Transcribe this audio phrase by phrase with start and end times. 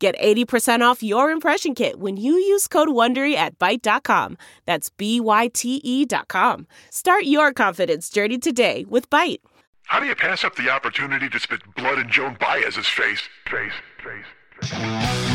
[0.00, 4.38] Get 80% off your impression kit when you use code WONDERY at Byte.com.
[4.64, 6.66] That's B-Y-T-E dot com.
[6.90, 9.40] Start your confidence journey today with Byte.
[9.84, 13.20] How do you pass up the opportunity to spit blood in Joan Baez's face?
[13.46, 14.24] Face, face,
[14.62, 15.29] face.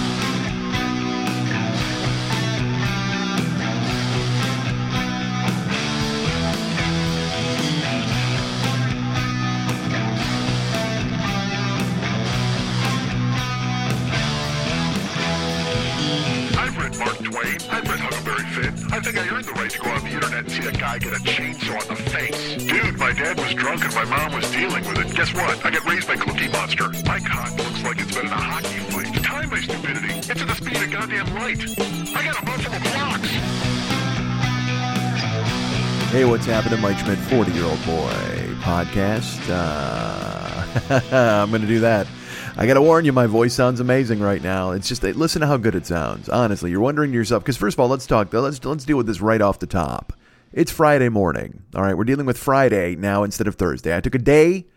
[16.97, 17.57] Mark Twain.
[17.69, 18.73] I've read Huckleberry Finn.
[18.91, 20.97] I think I earned the right to go on the internet and see a guy
[20.99, 22.55] get a chainsaw in the face.
[22.63, 25.15] Dude, my dad was drunk and my mom was dealing with it.
[25.15, 25.65] Guess what?
[25.65, 26.89] I got raised by Cookie Monster.
[27.05, 29.23] My cock looks like it's been in a hockey fight.
[29.23, 30.13] Time my stupidity.
[30.13, 31.59] It's at the speed of goddamn light.
[32.15, 33.29] I got a mouthful of clocks.
[36.11, 38.13] Hey, what's happening, Mike Schmidt, 40 year old boy
[38.63, 39.41] podcast?
[39.49, 40.63] Uh,
[41.43, 42.07] I'm going to do that.
[42.57, 44.71] I got to warn you, my voice sounds amazing right now.
[44.71, 46.29] It's just, listen to how good it sounds.
[46.29, 49.07] Honestly, you're wondering to yourself, because first of all, let's talk, let's, let's deal with
[49.07, 50.13] this right off the top.
[50.53, 51.63] It's Friday morning.
[51.75, 53.95] All right, we're dealing with Friday now instead of Thursday.
[53.95, 54.67] I took a day,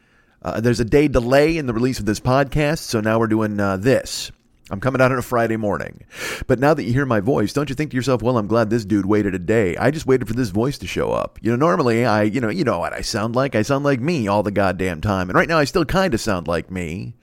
[0.42, 3.60] uh, there's a day delay in the release of this podcast, so now we're doing
[3.60, 4.32] uh, this.
[4.72, 6.02] I'm coming out on a Friday morning.
[6.48, 8.70] But now that you hear my voice, don't you think to yourself, well, I'm glad
[8.70, 9.76] this dude waited a day.
[9.76, 11.38] I just waited for this voice to show up.
[11.42, 13.54] You know, normally I, you know, you know what I sound like.
[13.54, 15.30] I sound like me all the goddamn time.
[15.30, 17.14] And right now I still kind of sound like me.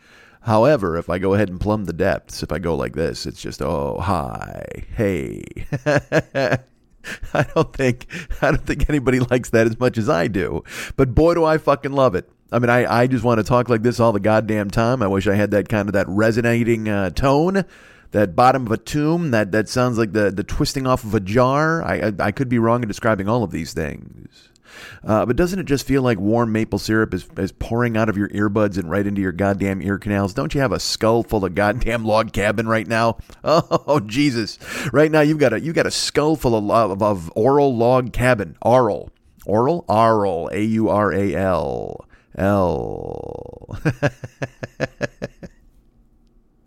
[0.46, 3.42] However, if I go ahead and plumb the depths, if I go like this, it's
[3.42, 4.64] just, oh, hi,
[4.96, 5.44] hey.
[7.34, 8.06] I don't think
[8.44, 10.64] I don't think anybody likes that as much as I do.
[10.96, 12.30] But boy, do I fucking love it.
[12.52, 15.02] I mean, I, I just want to talk like this all the goddamn time.
[15.02, 17.66] I wish I had that kind of that resonating uh, tone,
[18.12, 21.20] that bottom of a tomb, that that sounds like the the twisting off of a
[21.20, 21.84] jar.
[21.84, 24.52] I I, I could be wrong in describing all of these things.
[25.04, 28.18] Uh, but doesn't it just feel like warm maple syrup is, is pouring out of
[28.18, 30.34] your earbuds and right into your goddamn ear canals?
[30.34, 33.18] Don't you have a skull full of goddamn log cabin right now?
[33.88, 34.58] Oh Jesus!
[34.92, 38.12] Right now you've got a you got a skull full of, of, of oral log
[38.12, 38.58] cabin.
[38.62, 39.12] Oral,
[39.46, 42.06] oral, oral, a u r a l
[42.38, 43.78] l.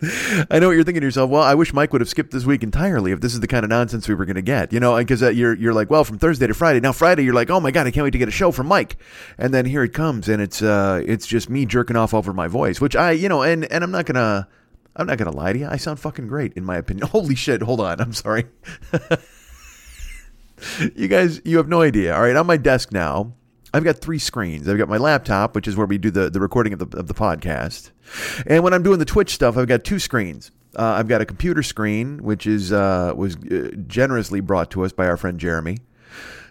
[0.50, 1.28] I know what you're thinking to yourself.
[1.28, 3.64] Well, I wish Mike would have skipped this week entirely if this is the kind
[3.64, 4.72] of nonsense we were going to get.
[4.72, 6.78] You know, because uh, you're you're like, well, from Thursday to Friday.
[6.78, 8.68] Now Friday, you're like, oh my god, I can't wait to get a show from
[8.68, 8.96] Mike.
[9.38, 12.46] And then here it comes, and it's uh, it's just me jerking off over my
[12.46, 14.48] voice, which I, you know, and and I'm not gonna,
[14.94, 15.68] I'm not gonna lie to you.
[15.68, 17.06] I sound fucking great in my opinion.
[17.08, 17.62] Holy shit!
[17.62, 18.46] Hold on, I'm sorry.
[20.94, 22.14] you guys, you have no idea.
[22.14, 23.32] All right, on my desk now,
[23.72, 24.68] I've got three screens.
[24.68, 27.06] I've got my laptop, which is where we do the, the recording of the, of
[27.06, 27.90] the podcast.
[28.46, 30.50] And when I'm doing the Twitch stuff, I've got two screens.
[30.76, 34.92] Uh, I've got a computer screen, which is uh, was uh, generously brought to us
[34.92, 35.78] by our friend Jeremy.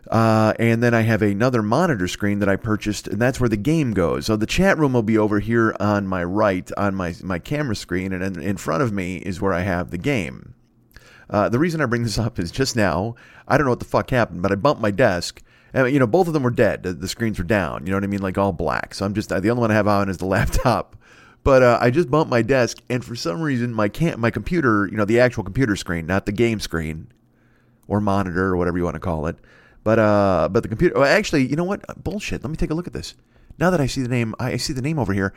[0.09, 3.57] Uh, and then I have another monitor screen that I purchased, and that's where the
[3.57, 4.25] game goes.
[4.25, 7.75] So the chat room will be over here on my right on my, my camera
[7.75, 10.53] screen, and in, in front of me is where I have the game.
[11.29, 13.15] Uh, the reason I bring this up is just now,
[13.47, 15.41] I don't know what the fuck happened, but I bumped my desk
[15.73, 16.83] and, you know, both of them were dead.
[16.83, 17.85] The, the, screens were down.
[17.85, 18.21] You know what I mean?
[18.21, 18.93] Like all black.
[18.93, 20.95] So I'm just the only one I have on is the laptop.
[21.43, 24.85] But uh, I just bumped my desk, and for some reason, my can my computer,
[24.87, 27.07] you know, the actual computer screen, not the game screen
[27.87, 29.37] or monitor or whatever you want to call it,
[29.81, 30.95] but uh, but the computer.
[30.95, 32.03] Well, actually, you know what?
[32.03, 32.43] Bullshit.
[32.43, 33.15] Let me take a look at this.
[33.59, 35.33] Now that I see the name, I see the name over here.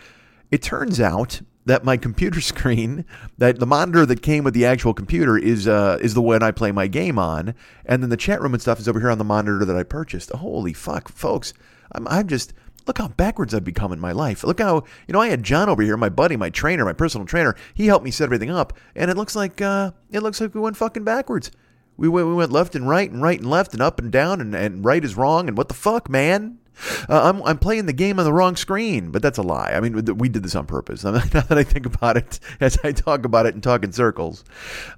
[0.50, 3.04] It turns out that my computer screen,
[3.38, 6.50] that the monitor that came with the actual computer is uh, is the one I
[6.50, 7.54] play my game on,
[7.84, 9.82] and then the chat room and stuff is over here on the monitor that I
[9.82, 10.30] purchased.
[10.30, 11.52] Holy fuck, folks!
[11.92, 12.52] I'm I'm just
[12.86, 14.42] look how backwards I've become in my life.
[14.44, 17.26] Look how you know I had John over here, my buddy, my trainer, my personal
[17.26, 17.54] trainer.
[17.74, 20.60] He helped me set everything up, and it looks like uh, it looks like we
[20.60, 21.50] went fucking backwards.
[21.96, 24.40] We went we went left and right and right and left and up and down
[24.40, 26.59] and, and right is wrong and what the fuck, man?
[27.08, 29.72] Uh, I'm, I'm playing the game on the wrong screen, but that's a lie.
[29.74, 31.04] I mean, we did this on purpose.
[31.10, 34.44] Now that I think about it, as I talk about it and talk in circles,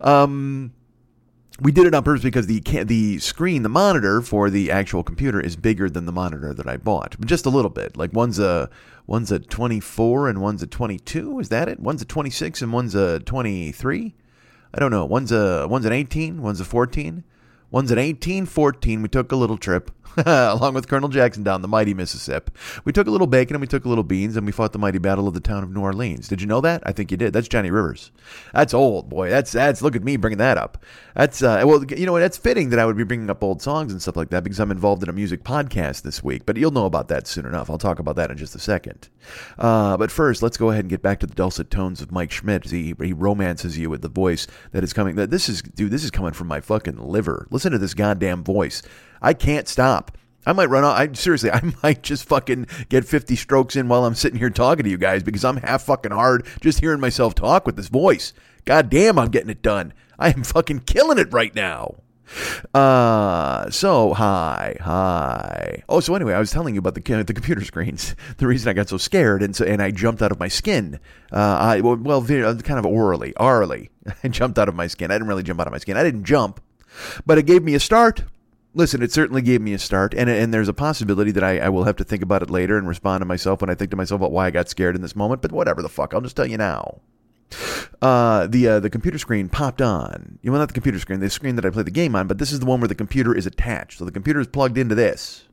[0.01, 0.73] um,
[1.61, 5.41] we did it on purpose because the the screen, the monitor for the actual computer
[5.41, 7.97] is bigger than the monitor that I bought, but just a little bit.
[7.97, 8.71] Like one's a
[9.07, 11.41] one's a 24 and one's a 22.
[11.41, 11.81] Is that it?
[11.81, 14.15] One's a 26 and one's a 23.
[14.75, 15.05] I don't know.
[15.05, 17.25] One's a one's an 18, one's a 14.
[17.71, 19.03] One's an 18, 14.
[19.03, 19.91] We took a little trip
[20.27, 22.53] along with Colonel Jackson down the mighty Mississippi.
[22.85, 24.79] We took a little bacon and we took a little beans and we fought the
[24.79, 26.29] mighty battle of the town of New Orleans.
[26.29, 26.83] Did you know that?
[26.85, 27.33] I think you did.
[27.33, 28.11] That's Johnny Rivers.
[28.53, 29.31] That's old, boy.
[29.31, 30.85] That's that's look at me bringing that up.
[31.15, 33.93] That's uh, well, you know, that's fitting that I would be bringing up old songs
[33.93, 36.47] and stuff like that because I'm involved in a music podcast this week.
[36.47, 37.71] But you'll know about that soon enough.
[37.71, 39.09] I'll talk about that in just a second.
[39.59, 42.31] Uh, but first, let's go ahead and get back to the dulcet tones of Mike
[42.31, 42.71] Schmidt.
[42.71, 45.17] He he romances you with the voice that is coming.
[45.17, 45.91] That this is dude.
[45.91, 47.47] This is coming from my fucking liver.
[47.51, 48.83] Listen to this goddamn voice.
[49.23, 50.19] I can't stop.
[50.45, 50.97] I might run out.
[50.97, 54.85] I seriously, I might just fucking get 50 strokes in while I'm sitting here talking
[54.85, 58.33] to you guys because I'm half fucking hard just hearing myself talk with this voice.
[58.65, 59.93] God damn, I'm getting it done.
[60.19, 61.97] I am fucking killing it right now.
[62.73, 65.83] Uh, so hi, hi.
[65.89, 68.15] Oh, so anyway, I was telling you about the the computer screens.
[68.39, 70.99] The reason I got so scared and so and I jumped out of my skin.
[71.31, 73.91] Uh, I well, well kind of orally, orally.
[74.25, 75.11] I jumped out of my skin.
[75.11, 75.97] I didn't really jump out of my skin.
[75.97, 76.61] I didn't jump,
[77.27, 78.25] but it gave me a start
[78.75, 81.69] listen, it certainly gave me a start, and and there's a possibility that I, I
[81.69, 83.97] will have to think about it later and respond to myself when I think to
[83.97, 85.43] myself about why I got scared in this moment.
[85.43, 87.01] But whatever the fuck, I'll just tell you now.
[88.01, 90.39] Uh, the uh, the computer screen popped on.
[90.43, 92.39] You know, not the computer screen, the screen that I play the game on, but
[92.39, 93.99] this is the one where the computer is attached.
[93.99, 95.45] So the computer is plugged into this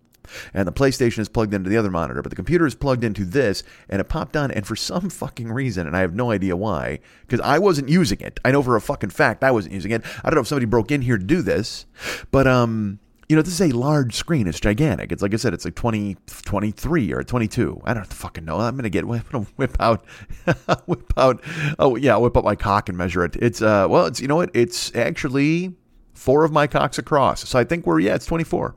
[0.53, 3.25] and the PlayStation is plugged into the other monitor, but the computer is plugged into
[3.25, 6.55] this, and it popped on, and for some fucking reason, and I have no idea
[6.55, 8.39] why, because I wasn't using it.
[8.43, 10.03] I know for a fucking fact I wasn't using it.
[10.23, 11.85] I don't know if somebody broke in here to do this,
[12.31, 14.47] but um, you know, this is a large screen.
[14.47, 15.11] It's gigantic.
[15.11, 17.79] It's like I said, it's like 20, 23 or 22.
[17.85, 18.59] I don't fucking know.
[18.59, 20.03] I'm going to get, I'm going to whip out,
[20.87, 21.43] whip out,
[21.77, 23.35] oh, yeah, whip out my cock and measure it.
[23.35, 24.49] It's, uh, well, it's, you know what?
[24.55, 25.75] It's actually
[26.15, 27.47] four of my cocks across.
[27.47, 28.75] So I think we're, yeah, it's 24.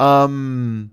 [0.00, 0.90] Um,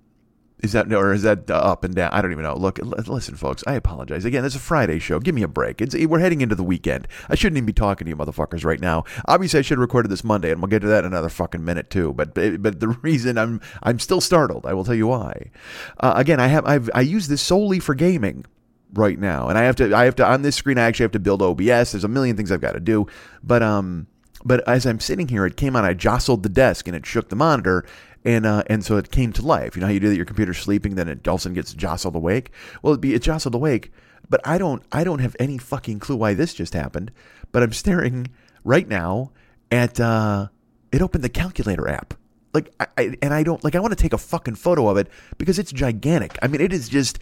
[0.60, 2.12] is that or is that uh, up and down?
[2.14, 2.56] I don't even know.
[2.56, 3.64] Look, listen, folks.
[3.68, 4.46] I apologize again.
[4.46, 5.20] It's a Friday show.
[5.20, 5.82] Give me a break.
[5.82, 7.08] It's we're heading into the weekend.
[7.30, 9.04] I shouldn't even be talking to you, motherfuckers, right now.
[9.26, 11.64] Obviously, I should have recorded this Monday, and we'll get to that in another fucking
[11.64, 12.14] minute too.
[12.14, 15.52] But but the reason I'm I'm still startled, I will tell you why.
[16.00, 18.46] Uh, again, I have I've I use this solely for gaming
[18.94, 20.78] right now, and I have to I have to on this screen.
[20.78, 21.92] I actually have to build OBS.
[21.92, 23.08] There's a million things I've got to do,
[23.44, 24.08] but um.
[24.48, 25.86] But as I'm sitting here, it came on.
[25.86, 27.84] I jostled the desk and it shook the monitor,
[28.26, 29.76] and uh, and so it came to life.
[29.76, 30.16] You know how you do that?
[30.16, 32.52] Your computer's sleeping, then it all of a sudden gets jostled awake.
[32.82, 33.92] Well, it'd be it jostled awake,
[34.28, 37.12] but I don't I don't have any fucking clue why this just happened.
[37.52, 38.28] But I'm staring
[38.64, 39.32] right now
[39.72, 40.48] at uh,
[40.92, 42.16] it opened the calculator app.
[42.54, 44.98] Like I, I and I don't like I want to take a fucking photo of
[44.98, 45.08] it
[45.38, 46.38] because it's gigantic.
[46.42, 47.20] I mean, it is just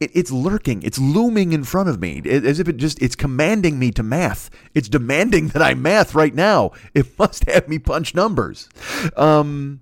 [0.00, 3.92] it's lurking it's looming in front of me as if it just it's commanding me
[3.92, 8.68] to math it's demanding that i math right now it must have me punch numbers
[9.16, 9.80] um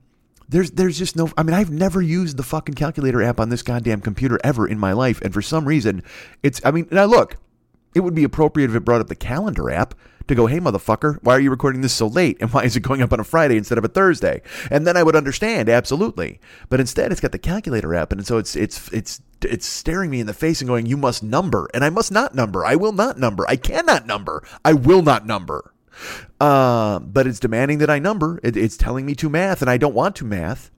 [0.52, 3.62] there's there's just no I mean I've never used the fucking calculator app on this
[3.62, 6.02] goddamn computer ever in my life and for some reason
[6.43, 7.38] it's I mean now look
[7.94, 9.94] it would be appropriate if it brought up the calendar app
[10.28, 12.81] to go hey motherfucker why are you recording this so late and why is it
[12.81, 14.43] going up on a Friday instead of a Thursday?
[14.70, 16.38] And then I would understand absolutely.
[16.69, 20.20] But instead it's got the calculator app and so it's it's it's it's staring me
[20.20, 22.64] in the face and going you must number and I must not number.
[22.64, 23.44] I will not number.
[23.49, 24.44] I cannot number.
[24.64, 25.72] I will not number
[26.41, 28.41] uh, but it's demanding that I number.
[28.43, 30.71] It, it's telling me to math, and I don't want to math.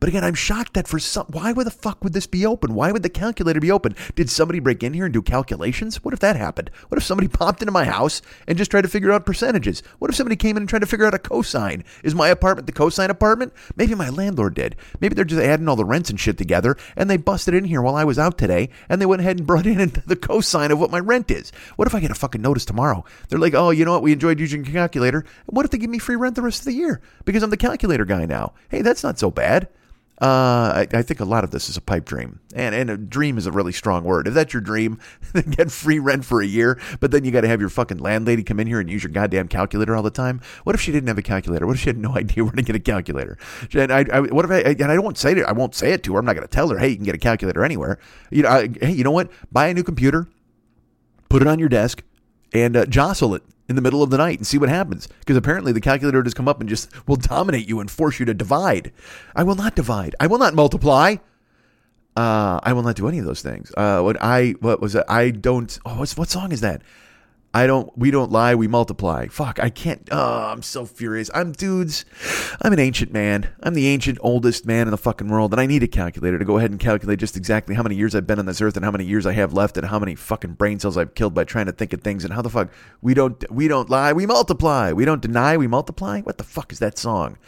[0.00, 2.74] But again, I'm shocked that for some, why would the fuck would this be open?
[2.74, 3.94] Why would the calculator be open?
[4.14, 6.04] Did somebody break in here and do calculations?
[6.04, 6.70] What if that happened?
[6.88, 9.82] What if somebody popped into my house and just tried to figure out percentages?
[9.98, 11.84] What if somebody came in and tried to figure out a cosine?
[12.02, 13.52] Is my apartment the cosine apartment?
[13.76, 14.76] Maybe my landlord did.
[15.00, 17.82] Maybe they're just adding all the rents and shit together and they busted in here
[17.82, 20.78] while I was out today and they went ahead and brought in the cosine of
[20.78, 21.50] what my rent is.
[21.76, 23.04] What if I get a fucking notice tomorrow?
[23.28, 24.02] They're like, oh, you know what?
[24.02, 25.24] We enjoyed using your calculator.
[25.46, 27.56] What if they give me free rent the rest of the year because I'm the
[27.56, 28.54] calculator guy now?
[28.68, 29.68] Hey, that's not so bad.
[30.20, 32.96] Uh, I, I, think a lot of this is a pipe dream, and and a
[32.96, 34.26] dream is a really strong word.
[34.26, 34.98] If that's your dream,
[35.32, 37.98] then get free rent for a year, but then you got to have your fucking
[37.98, 40.40] landlady come in here and use your goddamn calculator all the time.
[40.64, 41.68] What if she didn't have a calculator?
[41.68, 43.38] What if she had no idea where to get a calculator?
[43.72, 45.44] And I, I what if I and I don't say it.
[45.44, 46.18] I won't say it to her.
[46.18, 48.00] I'm not going to tell her, hey, you can get a calculator anywhere.
[48.32, 49.30] You know, I, hey, you know what?
[49.52, 50.26] Buy a new computer,
[51.28, 52.02] put it on your desk,
[52.52, 55.08] and uh, jostle it in the middle of the night and see what happens.
[55.20, 58.26] Because apparently the calculator just come up and just will dominate you and force you
[58.26, 58.92] to divide.
[59.36, 60.16] I will not divide.
[60.18, 61.16] I will not multiply.
[62.16, 63.70] Uh, I will not do any of those things.
[63.76, 64.96] Uh, what I what was?
[65.08, 65.78] I don't.
[65.84, 66.82] Oh, what's, what song is that?
[67.58, 69.26] I don't, we don't lie, we multiply.
[69.26, 71.28] Fuck, I can't, oh, I'm so furious.
[71.34, 72.04] I'm, dudes,
[72.62, 73.48] I'm an ancient man.
[73.64, 76.44] I'm the ancient, oldest man in the fucking world, and I need a calculator to
[76.44, 78.84] go ahead and calculate just exactly how many years I've been on this earth and
[78.84, 81.42] how many years I have left and how many fucking brain cells I've killed by
[81.42, 82.70] trying to think of things and how the fuck
[83.02, 84.92] we don't, we don't lie, we multiply.
[84.92, 86.20] We don't deny, we multiply.
[86.20, 87.38] What the fuck is that song?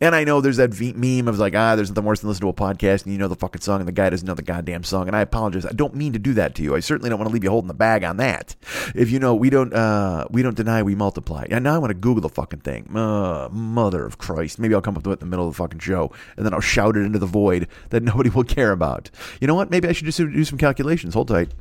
[0.00, 2.62] And I know there's that meme of like, ah, there's nothing worse than listening to
[2.62, 4.82] a podcast and you know the fucking song and the guy doesn't know the goddamn
[4.82, 5.06] song.
[5.06, 5.64] And I apologize.
[5.64, 6.74] I don't mean to do that to you.
[6.74, 8.56] I certainly don't want to leave you holding the bag on that.
[8.94, 11.46] If you know, we don't uh, we don't deny, we multiply.
[11.48, 12.94] And now I want to Google the fucking thing.
[12.94, 14.58] Uh, mother of Christ.
[14.58, 16.52] Maybe I'll come up with it in the middle of the fucking show, and then
[16.52, 19.10] I'll shout it into the void that nobody will care about.
[19.40, 19.70] You know what?
[19.70, 21.14] Maybe I should just do some calculations.
[21.14, 21.52] Hold tight.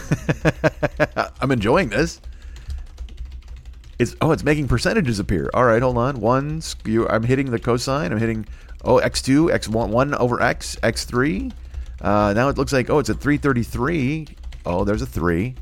[1.40, 2.20] I'm enjoying this.
[4.02, 5.48] It's oh, it's making percentages appear.
[5.54, 6.18] All right, hold on.
[6.18, 8.10] One, skew- I'm hitting the cosine.
[8.10, 8.46] I'm hitting
[8.84, 11.52] oh x2, x1, one over x, x3.
[12.00, 14.26] Uh, now it looks like oh, it's at 333.
[14.66, 15.54] Oh, there's a three.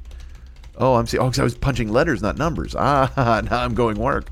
[0.78, 1.22] Oh, I'm seeing.
[1.22, 2.74] Oh, because I was punching letters, not numbers.
[2.78, 4.30] Ah, now I'm going work.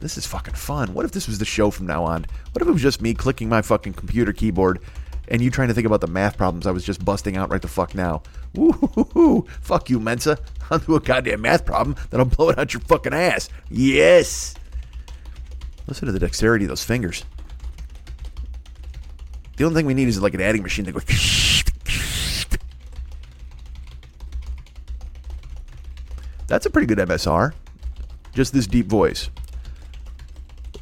[0.00, 0.92] This is fucking fun.
[0.92, 2.26] What if this was the show from now on?
[2.52, 4.80] What if it was just me clicking my fucking computer keyboard
[5.28, 7.62] and you trying to think about the math problems I was just busting out right
[7.62, 8.22] the fuck now?
[8.54, 10.38] Woo Fuck you, Mensa.
[10.70, 13.48] I'll do a goddamn math problem, then I'll blow it out your fucking ass.
[13.70, 14.54] Yes.
[15.86, 17.24] Listen to the dexterity of those fingers.
[19.56, 21.04] The only thing we need is like an adding machine that goes.
[26.46, 27.52] That's a pretty good ASMR.
[28.34, 29.30] Just this deep voice.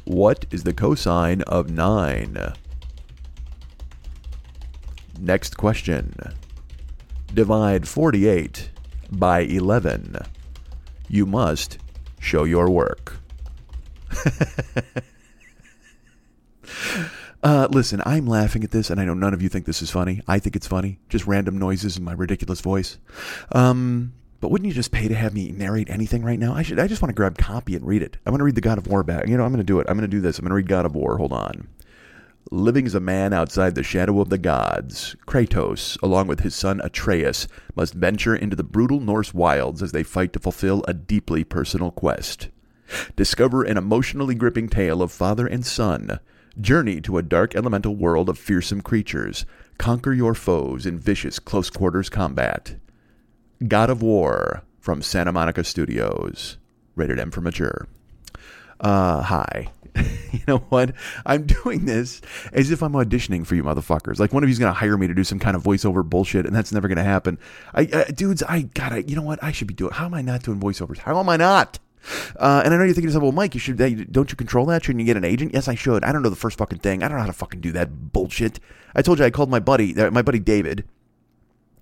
[0.05, 2.53] What is the cosine of 9?
[5.19, 6.13] Next question.
[7.33, 8.71] Divide 48
[9.11, 10.17] by 11.
[11.09, 11.77] You must
[12.19, 13.17] show your work.
[17.43, 19.91] uh, listen, I'm laughing at this, and I know none of you think this is
[19.91, 20.21] funny.
[20.27, 20.99] I think it's funny.
[21.09, 22.97] Just random noises in my ridiculous voice.
[23.51, 26.53] Um, but wouldn't you just pay to have me narrate anything right now?
[26.53, 26.79] I should.
[26.79, 28.17] I just want to grab copy and read it.
[28.25, 29.27] I want to read the God of War back.
[29.27, 29.87] You know, I'm going to do it.
[29.89, 30.37] I'm going to do this.
[30.37, 31.17] I'm going to read God of War.
[31.17, 31.67] Hold on.
[32.51, 36.79] Living as a man outside the shadow of the gods, Kratos, along with his son
[36.81, 41.43] Atreus, must venture into the brutal Norse wilds as they fight to fulfill a deeply
[41.43, 42.49] personal quest.
[43.17, 46.19] Discover an emotionally gripping tale of father and son.
[46.59, 49.45] Journey to a dark elemental world of fearsome creatures.
[49.77, 52.75] Conquer your foes in vicious close quarters combat.
[53.67, 56.57] God of War from Santa Monica Studios.
[56.95, 57.87] Rated M for mature.
[58.79, 59.69] Uh, hi.
[60.31, 60.93] you know what?
[61.25, 62.21] I'm doing this
[62.53, 64.19] as if I'm auditioning for you motherfuckers.
[64.19, 66.45] Like one of you's going to hire me to do some kind of voiceover bullshit,
[66.45, 67.37] and that's never going to happen.
[67.73, 69.03] I, uh, dudes, I gotta.
[69.03, 69.43] You know what?
[69.43, 69.93] I should be doing.
[69.93, 70.99] How am I not doing voiceovers?
[70.99, 71.79] How am I not?
[72.37, 73.77] Uh, and I know you're thinking to yourself, well, Mike, you should
[74.11, 74.83] don't you control that?
[74.83, 75.53] Shouldn't you get an agent?
[75.53, 76.03] Yes, I should.
[76.03, 77.03] I don't know the first fucking thing.
[77.03, 78.59] I don't know how to fucking do that bullshit.
[78.95, 80.85] I told you I called my buddy, uh, my buddy David,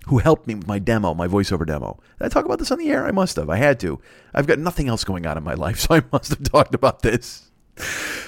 [0.06, 1.98] who helped me with my demo, my voiceover demo.
[2.18, 3.06] Did I talk about this on the air?
[3.06, 3.50] I must have.
[3.50, 4.00] I had to.
[4.34, 7.02] I've got nothing else going on in my life, so I must have talked about
[7.02, 7.45] this.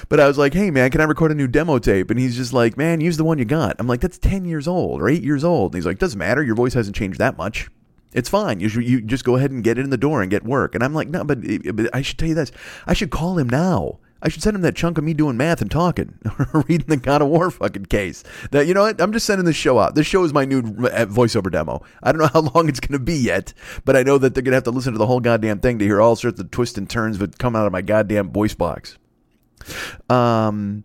[0.09, 2.09] But I was like, hey, man, can I record a new demo tape?
[2.09, 3.75] And he's just like, man, use the one you got.
[3.79, 5.73] I'm like, that's 10 years old or 8 years old.
[5.73, 6.41] And he's like, doesn't matter.
[6.41, 7.69] Your voice hasn't changed that much.
[8.11, 8.59] It's fine.
[8.59, 10.73] You, should, you just go ahead and get in the door and get work.
[10.73, 11.39] And I'm like, no, but,
[11.75, 12.51] but I should tell you this.
[12.87, 13.99] I should call him now.
[14.21, 16.19] I should send him that chunk of me doing math and talking,
[16.53, 18.23] or reading the God of War fucking case.
[18.51, 18.99] That you know what?
[18.99, 19.95] I'm just sending this show out.
[19.95, 21.81] This show is my new uh, voiceover demo.
[22.03, 23.53] I don't know how long it's going to be yet,
[23.85, 25.79] but I know that they're going to have to listen to the whole goddamn thing
[25.79, 28.55] to hear all sorts of twists and turns that come out of my goddamn voice
[28.55, 28.97] box.
[30.09, 30.83] Um,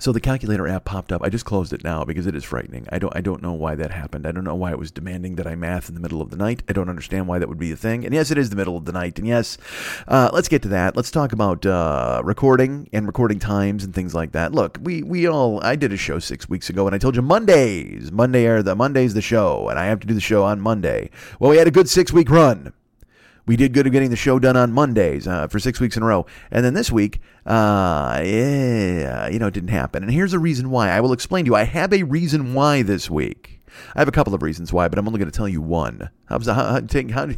[0.00, 1.22] so the calculator app popped up.
[1.24, 2.86] I just closed it now because it is frightening.
[2.92, 4.26] I don't I don't know why that happened.
[4.28, 6.36] I don't know why it was demanding that I math in the middle of the
[6.36, 6.62] night.
[6.68, 8.04] I don't understand why that would be a thing.
[8.04, 9.18] And yes, it is the middle of the night.
[9.18, 9.58] And yes,
[10.06, 10.94] uh, let's get to that.
[10.94, 14.52] Let's talk about uh, recording and recording times and things like that.
[14.52, 17.22] Look, we we all I did a show six weeks ago, and I told you
[17.22, 20.60] Mondays, Monday are the Monday's the show, and I have to do the show on
[20.60, 21.10] Monday.
[21.40, 22.72] Well, we had a good six week run
[23.48, 26.02] we did good at getting the show done on Mondays uh, for six weeks in
[26.02, 26.26] a row.
[26.50, 30.02] And then this week, uh, yeah, you know, it didn't happen.
[30.02, 30.90] And here's the reason why.
[30.90, 31.54] I will explain to you.
[31.56, 33.62] I have a reason why this week.
[33.96, 36.10] I have a couple of reasons why, but I'm only going to tell you one.
[36.26, 37.30] How's how, how, take, how,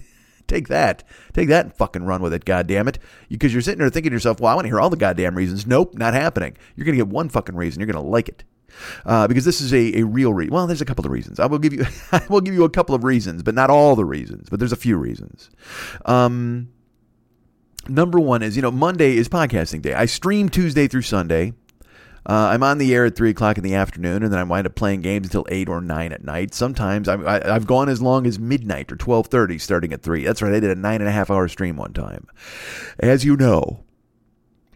[0.49, 1.05] take that.
[1.33, 2.99] Take that and fucking run with it, God damn it!
[3.29, 5.37] Because you're sitting there thinking to yourself, well, I want to hear all the goddamn
[5.37, 5.67] reasons.
[5.67, 6.57] Nope, not happening.
[6.75, 7.81] You're going to get one fucking reason.
[7.81, 8.43] You're going to like it
[9.05, 10.53] uh, because this is a, a real reason.
[10.55, 11.41] Well, there's a couple of reasons.
[11.41, 13.97] I will give you I will give you a couple of reasons, but not all
[13.97, 14.49] the reasons.
[14.49, 15.51] But there's a few reasons.
[16.05, 16.71] Um,
[17.89, 19.95] number one is you know Monday is podcasting day.
[19.95, 21.55] I stream Tuesday through Sunday.
[22.27, 24.67] Uh, I'm on the air at three o'clock in the afternoon, and then I wind
[24.67, 26.53] up playing games until eight or nine at night.
[26.53, 30.25] Sometimes I, I, I've gone as long as midnight or twelve thirty, starting at three.
[30.25, 30.53] That's right.
[30.53, 32.27] I did a nine and a half hour stream one time.
[32.99, 33.85] As you know,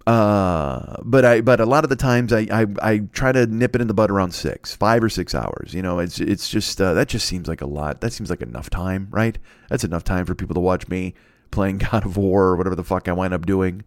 [0.06, 3.74] uh, but I, but a lot of the times I, I, I try to nip
[3.74, 5.72] it in the bud around six, five or six hours.
[5.72, 8.02] You know, it's, it's just, uh, that just seems like a lot.
[8.02, 9.38] That seems like enough time, right?
[9.70, 11.14] That's enough time for people to watch me
[11.50, 13.82] playing God of War or whatever the fuck I wind up doing.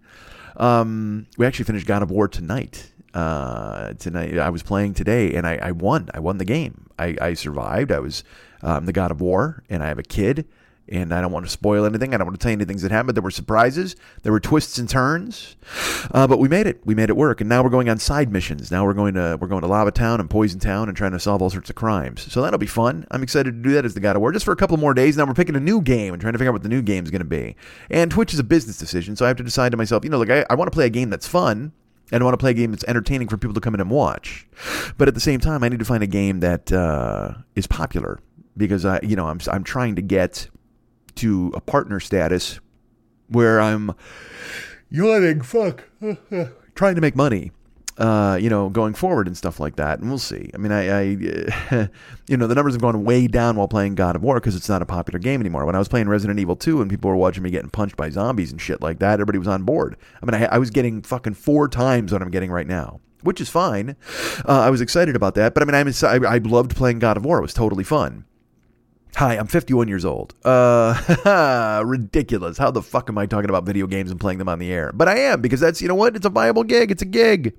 [0.55, 2.91] Um, we actually finished God of War tonight.
[3.13, 6.09] Uh, tonight I was playing today and I, I won.
[6.15, 6.89] I won the game.
[6.97, 7.91] I, I survived.
[7.91, 8.23] I was,
[8.63, 10.47] um, the God of War and I have a kid
[10.89, 12.13] and I don't want to spoil anything.
[12.13, 13.15] I don't want to tell you any things that happened.
[13.15, 15.55] There were surprises, there were twists and turns,
[16.11, 16.81] uh, but we made it.
[16.85, 18.71] We made it work, and now we're going on side missions.
[18.71, 21.19] Now we're going to we're going to Lava Town and Poison Town and trying to
[21.19, 22.31] solve all sorts of crimes.
[22.31, 23.05] So that'll be fun.
[23.11, 24.93] I'm excited to do that as the God of War just for a couple more
[24.93, 25.17] days.
[25.17, 27.03] Now we're picking a new game and trying to figure out what the new game
[27.03, 27.55] is going to be.
[27.89, 30.19] And Twitch is a business decision, so I have to decide to myself, you know,
[30.19, 31.73] like I, I want to play a game that's fun.
[32.09, 33.89] And I want to play a game that's entertaining for people to come in and
[33.89, 34.47] watch,
[34.97, 38.21] but at the same time, I need to find a game that uh, is popular
[38.55, 40.47] because I, you know, I'm I'm trying to get
[41.17, 42.59] to a partner status
[43.27, 43.93] where I'm
[44.89, 45.83] yawning, fuck,
[46.75, 47.51] trying to make money.
[47.97, 50.51] Uh, you know, going forward and stuff like that, and we'll see.
[50.53, 51.01] I mean, I, I
[52.27, 54.69] you know, the numbers have gone way down while playing God of War because it's
[54.69, 55.65] not a popular game anymore.
[55.65, 58.11] When I was playing Resident Evil 2 and people were watching me getting punched by
[58.11, 59.97] zombies and shit like that, everybody was on board.
[60.21, 63.41] I mean, I, I was getting fucking four times what I'm getting right now, which
[63.41, 63.95] is fine.
[64.47, 67.17] Uh, I was excited about that, but I mean, I'm, I, I loved playing God
[67.17, 67.39] of War.
[67.39, 68.25] It was totally fun.
[69.15, 70.35] Hi, I'm 51 years old.
[70.45, 72.57] Uh, ridiculous.
[72.57, 74.91] How the fuck am I talking about video games and playing them on the air?
[74.93, 76.15] But I am because that's, you know what?
[76.15, 76.91] It's a viable gig.
[76.91, 77.57] It's a gig.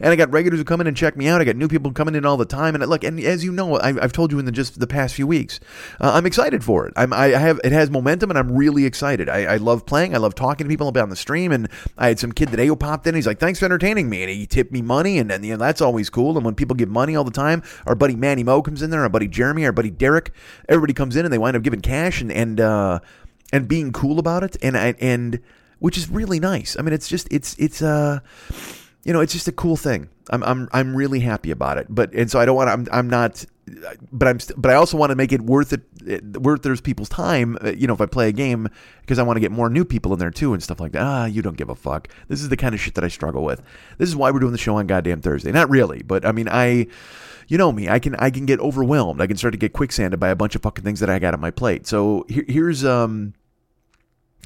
[0.00, 1.40] And I got regulars who come in and check me out.
[1.40, 2.74] I got new people coming in all the time.
[2.74, 5.14] And look, and as you know, I, have told you in the just the past
[5.14, 5.60] few weeks,
[6.00, 6.92] uh, I'm excited for it.
[6.96, 9.28] I'm, I have it has momentum, and I'm really excited.
[9.28, 10.14] I, I, love playing.
[10.14, 11.52] I love talking to people about the stream.
[11.52, 13.14] And I had some kid today who popped in.
[13.14, 15.58] He's like, "Thanks for entertaining me," and he tipped me money, and, and you know
[15.58, 16.36] that's always cool.
[16.36, 19.02] And when people give money all the time, our buddy Manny Mo comes in there,
[19.02, 20.32] our buddy Jeremy, our buddy Derek,
[20.68, 23.00] everybody comes in and they wind up giving cash and and uh,
[23.52, 25.40] and being cool about it, and and
[25.78, 26.76] which is really nice.
[26.78, 28.20] I mean, it's just it's it's uh
[29.04, 30.08] you know, it's just a cool thing.
[30.30, 31.86] I'm I'm I'm really happy about it.
[31.90, 32.70] But and so I don't want.
[32.70, 33.44] I'm I'm not.
[34.10, 34.40] But I'm.
[34.40, 35.82] St- but I also want to make it worth it.
[36.38, 37.58] Worth there's people's time.
[37.62, 38.68] Uh, you know, if I play a game
[39.02, 41.02] because I want to get more new people in there too and stuff like that.
[41.02, 42.08] Ah, you don't give a fuck.
[42.28, 43.62] This is the kind of shit that I struggle with.
[43.98, 45.52] This is why we're doing the show on goddamn Thursday.
[45.52, 46.86] Not really, but I mean, I.
[47.46, 47.90] You know me.
[47.90, 49.20] I can I can get overwhelmed.
[49.20, 51.34] I can start to get quicksanded by a bunch of fucking things that I got
[51.34, 51.86] on my plate.
[51.86, 53.34] So here, here's um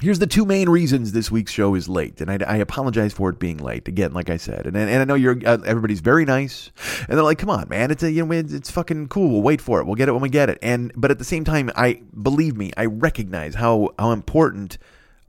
[0.01, 3.29] Here's the two main reasons this week's show is late, and I, I apologize for
[3.29, 3.85] it being late.
[3.89, 6.71] Again, like I said, and and I know you're uh, everybody's very nice,
[7.09, 9.29] and they're like, "Come on, man, it's a you know it's fucking cool.
[9.29, 9.85] We'll wait for it.
[9.85, 12.55] We'll get it when we get it." And but at the same time, I believe
[12.55, 14.77] me, I recognize how how important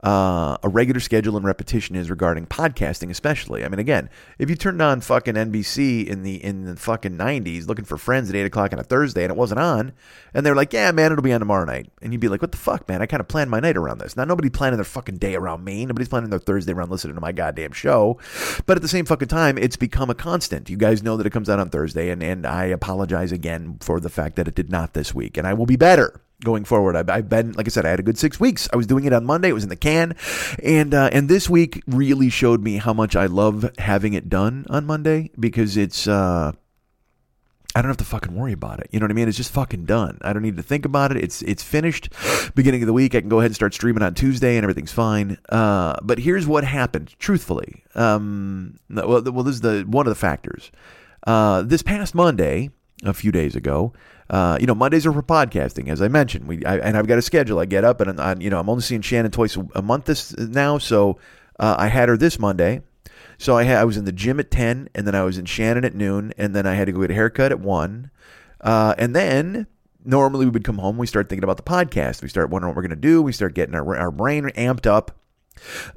[0.03, 3.63] uh, a regular schedule and repetition is regarding podcasting, especially.
[3.63, 7.67] I mean, again, if you turned on fucking NBC in the in the fucking nineties
[7.67, 9.91] looking for Friends at eight o'clock on a Thursday and it wasn't on,
[10.33, 12.51] and they're like, "Yeah, man, it'll be on tomorrow night," and you'd be like, "What
[12.51, 13.01] the fuck, man?
[13.01, 15.63] I kind of planned my night around this." Now, nobody planning their fucking day around
[15.63, 15.85] me.
[15.85, 18.17] Nobody's planning their Thursday around listening to my goddamn show.
[18.65, 20.69] But at the same fucking time, it's become a constant.
[20.69, 23.99] You guys know that it comes out on Thursday, and and I apologize again for
[23.99, 26.95] the fact that it did not this week, and I will be better going forward.
[26.95, 28.67] I've, I've, been, like I said, I had a good six weeks.
[28.73, 29.49] I was doing it on Monday.
[29.49, 30.15] It was in the can,
[30.63, 34.65] and uh, and this week really showed me how much I love having it done
[34.69, 36.07] on Monday because it's.
[36.07, 36.53] Uh,
[37.73, 38.89] I don't have to fucking worry about it.
[38.91, 39.29] You know what I mean?
[39.29, 40.17] It's just fucking done.
[40.23, 41.23] I don't need to think about it.
[41.23, 42.09] It's it's finished.
[42.55, 44.91] Beginning of the week, I can go ahead and start streaming on Tuesday, and everything's
[44.91, 45.37] fine.
[45.47, 47.15] Uh, but here's what happened.
[47.17, 50.71] Truthfully, um, well, well, this is the one of the factors.
[51.25, 52.71] Uh, this past Monday,
[53.03, 53.93] a few days ago,
[54.31, 56.47] uh, you know, Mondays are for podcasting, as I mentioned.
[56.47, 57.59] We I, and I've got a schedule.
[57.59, 60.35] I get up and I, you know I'm only seeing Shannon twice a month this
[60.37, 61.19] now, so
[61.59, 62.81] uh, I had her this Monday.
[63.37, 65.43] So I had I was in the gym at ten, and then I was in
[65.43, 68.09] Shannon at noon, and then I had to go get a haircut at one,
[68.61, 69.67] uh, and then
[70.05, 70.97] normally we would come home.
[70.97, 72.21] We start thinking about the podcast.
[72.21, 73.21] We start wondering what we're going to do.
[73.21, 75.11] We start getting our our brain amped up.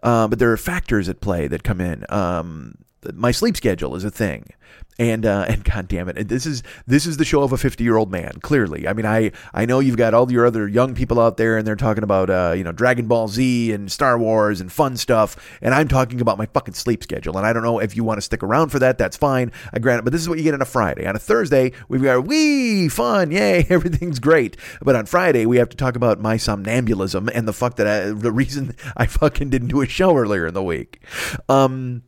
[0.03, 2.05] Uh, but there are factors at play that come in.
[2.09, 2.79] Um,
[3.15, 4.51] my sleep schedule is a thing.
[4.97, 7.83] And uh, and god damn it this is this is the show of a 50
[7.83, 8.87] year old man clearly.
[8.87, 11.67] I mean i i know you've got all your other young people out there and
[11.67, 15.59] they're talking about uh, you know dragon ball z and star wars and fun stuff
[15.61, 18.19] and i'm talking about my fucking sleep schedule and i don't know if you want
[18.19, 20.45] to stick around for that that's fine i grant it but this is what you
[20.45, 21.07] get on a friday.
[21.07, 24.57] On a thursday we've got wee fun yay everything's great.
[24.81, 28.11] But on friday we have to talk about my somnambulism and the fuck that I,
[28.13, 31.03] the reason i fucking didn't do a show earlier in the week.
[31.49, 32.05] Um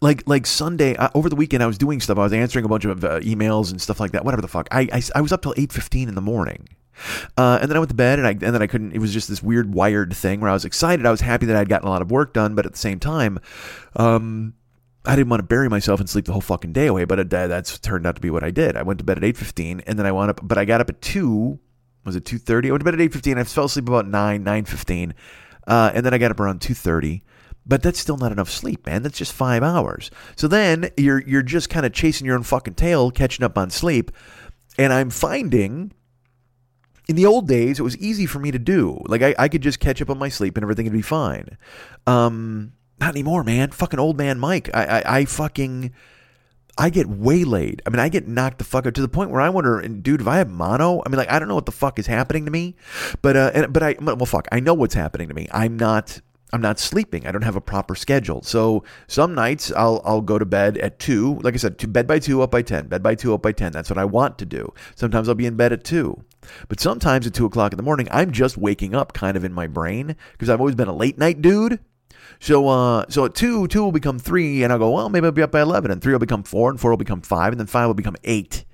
[0.00, 2.18] like like Sunday uh, over the weekend, I was doing stuff.
[2.18, 4.24] I was answering a bunch of uh, emails and stuff like that.
[4.24, 4.68] Whatever the fuck.
[4.70, 6.68] I I, I was up till eight fifteen in the morning.
[7.36, 8.92] Uh, and then I went to bed, and I and then I couldn't.
[8.92, 11.06] It was just this weird wired thing where I was excited.
[11.06, 12.98] I was happy that I'd gotten a lot of work done, but at the same
[12.98, 13.38] time,
[13.96, 14.54] um,
[15.06, 17.04] I didn't want to bury myself and sleep the whole fucking day away.
[17.04, 18.76] But that's turned out to be what I did.
[18.76, 20.40] I went to bed at eight fifteen, and then I wound up.
[20.42, 21.58] But I got up at two.
[22.04, 22.68] Was it two thirty?
[22.68, 23.38] I went to bed at eight fifteen.
[23.38, 25.14] I fell asleep about nine nine fifteen,
[25.66, 27.22] uh, and then I got up around two thirty.
[27.70, 29.04] But that's still not enough sleep, man.
[29.04, 30.10] That's just five hours.
[30.34, 33.70] So then you're you're just kind of chasing your own fucking tail, catching up on
[33.70, 34.10] sleep.
[34.76, 35.92] And I'm finding
[37.08, 39.00] in the old days it was easy for me to do.
[39.06, 41.56] Like I, I could just catch up on my sleep and everything would be fine.
[42.08, 43.70] Um, not anymore, man.
[43.70, 44.68] Fucking old man Mike.
[44.74, 45.92] I, I, I fucking
[46.76, 47.82] I get waylaid.
[47.86, 50.22] I mean, I get knocked the fuck out to the point where I wonder, dude,
[50.22, 52.46] if I have mono, I mean, like, I don't know what the fuck is happening
[52.46, 52.74] to me,
[53.22, 55.46] but uh, and, but I well, fuck, I know what's happening to me.
[55.52, 56.20] I'm not.
[56.52, 57.26] I'm not sleeping.
[57.26, 58.42] I don't have a proper schedule.
[58.42, 61.38] So some nights I'll I'll go to bed at two.
[61.42, 62.88] Like I said, to bed by two, up by ten.
[62.88, 63.72] Bed by two, up by ten.
[63.72, 64.72] That's what I want to do.
[64.94, 66.24] Sometimes I'll be in bed at two.
[66.68, 69.52] But sometimes at two o'clock in the morning, I'm just waking up kind of in
[69.52, 71.78] my brain because I've always been a late night dude.
[72.38, 75.32] So uh, so at two, two will become three, and I'll go, well, maybe I'll
[75.32, 77.60] be up by eleven, and three will become four, and four will become five, and
[77.60, 78.64] then five will become eight.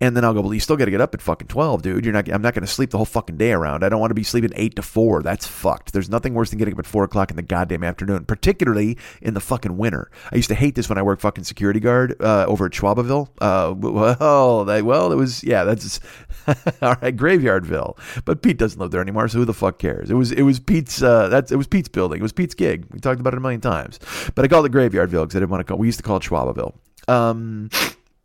[0.00, 2.04] And then I'll go, well, you still got to get up at fucking 12, dude.
[2.04, 3.84] You're not, I'm not going to sleep the whole fucking day around.
[3.84, 5.22] I don't want to be sleeping 8 to 4.
[5.22, 5.92] That's fucked.
[5.92, 9.34] There's nothing worse than getting up at 4 o'clock in the goddamn afternoon, particularly in
[9.34, 10.10] the fucking winter.
[10.30, 13.28] I used to hate this when I worked fucking security guard uh, over at Schwabaville.
[13.40, 16.00] Uh, well, they, well, it was, yeah, that's,
[16.46, 18.24] all right, Graveyardville.
[18.24, 20.10] But Pete doesn't live there anymore, so who the fuck cares?
[20.10, 22.20] It was, it was Pete's, uh, that's, it was Pete's building.
[22.20, 22.86] It was Pete's gig.
[22.90, 23.98] We talked about it a million times.
[24.34, 26.16] But I called it Graveyardville because I didn't want to call, we used to call
[26.16, 26.74] it Schwabaville.
[27.08, 27.70] Um,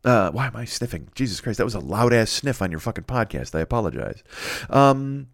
[0.04, 1.10] uh, why am I sniffing?
[1.16, 3.56] Jesus Christ, that was a loud ass sniff on your fucking podcast.
[3.56, 4.24] I apologize.
[4.70, 5.28] Um,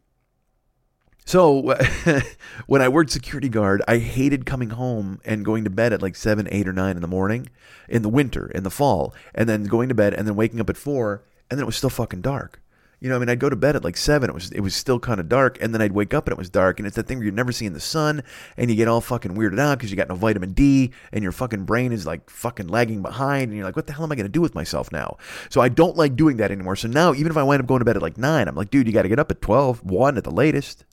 [1.26, 1.76] so
[2.68, 6.16] when I worked security guard, I hated coming home and going to bed at like
[6.16, 7.50] seven, eight, or nine in the morning
[7.88, 10.70] in the winter, in the fall, and then going to bed and then waking up
[10.70, 12.63] at four, and then it was still fucking dark.
[13.04, 14.30] You know, I mean, I'd go to bed at like seven.
[14.30, 16.38] It was it was still kind of dark, and then I'd wake up and it
[16.38, 16.80] was dark.
[16.80, 18.24] And it's that thing where you're never seeing the sun,
[18.56, 21.34] and you get all fucking weirded out because you got no vitamin D, and your
[21.34, 24.16] fucking brain is like fucking lagging behind, and you're like, what the hell am I
[24.16, 25.18] to do with myself now?
[25.50, 26.78] So I don't like doing that anymore.
[26.78, 28.70] So now, even if I wind up going to bed at like nine, I'm like,
[28.70, 30.86] dude, you got to get up at 12, 1 at the latest,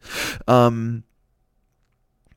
[0.48, 1.04] um,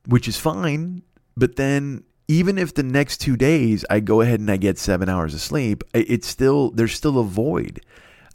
[0.05, 1.01] which is fine.
[1.35, 5.09] But then even if the next two days I go ahead and I get seven
[5.09, 7.81] hours of sleep, it's still there's still a void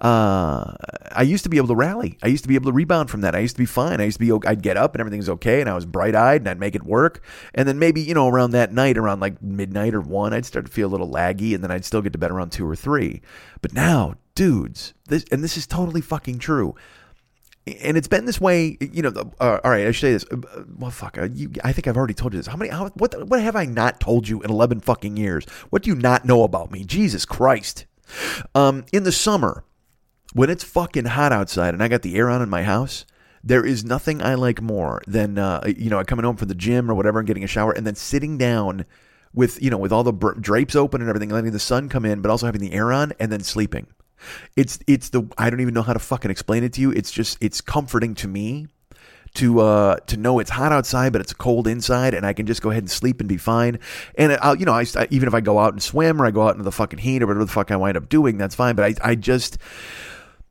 [0.00, 0.74] uh,
[1.12, 2.18] I used to be able to rally.
[2.22, 3.34] I used to be able to rebound from that.
[3.34, 4.00] I used to be fine.
[4.00, 5.60] I used to be, I'd get up and everything's okay.
[5.60, 7.24] And I was bright eyed and I'd make it work.
[7.54, 10.66] And then maybe, you know, around that night, around like midnight or one, I'd start
[10.66, 12.76] to feel a little laggy and then I'd still get to bed around two or
[12.76, 13.22] three.
[13.60, 16.74] But now, dudes, this, and this is totally fucking true.
[17.82, 19.10] And it's been this way, you know.
[19.38, 20.24] Uh, all right, I should say this.
[20.30, 21.18] Uh, well, fuck.
[21.18, 22.46] Uh, you, I think I've already told you this.
[22.46, 22.70] How many?
[22.70, 23.28] How, what?
[23.28, 25.44] What have I not told you in eleven fucking years?
[25.68, 26.82] What do you not know about me?
[26.82, 27.84] Jesus Christ!
[28.54, 29.64] Um, in the summer,
[30.32, 33.04] when it's fucking hot outside and I got the air on in my house,
[33.42, 36.90] there is nothing I like more than uh, you know coming home from the gym
[36.90, 38.84] or whatever and getting a shower and then sitting down
[39.32, 42.20] with you know with all the drapes open and everything, letting the sun come in,
[42.20, 43.86] but also having the air on and then sleeping.
[44.56, 46.90] It's it's the I don't even know how to fucking explain it to you.
[46.90, 48.66] It's just it's comforting to me
[49.34, 52.62] to uh, to know it's hot outside, but it's cold inside, and I can just
[52.62, 53.78] go ahead and sleep and be fine.
[54.16, 56.42] And I'll, you know, I, even if I go out and swim or I go
[56.42, 58.74] out into the fucking heat or whatever the fuck I wind up doing, that's fine.
[58.74, 59.58] But I, I just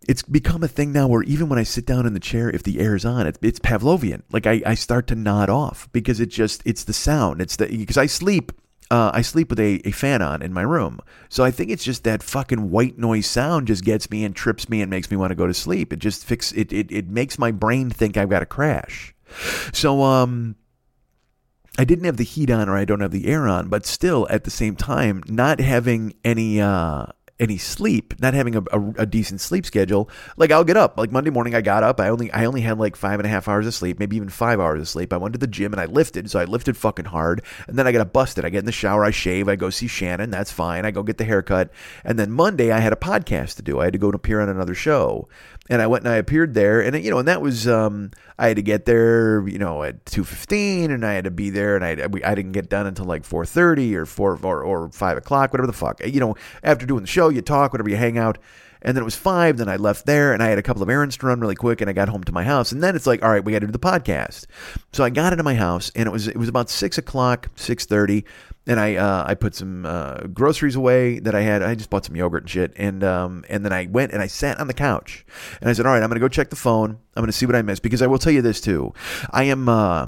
[0.07, 2.63] it's become a thing now where even when I sit down in the chair, if
[2.63, 4.23] the air is on, it's, it's Pavlovian.
[4.31, 7.41] Like I, I start to nod off because it just it's the sound.
[7.41, 8.53] It's the because I sleep.
[8.89, 11.01] Uh, I sleep with a, a fan on in my room.
[11.27, 14.69] So I think it's just that fucking white noise sound just gets me and trips
[14.69, 15.91] me and makes me want to go to sleep.
[15.91, 19.13] It just fix it, it it makes my brain think I've got to crash.
[19.73, 20.55] So um
[21.77, 24.25] I didn't have the heat on or I don't have the air on, but still
[24.29, 27.07] at the same time, not having any uh
[27.39, 30.97] any sleep, not having a, a, a, decent sleep schedule, like I'll get up.
[30.97, 31.99] Like Monday morning, I got up.
[31.99, 34.29] I only I only had like five and a half hours of sleep, maybe even
[34.29, 35.13] five hours of sleep.
[35.13, 37.43] I went to the gym and I lifted, so I lifted fucking hard.
[37.67, 38.43] And then I got busted.
[38.43, 40.31] I get in the shower, I shave, I go see Shannon.
[40.31, 40.85] That's fine.
[40.85, 41.71] I go get the haircut.
[42.03, 43.79] And then Monday, I had a podcast to do.
[43.79, 45.27] I had to go and appear on another show
[45.69, 48.47] and I went and I appeared there, and you know, and that was um, I
[48.47, 51.75] had to get there, you know, at two fifteen, and I had to be there,
[51.75, 55.17] and I I didn't get done until like four thirty or four or, or five
[55.17, 56.05] o'clock, whatever the fuck.
[56.05, 58.37] You know, after doing the show, you talk, whatever, you hang out.
[58.79, 59.57] And then it was five.
[59.57, 61.81] Then I left there, and I had a couple of errands to run really quick,
[61.81, 62.71] and I got home to my house.
[62.71, 64.45] And then it's like, all right, we got to do the podcast.
[64.93, 67.85] So I got into my house, and it was it was about six o'clock, six
[67.85, 68.23] thirty
[68.67, 71.63] and I uh, I put some uh, groceries away that I had.
[71.63, 74.27] I just bought some yogurt and shit, and um, and then I went and I
[74.27, 75.25] sat on the couch,
[75.61, 76.99] and I said, "All right, I'm to go check the phone.
[77.15, 78.93] I'm to see what I missed because I will tell you this too.
[79.31, 80.07] I am uh,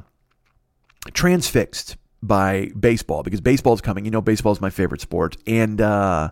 [1.13, 4.05] transfixed by baseball because baseball's coming.
[4.05, 6.31] You know, baseball's my favorite sport, and uh,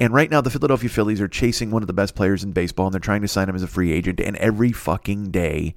[0.00, 2.86] and right now the Philadelphia Phillies are chasing one of the best players in baseball,
[2.86, 4.20] and they're trying to sign him as a free agent.
[4.20, 5.74] And every fucking day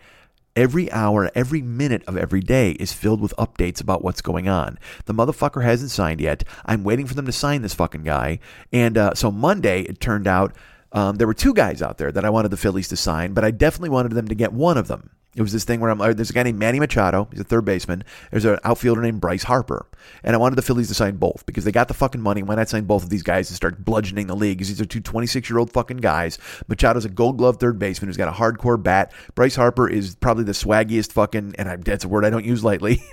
[0.55, 4.77] Every hour, every minute of every day is filled with updates about what's going on.
[5.05, 6.43] The motherfucker hasn't signed yet.
[6.65, 8.39] I'm waiting for them to sign this fucking guy.
[8.73, 10.53] And uh, so Monday, it turned out
[10.91, 13.45] um, there were two guys out there that I wanted the Phillies to sign, but
[13.45, 15.12] I definitely wanted them to get one of them.
[15.39, 17.45] It was this thing where I'm uh, there's a guy named Manny Machado, he's a
[17.45, 18.04] third baseman.
[18.30, 19.88] There's an outfielder named Bryce Harper,
[20.21, 22.43] and I wanted the Phillies to sign both because they got the fucking money.
[22.43, 24.58] Why not sign both of these guys and start bludgeoning the league?
[24.58, 26.39] Because these are two 26 year old fucking guys.
[26.67, 29.13] Machado's a Gold Glove third baseman who's got a hardcore bat.
[29.34, 32.62] Bryce Harper is probably the swaggiest fucking, and I, that's a word I don't use
[32.62, 32.95] lightly.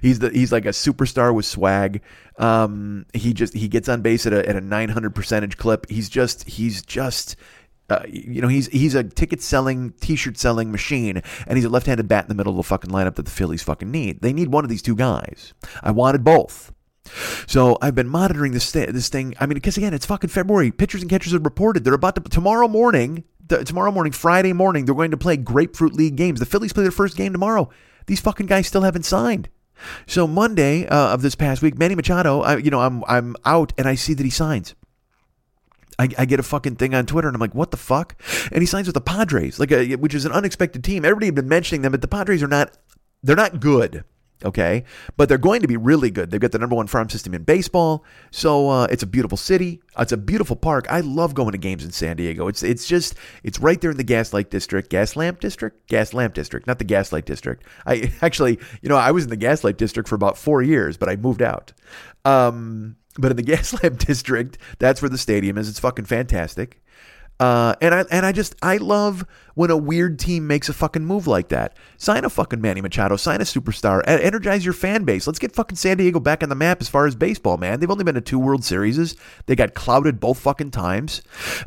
[0.00, 2.00] he's the he's like a superstar with swag.
[2.38, 5.90] Um, he just he gets on base at a at a 900 percentage clip.
[5.90, 7.36] He's just he's just
[7.90, 12.08] uh, you know, he's he's a ticket selling, T-shirt selling machine, and he's a left-handed
[12.08, 14.22] bat in the middle of the fucking lineup that the Phillies fucking need.
[14.22, 15.52] They need one of these two guys.
[15.82, 16.72] I wanted both.
[17.46, 19.34] So I've been monitoring this this thing.
[19.38, 20.70] I mean, because again, it's fucking February.
[20.70, 23.24] Pitchers and catchers have reported they're about to tomorrow morning.
[23.46, 26.40] Tomorrow morning, Friday morning, they're going to play Grapefruit League games.
[26.40, 27.68] The Phillies play their first game tomorrow.
[28.06, 29.50] These fucking guys still haven't signed.
[30.06, 33.74] So Monday uh, of this past week, Manny Machado, I, you know, I'm I'm out
[33.76, 34.74] and I see that he signs.
[35.98, 38.20] I, I, get a fucking thing on Twitter and I'm like, what the fuck?
[38.50, 41.04] And he signs with the Padres, like a, which is an unexpected team.
[41.04, 42.76] Everybody had been mentioning them, but the Padres are not,
[43.22, 44.04] they're not good.
[44.44, 44.84] Okay,
[45.16, 46.30] but they're going to be really good.
[46.30, 49.80] They've got the number one farm system in baseball, so uh, it's a beautiful city.
[49.98, 50.86] It's a beautiful park.
[50.90, 52.48] I love going to games in San Diego.
[52.48, 56.78] It's it's just it's right there in the Gaslight District, Gaslamp District, Gaslamp District, not
[56.78, 57.64] the Gaslight District.
[57.86, 61.08] I actually, you know, I was in the Gaslight District for about four years, but
[61.08, 61.72] I moved out.
[62.26, 65.68] Um, but in the Gaslamp District, that's where the stadium is.
[65.68, 66.80] It's fucking fantastic.
[67.40, 71.04] Uh, and I and I just I love when a weird team makes a fucking
[71.04, 71.76] move like that.
[71.96, 75.26] Sign a fucking Manny Machado, sign a superstar, energize your fan base.
[75.26, 77.80] Let's get fucking San Diego back on the map as far as baseball, man.
[77.80, 79.16] They've only been to two World Series.
[79.46, 81.22] They got clouded both fucking times.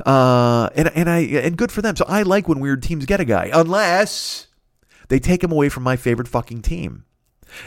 [0.05, 1.97] Uh, and and I and good for them.
[1.97, 4.47] So I like when weird teams get a guy, unless
[5.09, 7.03] they take him away from my favorite fucking team.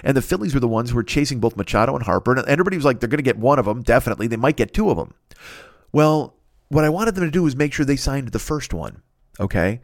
[0.02, 2.34] And the Phillies were the ones who were chasing both Machado and Harper.
[2.34, 3.82] And everybody was like, they're going to get one of them.
[3.82, 4.26] Definitely.
[4.26, 5.14] They might get two of them.
[5.92, 6.34] Well,
[6.68, 9.02] what I wanted them to do was make sure they signed the first one.
[9.38, 9.80] Okay.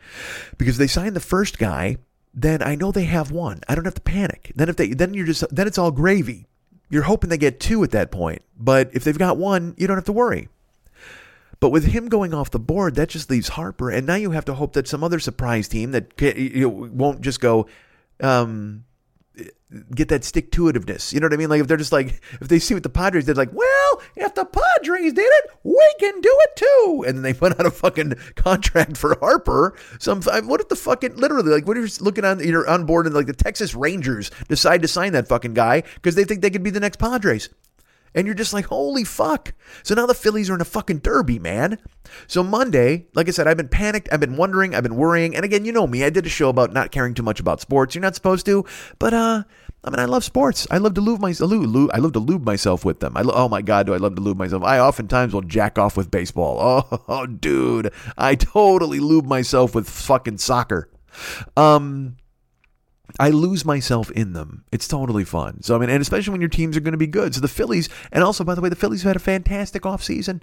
[0.58, 1.96] Because they signed the first guy,
[2.34, 3.60] then I know they have one.
[3.68, 4.52] I don't have to panic.
[4.54, 6.46] Then if they, then you're just, then it's all gravy.
[6.90, 8.42] You're hoping they get two at that point.
[8.56, 10.48] But if they've got one, you don't have to worry.
[11.58, 14.44] But with him going off the board, that just leaves Harper, and now you have
[14.44, 17.66] to hope that some other surprise team that you know, won't just go,
[18.20, 18.84] um,
[19.94, 21.12] get that stick to itiveness.
[21.12, 21.48] You know what I mean?
[21.48, 24.34] Like if they're just like if they see what the Padres did, like, well, if
[24.34, 27.04] the Padres did it, we can do it too.
[27.06, 29.76] And then they put out a fucking contract for Harper.
[29.98, 33.06] Some what if the fucking literally like what if you're looking on you're on board
[33.06, 36.50] and like the Texas Rangers decide to sign that fucking guy because they think they
[36.50, 37.48] could be the next Padres.
[38.16, 39.52] And you're just like, holy fuck.
[39.82, 41.78] So now the Phillies are in a fucking derby, man.
[42.26, 44.08] So Monday, like I said, I've been panicked.
[44.10, 44.74] I've been wondering.
[44.74, 45.36] I've been worrying.
[45.36, 46.02] And again, you know me.
[46.02, 47.94] I did a show about not caring too much about sports.
[47.94, 48.64] You're not supposed to.
[48.98, 49.44] But, uh,
[49.84, 50.66] I mean, I love sports.
[50.70, 51.52] I love to lube myself.
[51.52, 53.16] I love to lube myself with them.
[53.16, 54.64] I lo- oh my god, do I love to lube myself?
[54.64, 56.56] I oftentimes will jack off with baseball.
[57.08, 60.88] Oh, dude, I totally lube myself with fucking soccer.
[61.56, 62.16] Um,
[63.18, 64.64] I lose myself in them.
[64.72, 65.62] It's totally fun.
[65.62, 67.34] So I mean, and especially when your teams are going to be good.
[67.34, 70.42] So the Phillies, and also by the way, the Phillies have had a fantastic offseason.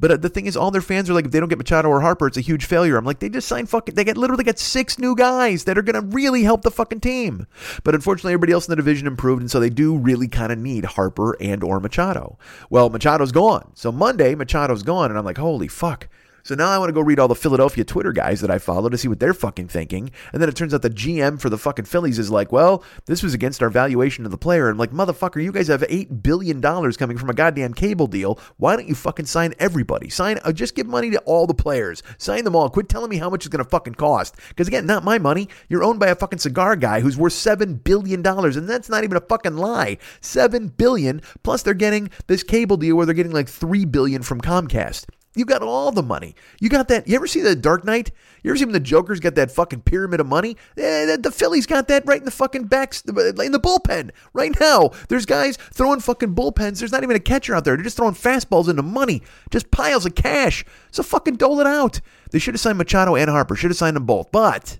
[0.00, 1.88] But uh, the thing is, all their fans are like, if they don't get Machado
[1.88, 2.96] or Harper, it's a huge failure.
[2.96, 5.82] I'm like, they just signed fucking, they get literally got six new guys that are
[5.82, 7.46] going to really help the fucking team.
[7.84, 10.58] But unfortunately, everybody else in the division improved, and so they do really kind of
[10.58, 12.38] need Harper and or Machado.
[12.70, 13.72] Well, Machado's gone.
[13.74, 16.08] So Monday, Machado's gone, and I'm like, holy fuck.
[16.42, 18.88] So now I want to go read all the Philadelphia Twitter guys that I follow
[18.88, 20.10] to see what they're fucking thinking.
[20.32, 23.22] And then it turns out the GM for the fucking Phillies is like, well, this
[23.22, 24.68] was against our valuation of the player.
[24.68, 28.38] And I'm like, motherfucker, you guys have $8 billion coming from a goddamn cable deal.
[28.56, 30.08] Why don't you fucking sign everybody?
[30.08, 32.02] Sign, uh, just give money to all the players.
[32.18, 32.70] Sign them all.
[32.70, 34.36] Quit telling me how much it's going to fucking cost.
[34.48, 35.48] Because again, not my money.
[35.68, 38.26] You're owned by a fucking cigar guy who's worth $7 billion.
[38.26, 39.98] And that's not even a fucking lie.
[40.20, 41.20] 7 billion.
[41.42, 45.06] Plus they're getting this cable deal where they're getting like 3 billion from Comcast.
[45.36, 46.34] You got all the money.
[46.60, 47.06] You got that.
[47.06, 48.10] You ever see the Dark Knight?
[48.42, 50.56] You ever see when the Joker's got that fucking pyramid of money?
[50.76, 54.90] Eh, the Phillies got that right in the fucking backs, in the bullpen right now.
[55.08, 56.80] There's guys throwing fucking bullpens.
[56.80, 57.76] There's not even a catcher out there.
[57.76, 60.64] They're just throwing fastballs into money, just piles of cash.
[60.90, 62.00] So fucking dole it out.
[62.32, 63.54] They should have signed Machado and Harper.
[63.54, 64.32] Should have signed them both.
[64.32, 64.78] But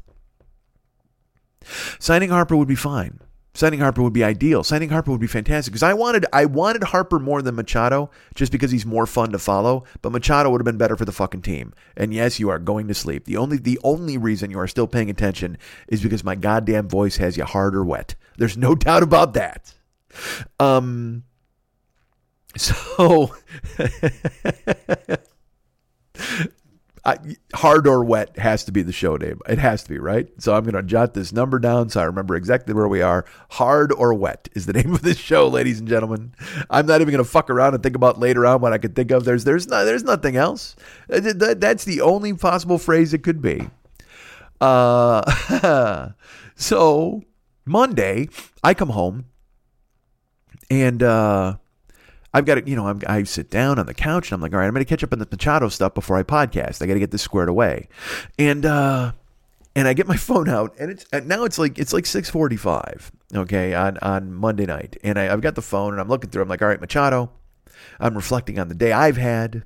[2.00, 3.20] signing Harper would be fine.
[3.60, 4.64] Signing Harper would be ideal.
[4.64, 8.52] Signing Harper would be fantastic because I wanted I wanted Harper more than Machado just
[8.52, 9.84] because he's more fun to follow.
[10.00, 11.74] But Machado would have been better for the fucking team.
[11.94, 13.26] And yes, you are going to sleep.
[13.26, 17.18] The only the only reason you are still paying attention is because my goddamn voice
[17.18, 18.14] has you hard or wet.
[18.38, 19.74] There's no doubt about that.
[20.58, 21.24] Um.
[22.56, 23.36] So.
[27.04, 27.18] I,
[27.54, 29.40] hard or wet has to be the show name.
[29.48, 30.28] It has to be, right?
[30.38, 33.24] So I'm going to jot this number down so I remember exactly where we are.
[33.50, 36.34] Hard or wet is the name of this show, ladies and gentlemen.
[36.68, 38.94] I'm not even going to fuck around and think about later on what I could
[38.94, 39.24] think of.
[39.24, 40.76] There's there's not there's nothing else.
[41.08, 43.70] That's the only possible phrase it could be.
[44.60, 46.12] Uh,
[46.54, 47.22] so
[47.64, 48.28] Monday,
[48.62, 49.24] I come home
[50.70, 51.56] and uh,
[52.32, 54.52] I've got to, you know, I'm, I sit down on the couch and I'm like,
[54.52, 56.80] all right, I'm going to catch up on the Machado stuff before I podcast.
[56.80, 57.88] I got to get this squared away.
[58.38, 59.12] And, uh,
[59.74, 63.10] and I get my phone out and it's and now it's like it's like 6:45
[63.34, 66.42] okay on on Monday night and I, I've got the phone and I'm looking through
[66.42, 67.30] I'm like all right Machado
[67.98, 69.64] I'm reflecting on the day I've had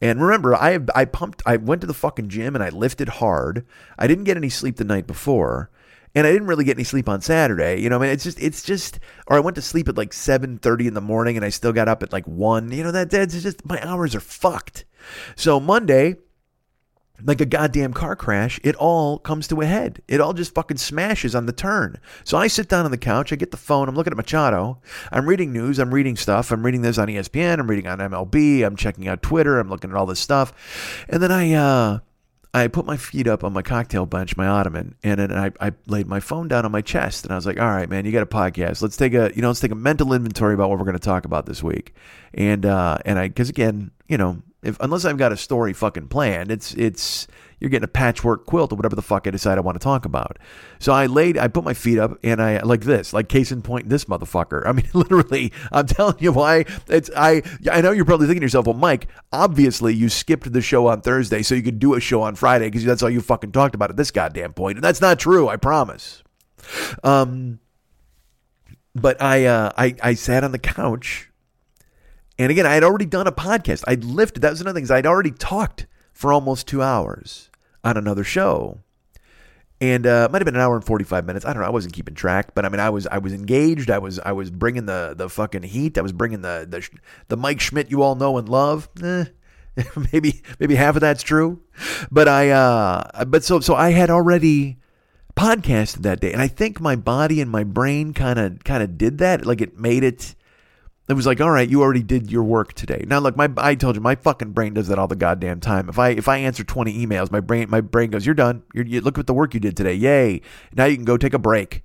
[0.00, 3.64] and remember I I pumped I went to the fucking gym and I lifted hard
[3.98, 5.70] I didn't get any sleep the night before
[6.14, 7.80] and I didn't really get any sleep on Saturday.
[7.80, 10.12] You know, I mean, it's just, it's just, or I went to sleep at like
[10.12, 12.70] seven thirty in the morning, and I still got up at like one.
[12.70, 14.84] You know, that that's just my hours are fucked.
[15.36, 16.16] So Monday,
[17.24, 20.02] like a goddamn car crash, it all comes to a head.
[20.08, 21.98] It all just fucking smashes on the turn.
[22.24, 24.80] So I sit down on the couch, I get the phone, I'm looking at Machado,
[25.10, 28.64] I'm reading news, I'm reading stuff, I'm reading this on ESPN, I'm reading on MLB,
[28.64, 31.04] I'm checking out Twitter, I'm looking at all this stuff.
[31.08, 31.98] And then I uh
[32.54, 35.72] I put my feet up on my cocktail bench, my ottoman, and then I, I
[35.86, 38.12] laid my phone down on my chest, and I was like, "All right, man, you
[38.12, 38.82] got a podcast.
[38.82, 41.00] Let's take a you know let's take a mental inventory about what we're going to
[41.00, 41.94] talk about this week."
[42.34, 46.08] And uh, and I because again, you know, if unless I've got a story fucking
[46.08, 47.26] planned, it's it's
[47.62, 50.04] you're getting a patchwork quilt or whatever the fuck I decide I want to talk
[50.04, 50.36] about.
[50.80, 53.62] So I laid, I put my feet up and I like this, like case in
[53.62, 54.66] point, this motherfucker.
[54.66, 56.64] I mean, literally, I'm telling you why.
[56.88, 57.42] It's I.
[57.70, 61.02] I know you're probably thinking to yourself, well, Mike, obviously you skipped the show on
[61.02, 63.76] Thursday so you could do a show on Friday because that's all you fucking talked
[63.76, 64.78] about at this goddamn point.
[64.78, 65.48] and that's not true.
[65.48, 66.24] I promise.
[67.04, 67.60] Um,
[68.92, 71.30] but I, uh, I, I sat on the couch.
[72.40, 73.84] And again, I had already done a podcast.
[73.86, 74.40] I'd lifted.
[74.40, 74.90] That was another thing.
[74.90, 77.51] I'd already talked for almost two hours
[77.84, 78.78] on another show.
[79.80, 81.44] And uh, it might have been an hour and forty five minutes.
[81.44, 81.66] I don't know.
[81.66, 83.90] I wasn't keeping track, but I mean, I was I was engaged.
[83.90, 85.98] I was I was bringing the the fucking heat.
[85.98, 86.88] I was bringing the the
[87.28, 88.88] the Mike Schmidt you all know and love.
[89.02, 89.24] Eh,
[90.12, 91.60] maybe maybe half of that's true,
[92.10, 94.78] but I uh but so so I had already
[95.34, 98.96] podcasted that day, and I think my body and my brain kind of kind of
[98.96, 99.44] did that.
[99.44, 100.34] Like it made it
[101.12, 103.04] it was like, all right, you already did your work today.
[103.06, 105.88] Now, look, my I told you, my fucking brain does that all the goddamn time.
[105.88, 108.62] If I if I answer twenty emails, my brain my brain goes, you're done.
[108.74, 109.94] You're, you look at the work you did today.
[109.94, 110.40] Yay!
[110.74, 111.84] Now you can go take a break.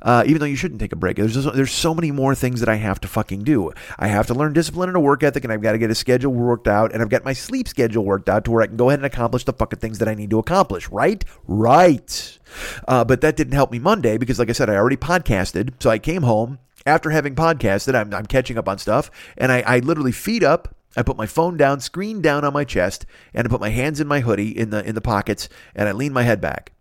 [0.00, 2.60] Uh, even though you shouldn't take a break, there's just, there's so many more things
[2.60, 3.72] that I have to fucking do.
[3.98, 5.94] I have to learn discipline and a work ethic, and I've got to get a
[5.94, 8.76] schedule worked out, and I've got my sleep schedule worked out to where I can
[8.76, 10.88] go ahead and accomplish the fucking things that I need to accomplish.
[10.88, 12.38] Right, right.
[12.86, 15.90] Uh, but that didn't help me Monday because, like I said, I already podcasted, so
[15.90, 19.78] I came home after having podcasted, I'm, I'm catching up on stuff, and I, I
[19.80, 20.74] literally feed up.
[20.96, 24.00] I put my phone down, screen down on my chest, and I put my hands
[24.00, 26.72] in my hoodie in the in the pockets, and I lean my head back.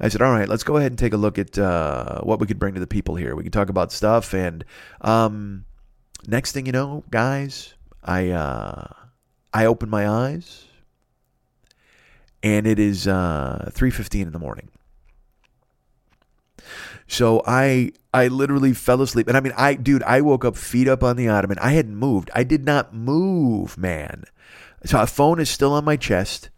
[0.00, 2.46] I said, "All right, let's go ahead and take a look at uh, what we
[2.46, 3.34] could bring to the people here.
[3.34, 4.64] We can talk about stuff." And
[5.02, 5.66] um,
[6.26, 8.86] next thing you know, guys, I uh,
[9.52, 10.64] I open my eyes,
[12.42, 14.70] and it is uh, three fifteen in the morning.
[17.08, 19.26] So I I literally fell asleep.
[19.28, 21.58] And I mean, I dude, I woke up feet up on the ottoman.
[21.58, 22.30] I hadn't moved.
[22.34, 24.24] I did not move, man.
[24.84, 26.50] So a phone is still on my chest.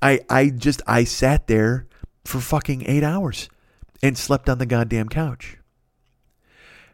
[0.00, 1.86] I I just I sat there
[2.24, 3.48] for fucking 8 hours
[4.02, 5.56] and slept on the goddamn couch.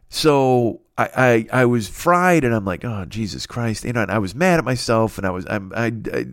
[0.09, 1.11] So I,
[1.53, 4.35] I, I was fried and I'm like, oh Jesus Christ, you know, and I was
[4.35, 6.27] mad at myself and I was I'm I, I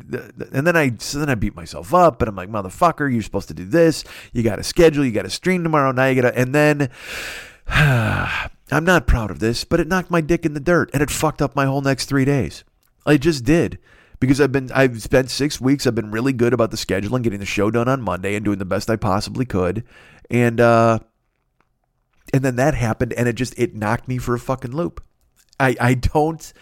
[0.52, 3.48] and then I so then I beat myself up and I'm like, motherfucker, you're supposed
[3.48, 4.04] to do this.
[4.34, 5.92] You got a schedule, you got a stream tomorrow.
[5.92, 6.90] Now you got to and then
[7.68, 11.10] I'm not proud of this, but it knocked my dick in the dirt and it
[11.10, 12.64] fucked up my whole next 3 days.
[13.04, 13.80] I just did
[14.20, 17.24] because I've been I've spent 6 weeks I've been really good about the schedule and
[17.24, 19.84] getting the show done on Monday and doing the best I possibly could.
[20.30, 21.00] And uh
[22.34, 25.04] and then that happened and it just it knocked me for a fucking loop
[25.60, 26.54] i i don't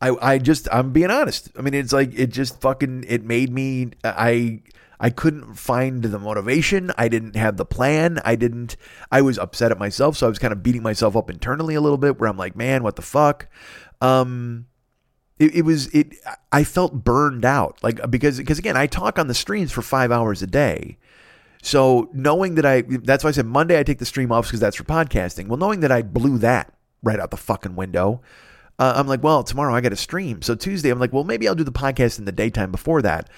[0.00, 3.50] i i just i'm being honest i mean it's like it just fucking it made
[3.50, 4.60] me i
[4.98, 6.90] I couldn't find the motivation.
[6.96, 8.20] I didn't have the plan.
[8.24, 8.76] I didn't.
[9.10, 11.80] I was upset at myself, so I was kind of beating myself up internally a
[11.80, 12.18] little bit.
[12.18, 13.48] Where I'm like, man, what the fuck?
[14.00, 14.66] Um,
[15.38, 16.14] it, it was it.
[16.50, 20.10] I felt burned out, like because because again, I talk on the streams for five
[20.10, 20.96] hours a day,
[21.66, 24.60] so knowing that I, that's why I said Monday I take the stream off because
[24.60, 25.48] that's for podcasting.
[25.48, 28.22] Well, knowing that I blew that right out the fucking window,
[28.78, 30.42] uh, I'm like, well, tomorrow I got to stream.
[30.42, 33.28] So Tuesday, I'm like, well, maybe I'll do the podcast in the daytime before that.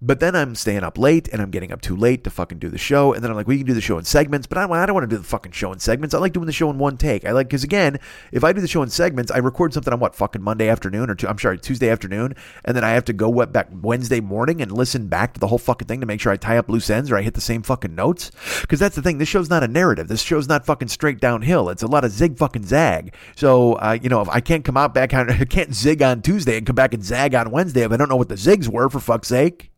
[0.00, 2.68] But then I'm staying up late and I'm getting up too late to fucking do
[2.68, 3.12] the show.
[3.12, 4.94] And then I'm like, we can do the show in segments, but I, I don't
[4.94, 6.14] want to do the fucking show in segments.
[6.14, 7.24] I like doing the show in one take.
[7.24, 7.98] I like, because again,
[8.30, 11.10] if I do the show in segments, I record something on what, fucking Monday afternoon
[11.10, 12.36] or i I'm sorry, Tuesday afternoon.
[12.64, 15.48] And then I have to go what, back Wednesday morning and listen back to the
[15.48, 17.40] whole fucking thing to make sure I tie up loose ends or I hit the
[17.40, 18.30] same fucking notes.
[18.60, 19.18] Because that's the thing.
[19.18, 20.06] This show's not a narrative.
[20.06, 21.70] This show's not fucking straight downhill.
[21.70, 23.14] It's a lot of zig fucking zag.
[23.34, 26.22] So, uh, you know, if I can't come out back on, I can't zig on
[26.22, 28.68] Tuesday and come back and zag on Wednesday if I don't know what the zigs
[28.68, 29.72] were, for fuck's sake.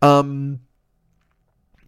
[0.00, 0.60] Um,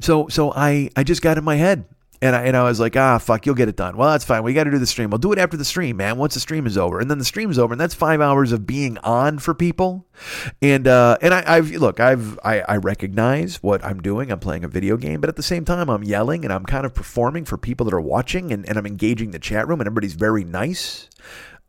[0.00, 1.84] so so I I just got in my head
[2.24, 3.98] and I, and I was like, ah, fuck, you'll get it done.
[3.98, 4.42] Well, that's fine.
[4.44, 5.10] We got to do the stream.
[5.10, 6.16] We'll do it after the stream, man.
[6.16, 8.50] Once the stream is over, and then the stream is over, and that's five hours
[8.50, 10.06] of being on for people.
[10.62, 14.32] And uh, and I, I've look, I've I, I recognize what I'm doing.
[14.32, 16.86] I'm playing a video game, but at the same time, I'm yelling and I'm kind
[16.86, 19.86] of performing for people that are watching, and, and I'm engaging the chat room, and
[19.86, 21.10] everybody's very nice.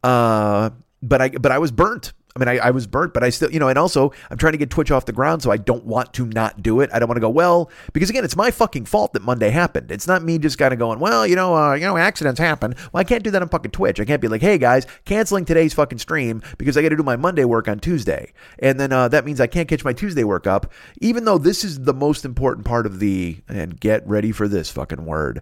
[0.04, 0.70] Uh,
[1.02, 2.14] but I but I was burnt.
[2.38, 4.52] I mean, I, I was burnt, but I still, you know, and also I'm trying
[4.52, 6.90] to get Twitch off the ground, so I don't want to not do it.
[6.92, 9.90] I don't want to go, well, because again, it's my fucking fault that Monday happened.
[9.90, 12.76] It's not me just kind of going, well, you know, uh, you know, accidents happen.
[12.92, 14.02] Well, I can't do that on fucking Twitch.
[14.02, 17.04] I can't be like, hey guys, canceling today's fucking stream because I got to do
[17.04, 20.26] my Monday work on Tuesday, and then uh, that means I can't catch my Tuesday
[20.26, 23.40] work up, even though this is the most important part of the.
[23.48, 25.42] And get ready for this fucking word,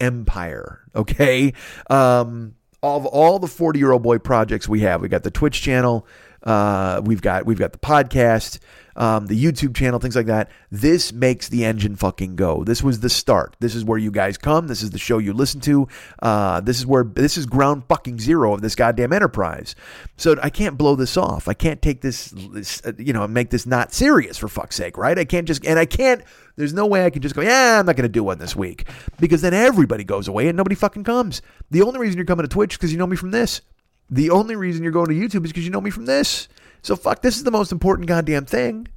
[0.00, 0.80] empire.
[0.94, 1.52] Okay.
[1.90, 2.54] Um,
[2.94, 6.06] of all the 40 year old boy projects we have, we got the Twitch channel,
[6.46, 8.60] uh, we've got we've got the podcast,
[8.94, 10.48] um, the YouTube channel, things like that.
[10.70, 12.62] This makes the engine fucking go.
[12.62, 13.56] This was the start.
[13.58, 14.68] This is where you guys come.
[14.68, 15.88] This is the show you listen to.
[16.22, 19.74] Uh, this is where this is ground fucking zero of this goddamn enterprise.
[20.16, 21.48] So I can't blow this off.
[21.48, 24.96] I can't take this, this uh, you know, make this not serious for fuck's sake,
[24.96, 25.18] right?
[25.18, 26.22] I can't just and I can't.
[26.56, 28.56] There's no way I can just go, yeah, I'm not going to do one this
[28.56, 28.88] week
[29.20, 31.42] because then everybody goes away and nobody fucking comes.
[31.70, 33.60] The only reason you're coming to Twitch because you know me from this.
[34.08, 36.48] The only reason you're going to YouTube is because you know me from this.
[36.82, 38.88] So fuck, this is the most important goddamn thing.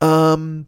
[0.00, 0.66] Um,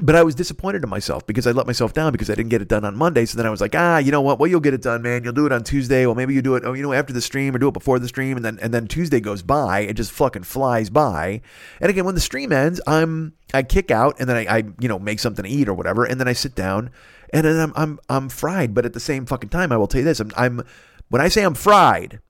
[0.00, 2.62] but I was disappointed in myself because I let myself down because I didn't get
[2.62, 3.24] it done on Monday.
[3.24, 4.38] So then I was like, ah, you know what?
[4.38, 5.24] Well, you'll get it done, man.
[5.24, 6.06] You'll do it on Tuesday.
[6.06, 7.98] Well, maybe you do it, oh, you know, after the stream or do it before
[7.98, 9.80] the stream, and then and then Tuesday goes by.
[9.80, 11.40] It just fucking flies by.
[11.80, 14.88] And again, when the stream ends, I'm I kick out and then I, I you
[14.88, 16.90] know make something to eat or whatever, and then I sit down
[17.32, 18.74] and then I'm I'm I'm fried.
[18.74, 20.62] But at the same fucking time, I will tell you this: I'm, I'm
[21.08, 22.20] when I say I'm fried,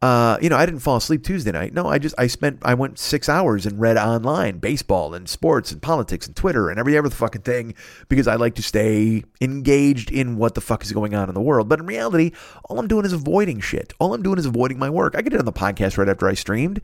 [0.00, 1.74] uh, you know, I didn't fall asleep Tuesday night.
[1.74, 5.72] No, I just I spent I went six hours and read online baseball and sports
[5.72, 7.74] and politics and Twitter and every other fucking thing
[8.08, 11.40] because I like to stay engaged in what the fuck is going on in the
[11.40, 11.68] world.
[11.68, 12.30] But in reality,
[12.66, 13.92] all I'm doing is avoiding shit.
[13.98, 15.16] All I'm doing is avoiding my work.
[15.16, 16.80] I get it on the podcast right after I streamed,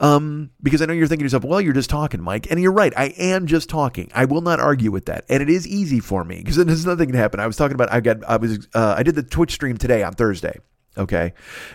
[0.00, 2.72] um, because I know you're thinking to yourself, well, you're just talking, Mike, and you're
[2.72, 2.92] right.
[2.96, 4.10] I am just talking.
[4.12, 7.10] I will not argue with that, and it is easy for me because there's nothing
[7.10, 7.38] can happen.
[7.38, 10.02] I was talking about I got I was uh, I did the Twitch stream today
[10.02, 10.58] on Thursday.
[10.98, 11.34] Okay.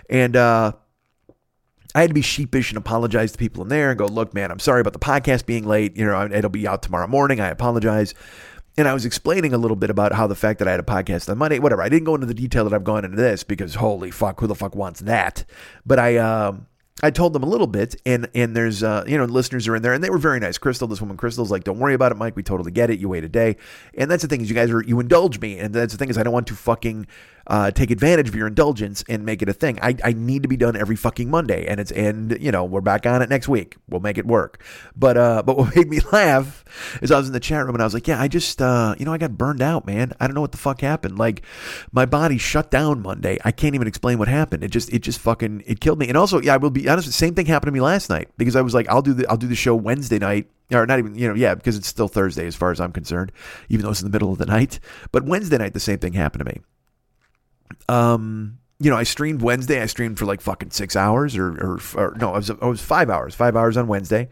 [0.10, 0.74] And uh,
[1.94, 4.52] I had to be sheepish and apologize to people in there and go, look, man,
[4.52, 5.98] I'm sorry about the podcast being late.
[5.98, 7.40] You know, it'll be out tomorrow morning.
[7.40, 8.14] I apologize.
[8.78, 10.84] And I was explaining a little bit about how the fact that I had a
[10.84, 11.82] podcast on Monday, whatever.
[11.82, 14.48] I didn't go into the detail that I've gone into this because holy fuck, who
[14.48, 15.44] the fuck wants that?
[15.86, 16.68] But I, um,
[17.04, 19.82] I told them a little bit, and and there's uh, you know listeners are in
[19.82, 20.58] there, and they were very nice.
[20.58, 22.36] Crystal, this woman, Crystal's like, don't worry about it, Mike.
[22.36, 23.00] We totally get it.
[23.00, 23.58] You wait a day,
[23.96, 26.10] and that's the thing is you guys are you indulge me, and that's the thing
[26.10, 27.08] is I don't want to fucking
[27.48, 29.80] uh, take advantage of your indulgence and make it a thing.
[29.82, 32.82] I, I need to be done every fucking Monday, and it's and you know we're
[32.82, 33.76] back on it next week.
[33.90, 34.64] We'll make it work.
[34.96, 36.64] But uh, but what made me laugh
[37.02, 38.96] is I was in the chat room and I was like, yeah, I just uh,
[38.98, 40.14] you know I got burned out, man.
[40.20, 41.18] I don't know what the fuck happened.
[41.18, 41.44] Like
[41.92, 43.38] my body shut down Monday.
[43.44, 44.64] I can't even explain what happened.
[44.64, 46.08] It just it just fucking it killed me.
[46.08, 47.08] And also, yeah, I will be honest.
[47.08, 49.28] The same thing happened to me last night because I was like, I'll do the
[49.30, 52.08] I'll do the show Wednesday night or not even, you know, yeah, because it's still
[52.08, 53.32] Thursday as far as I'm concerned,
[53.70, 54.80] even though it's in the middle of the night.
[55.12, 56.62] But Wednesday night, the same thing happened to me.
[57.90, 59.80] Um, you know, I streamed Wednesday.
[59.80, 62.82] I streamed for like fucking six hours, or, or, or no, I was, I was
[62.82, 64.30] five hours, five hours on Wednesday,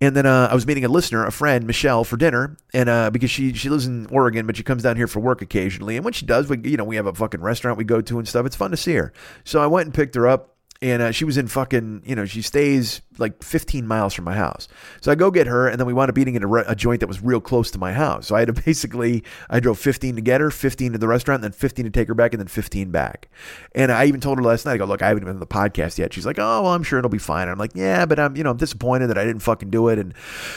[0.00, 3.10] and then uh, I was meeting a listener, a friend, Michelle, for dinner, and uh,
[3.10, 6.04] because she she lives in Oregon, but she comes down here for work occasionally, and
[6.04, 8.26] when she does, we you know we have a fucking restaurant we go to and
[8.26, 8.46] stuff.
[8.46, 9.12] It's fun to see her,
[9.44, 10.51] so I went and picked her up
[10.82, 14.34] and uh, she was in fucking, you know, she stays like 15 miles from my
[14.34, 14.66] house.
[15.00, 16.74] So I go get her, and then we wound up eating at a, re- a,
[16.74, 18.26] joint that was real close to my house.
[18.26, 21.42] So I had to basically, I drove 15 to get her, 15 to the restaurant,
[21.42, 23.28] then 15 to take her back, and then 15 back.
[23.76, 25.46] And I even told her last night, I go, look, I haven't been on the
[25.46, 26.12] podcast yet.
[26.12, 27.48] She's like, oh, well, I'm sure it'll be fine.
[27.48, 30.00] I'm like, yeah, but I'm, you know, I'm disappointed that I didn't fucking do it.
[30.00, 30.14] And,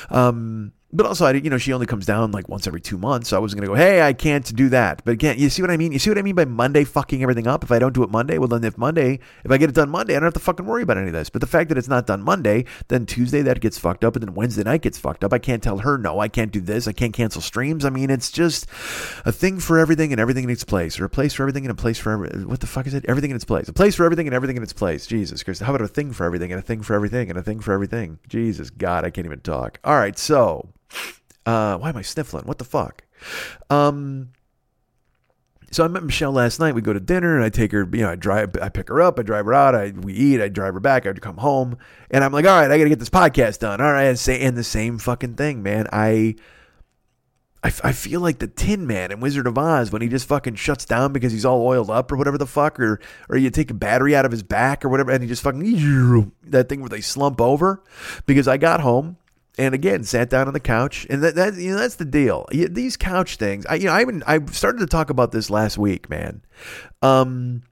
[0.09, 3.29] um, but also, I, you know, she only comes down like once every two months.
[3.29, 5.01] So I wasn't to go, hey, I can't do that.
[5.03, 5.91] But again, you see what I mean?
[5.91, 7.63] You see what I mean by Monday fucking everything up?
[7.63, 9.89] If I don't do it Monday, well, then if Monday, if I get it done
[9.89, 11.29] Monday, I don't have to fucking worry about any of this.
[11.29, 14.15] But the fact that it's not done Monday, then Tuesday that gets fucked up.
[14.15, 15.33] And then Wednesday night gets fucked up.
[15.33, 16.87] I can't tell her, no, I can't do this.
[16.87, 17.85] I can't cancel streams.
[17.85, 18.67] I mean, it's just
[19.25, 21.71] a thing for everything and everything in its place, or a place for everything and
[21.71, 23.05] a place for every, what the fuck is it?
[23.07, 23.67] Everything in its place.
[23.67, 25.05] A place for everything and everything in its place.
[25.07, 25.61] Jesus Christ.
[25.61, 27.73] How about a thing for everything and a thing for everything and a thing for
[27.73, 28.19] everything?
[28.27, 29.79] Jesus God, I can't even talk.
[29.83, 30.69] All right, so.
[31.45, 32.45] Uh, why am I sniffling?
[32.45, 33.03] What the fuck?
[33.69, 34.29] Um,
[35.71, 36.73] so I met Michelle last night.
[36.73, 37.87] We go to dinner, and I take her.
[37.91, 38.55] You know, I drive.
[38.61, 39.19] I pick her up.
[39.19, 39.75] I drive her out.
[39.75, 40.41] I we eat.
[40.41, 41.05] I drive her back.
[41.05, 41.77] I come home,
[42.09, 43.81] and I'm like, all right, I got to get this podcast done.
[43.81, 45.87] All right, and say and the same fucking thing, man.
[45.91, 46.35] I.
[47.63, 50.53] I, I feel like the Tin Man in Wizard of Oz when he just fucking
[50.53, 53.71] shuts down because he's all oiled up or whatever the fuck, or or you take
[53.71, 56.89] a battery out of his back or whatever, and he just fucking that thing where
[56.89, 57.81] they slump over.
[58.27, 59.17] Because I got home
[59.57, 62.45] and again sat down on the couch and that, that you know that's the deal.
[62.51, 65.77] These couch things i you know i even i started to talk about this last
[65.77, 66.41] week man.
[67.01, 67.63] Um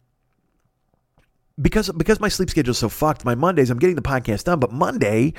[1.62, 4.60] because because my sleep schedule is so fucked my mondays i'm getting the podcast done
[4.60, 5.32] but monday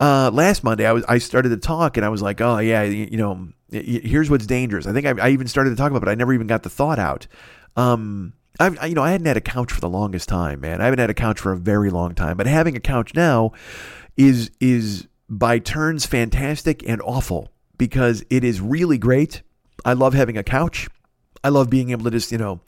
[0.00, 2.82] uh last monday i was i started to talk and i was like oh yeah
[2.84, 4.86] you, you know here's what's dangerous.
[4.86, 6.62] I think I, I even started to talk about it but i never even got
[6.62, 7.26] the thought out.
[7.76, 10.80] Um I've, I, you know, I hadn't had a couch for the longest time, man.
[10.80, 13.52] I haven't had a couch for a very long time, but having a couch now
[14.16, 19.42] is is by turns fantastic and awful because it is really great.
[19.84, 20.88] I love having a couch.
[21.44, 22.60] I love being able to just, you know,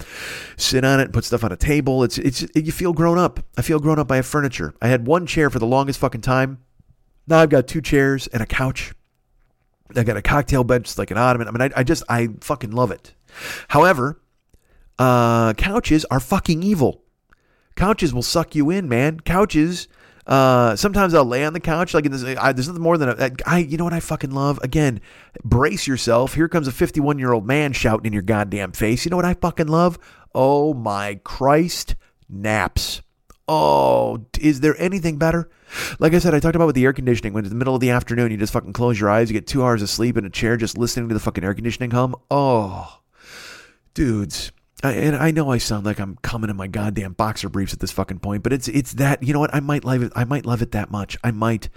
[0.56, 2.04] sit on it and put stuff on a table.
[2.04, 3.40] It's it's you feel grown up.
[3.56, 4.74] I feel grown up by a furniture.
[4.80, 6.58] I had one chair for the longest fucking time.
[7.26, 8.92] Now I've got two chairs and a couch.
[9.96, 11.48] I got a cocktail bench like an ottoman.
[11.48, 13.14] I mean, I, I just I fucking love it.
[13.68, 14.20] However,
[14.98, 17.02] uh, couches are fucking evil.
[17.74, 19.20] Couches will suck you in, man.
[19.20, 19.88] Couches.
[20.26, 22.22] Uh, sometimes I'll lay on the couch like in this.
[22.22, 23.58] I, there's nothing more than a, I.
[23.58, 24.58] You know what I fucking love?
[24.62, 25.00] Again,
[25.42, 26.34] brace yourself.
[26.34, 29.04] Here comes a 51 year old man shouting in your goddamn face.
[29.04, 29.98] You know what I fucking love?
[30.34, 31.96] Oh my Christ,
[32.28, 33.02] naps.
[33.48, 35.50] Oh, is there anything better?
[35.98, 37.32] Like I said, I talked about with the air conditioning.
[37.32, 39.28] When it's the middle of the afternoon, you just fucking close your eyes.
[39.28, 41.54] You get two hours of sleep in a chair, just listening to the fucking air
[41.54, 42.14] conditioning hum.
[42.30, 43.00] Oh,
[43.94, 44.52] dudes.
[44.82, 47.80] I, and I know I sound like I'm coming in my goddamn boxer briefs at
[47.80, 50.12] this fucking point, but it's it's that you know what I might love it.
[50.16, 51.16] I might love it that much.
[51.22, 51.68] I might.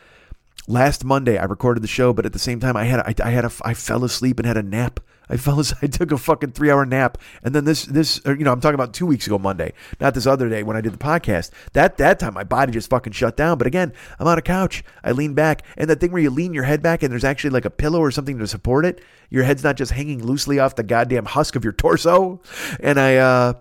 [0.68, 3.32] Last Monday I recorded the show, but at the same time I had I, I
[3.32, 5.00] had a I fell asleep and had a nap.
[5.30, 8.36] I fell asleep, I took a fucking three hour nap, and then this this or,
[8.36, 10.82] you know I'm talking about two weeks ago Monday, not this other day when I
[10.82, 11.52] did the podcast.
[11.74, 13.58] That that time my body just fucking shut down.
[13.58, 14.84] But again, I'm on a couch.
[15.04, 17.52] I lean back, and that thing where you lean your head back and there's actually
[17.52, 19.02] like a pillow or something to support it.
[19.30, 22.42] Your head's not just hanging loosely off the goddamn husk of your torso.
[22.80, 23.54] And I, uh,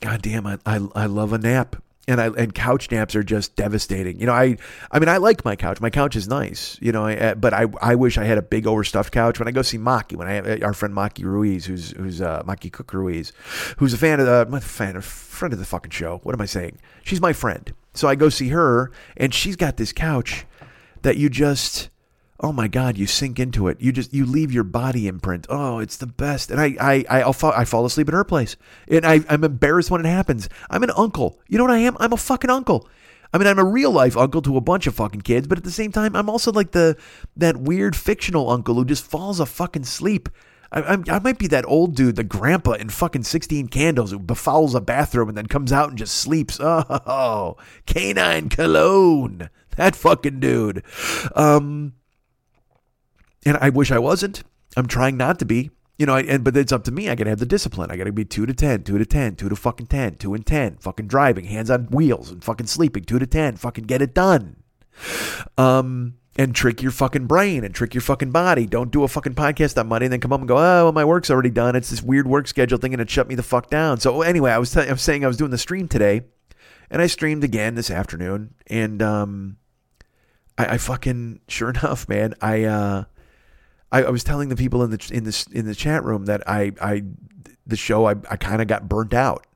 [0.00, 1.76] goddamn, I I, I love a nap.
[2.08, 4.18] And I and couch naps are just devastating.
[4.18, 4.56] You know, I
[4.90, 5.80] I mean I like my couch.
[5.80, 6.78] My couch is nice.
[6.80, 9.38] You know, I, but I I wish I had a big overstuffed couch.
[9.38, 12.42] When I go see Maki, when I have our friend Maki Ruiz, who's who's uh,
[12.44, 13.32] Maki Cook Ruiz,
[13.76, 16.20] who's a fan of the a fan, a friend of the fucking show.
[16.22, 16.78] What am I saying?
[17.04, 17.72] She's my friend.
[17.94, 20.46] So I go see her, and she's got this couch
[21.02, 21.89] that you just
[22.40, 25.78] oh my god you sink into it you just you leave your body imprint oh
[25.78, 28.56] it's the best and i i I'll fall, i fall asleep at her place
[28.88, 31.96] and i i'm embarrassed when it happens i'm an uncle you know what i am
[32.00, 32.88] i'm a fucking uncle
[33.32, 35.64] I mean, I'm a real life uncle to a bunch of fucking kids, but at
[35.64, 36.96] the same time, I'm also like the
[37.36, 40.28] that weird fictional uncle who just falls a fucking sleep.
[40.72, 44.18] I, I'm, I might be that old dude, the grandpa in fucking 16 Candles who
[44.18, 46.58] befouls a bathroom and then comes out and just sleeps.
[46.60, 49.48] Oh, canine cologne.
[49.76, 50.82] That fucking dude.
[51.34, 51.94] Um,
[53.44, 54.42] and I wish I wasn't.
[54.76, 55.70] I'm trying not to be.
[55.98, 57.10] You know, I, and but it's up to me.
[57.10, 57.90] I gotta have the discipline.
[57.90, 60.46] I gotta be two to ten, two to ten, two to fucking ten, two and
[60.46, 64.14] ten, fucking driving, hands on wheels, and fucking sleeping, two to ten, fucking get it
[64.14, 64.56] done.
[65.58, 68.66] Um, and trick your fucking brain and trick your fucking body.
[68.66, 70.92] Don't do a fucking podcast on Monday and then come up and go, oh, well,
[70.92, 71.76] my work's already done.
[71.76, 74.00] It's this weird work schedule thing and it shut me the fuck down.
[74.00, 76.22] So anyway, I was, t- I was saying I was doing the stream today,
[76.90, 79.56] and I streamed again this afternoon, and um,
[80.56, 83.04] I, I fucking sure enough, man, I uh,
[83.92, 86.48] I, I was telling the people in the in the in the chat room that
[86.48, 87.02] I I
[87.66, 89.46] the show I, I kind of got burnt out.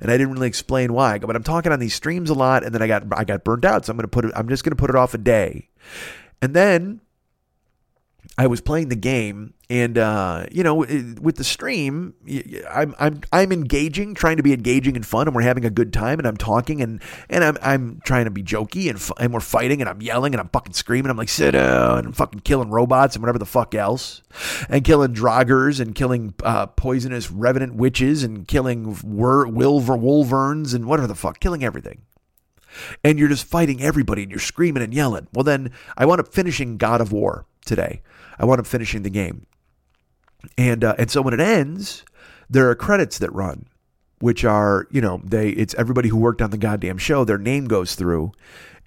[0.00, 2.72] And I didn't really explain why, but I'm talking on these streams a lot, and
[2.72, 3.84] then I got I got burnt out.
[3.84, 4.32] So I'm gonna put it.
[4.36, 5.68] I'm just gonna put it off a day,
[6.40, 7.00] and then
[8.36, 12.14] I was playing the game, and uh, you know, with the stream,
[12.68, 15.92] I'm I'm I'm engaging, trying to be engaging and fun, and we're having a good
[15.92, 19.38] time, and I'm talking, and and I'm I'm trying to be jokey, and and we're
[19.38, 22.40] fighting, and I'm yelling, and I'm fucking screaming, I'm like sit down, and I'm fucking
[22.40, 24.20] killing robots and whatever the fuck else,
[24.68, 30.86] and killing draugrs, and killing uh, poisonous revenant witches, and killing wor- wilver wolverines, and
[30.86, 32.02] whatever the fuck, killing everything.
[33.04, 35.28] And you're just fighting everybody and you're screaming and yelling.
[35.32, 38.02] Well, then I wound up finishing God of War today.
[38.38, 39.46] I wound up finishing the game.
[40.58, 42.04] And uh, and so when it ends,
[42.50, 43.66] there are credits that run,
[44.20, 47.24] which are you know they it's everybody who worked on the goddamn show.
[47.24, 48.32] Their name goes through,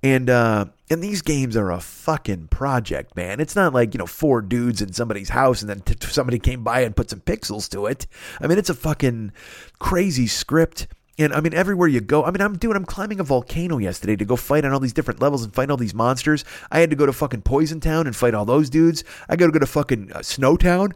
[0.04, 3.40] and uh, and these games are a fucking project, man.
[3.40, 6.64] It's not like you know four dudes in somebody's house and then t- somebody came
[6.64, 8.06] by and put some pixels to it.
[8.40, 9.32] I mean, it's a fucking
[9.80, 10.88] crazy script.
[11.18, 14.16] And I mean, everywhere you go, I mean, I'm doing, I'm climbing a volcano yesterday
[14.16, 16.46] to go fight on all these different levels and fight all these monsters.
[16.72, 19.04] I had to go to fucking Poison Town and fight all those dudes.
[19.28, 20.94] I got to go to fucking uh, Snow Town.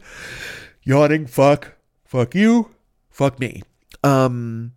[0.84, 1.72] Yawning, fuck,
[2.04, 2.70] fuck you,
[3.10, 3.62] fuck me.
[4.04, 4.72] Um,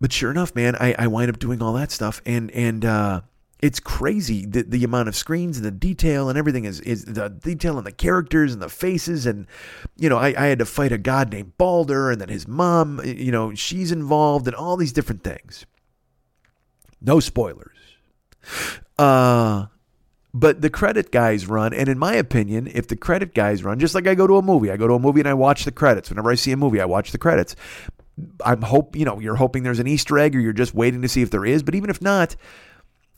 [0.00, 3.22] but sure enough, man, I, I wind up doing all that stuff, and and uh,
[3.60, 7.30] it's crazy the the amount of screens and the detail and everything is is the
[7.30, 9.46] detail and the characters and the faces and
[9.96, 13.00] you know I, I had to fight a god named Baldur and then his mom
[13.04, 15.64] you know she's involved and all these different things.
[17.00, 17.78] No spoilers.
[18.98, 19.66] Uh
[20.38, 23.94] but the credit guys run, and in my opinion, if the credit guys run, just
[23.94, 25.72] like I go to a movie, I go to a movie and I watch the
[25.72, 26.10] credits.
[26.10, 27.56] Whenever I see a movie, I watch the credits.
[28.44, 31.08] I'm hope you know you're hoping there's an Easter egg, or you're just waiting to
[31.08, 31.62] see if there is.
[31.62, 32.36] But even if not,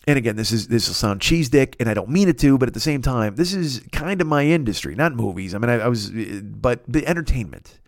[0.08, 2.56] and again, this is this will sound cheese dick, and I don't mean it to,
[2.56, 5.54] but at the same time, this is kind of my industry, not movies.
[5.54, 7.78] I mean, I, I was, eh, but the entertainment.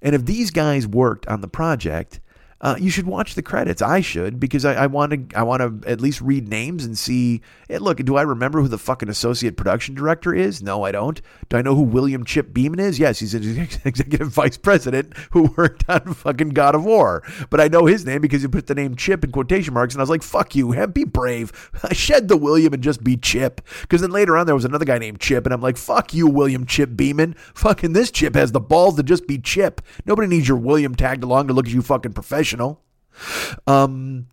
[0.00, 2.20] And if these guys worked on the project,
[2.66, 3.80] uh, you should watch the credits.
[3.80, 5.38] I should because I, want to.
[5.38, 7.40] I want to at least read names and see.
[7.68, 10.64] Hey, look, do I remember who the fucking associate production director is?
[10.64, 11.22] No, I don't.
[11.48, 12.98] Do I know who William Chip Beeman is?
[12.98, 17.22] Yes, he's an executive vice president who worked on fucking God of War.
[17.50, 20.00] But I know his name because he put the name Chip in quotation marks, and
[20.00, 23.60] I was like, "Fuck you, be brave, I shed the William and just be Chip."
[23.82, 26.26] Because then later on there was another guy named Chip, and I'm like, "Fuck you,
[26.26, 27.34] William Chip Beeman.
[27.54, 29.82] Fucking this Chip has the balls to just be Chip.
[30.04, 32.55] Nobody needs your William tagged along to look at you fucking professional."
[33.66, 34.26] Um,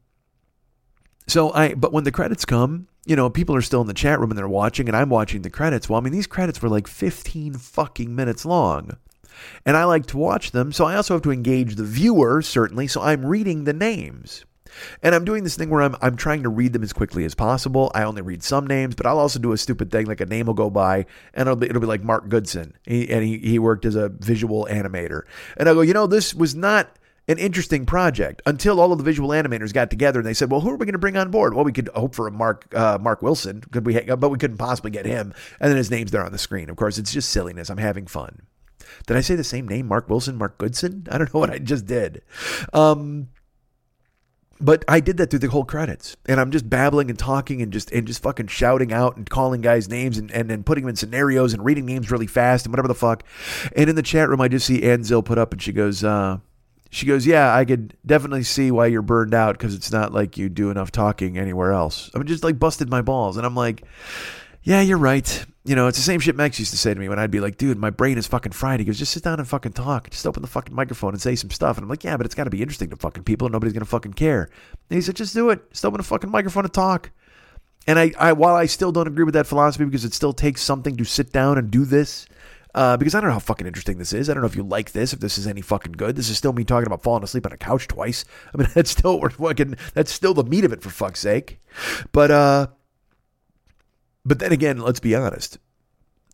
[1.28, 4.20] so I, but when the credits come, you know, people are still in the chat
[4.20, 5.90] room and they're watching, and I'm watching the credits.
[5.90, 8.98] Well, I mean, these credits were like 15 fucking minutes long.
[9.66, 10.72] And I like to watch them.
[10.72, 12.88] So I also have to engage the viewer, certainly.
[12.88, 14.46] So I'm reading the names.
[15.02, 17.36] And I'm doing this thing where I'm I'm trying to read them as quickly as
[17.36, 17.92] possible.
[17.94, 20.48] I only read some names, but I'll also do a stupid thing like a name
[20.48, 21.06] will go by
[21.36, 22.74] and it'll be it'll be like Mark Goodson.
[22.84, 25.24] He, and he, he worked as a visual animator.
[25.58, 26.98] And I go, you know, this was not
[27.28, 30.62] an interesting project until all of the visual animators got together and they said, "Well,
[30.62, 32.74] who are we going to bring on board?" Well, we could hope for a Mark
[32.76, 34.00] uh, Mark Wilson, could we?
[34.00, 35.34] But we couldn't possibly get him.
[35.60, 36.70] And then his name's there on the screen.
[36.70, 37.70] Of course, it's just silliness.
[37.70, 38.42] I'm having fun.
[39.08, 41.08] Did I say the same name, Mark Wilson, Mark Goodson?
[41.10, 42.22] I don't know what I just did.
[42.74, 43.30] Um,
[44.60, 47.74] but I did that through the whole credits, and I'm just babbling and talking and
[47.74, 50.90] just and just fucking shouting out and calling guys names and and then putting them
[50.90, 53.24] in scenarios and reading names really fast and whatever the fuck.
[53.76, 56.04] And in the chat room, I just see Anzil put up, and she goes.
[56.04, 56.40] Uh,
[56.94, 60.38] she goes, Yeah, I could definitely see why you're burned out because it's not like
[60.38, 62.12] you do enough talking anywhere else.
[62.14, 63.36] I mean, just like busted my balls.
[63.36, 63.84] And I'm like,
[64.62, 65.46] Yeah, you're right.
[65.66, 67.40] You know, it's the same shit Max used to say to me when I'd be
[67.40, 68.80] like, Dude, my brain is fucking fried.
[68.80, 70.12] He goes, Just sit down and fucking talk.
[70.12, 71.78] Just open the fucking microphone and say some stuff.
[71.78, 73.74] And I'm like, Yeah, but it's got to be interesting to fucking people and nobody's
[73.74, 74.44] to fucking care.
[74.90, 75.72] And he said, Just do it.
[75.72, 77.10] Just open the fucking microphone and talk.
[77.88, 80.62] And I, I, while I still don't agree with that philosophy because it still takes
[80.62, 82.28] something to sit down and do this,
[82.76, 84.30] uh, because I don't know how fucking interesting this is.
[84.30, 86.16] I don't know if you like this, if this is any fucking good.
[86.16, 88.26] This is still me talking about falling asleep on a couch twice.
[88.54, 91.60] I mean, that's still fucking that's still the meat of it for fuck's sake.
[92.12, 92.68] But uh,
[94.26, 95.60] but then again, let's be honest.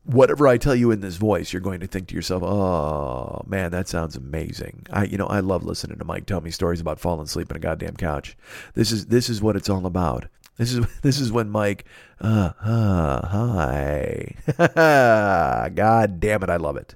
[0.06, 3.72] Whatever I tell you in this voice, you're going to think to yourself, "Oh man,
[3.72, 7.00] that sounds amazing." I, you know, I love listening to Mike tell me stories about
[7.00, 8.38] falling asleep on a goddamn couch.
[8.76, 10.28] This is this is what it's all about.
[10.60, 11.86] This is this is when Mike,
[12.22, 14.36] uh, uh hi,
[15.76, 16.94] God damn it, I love it.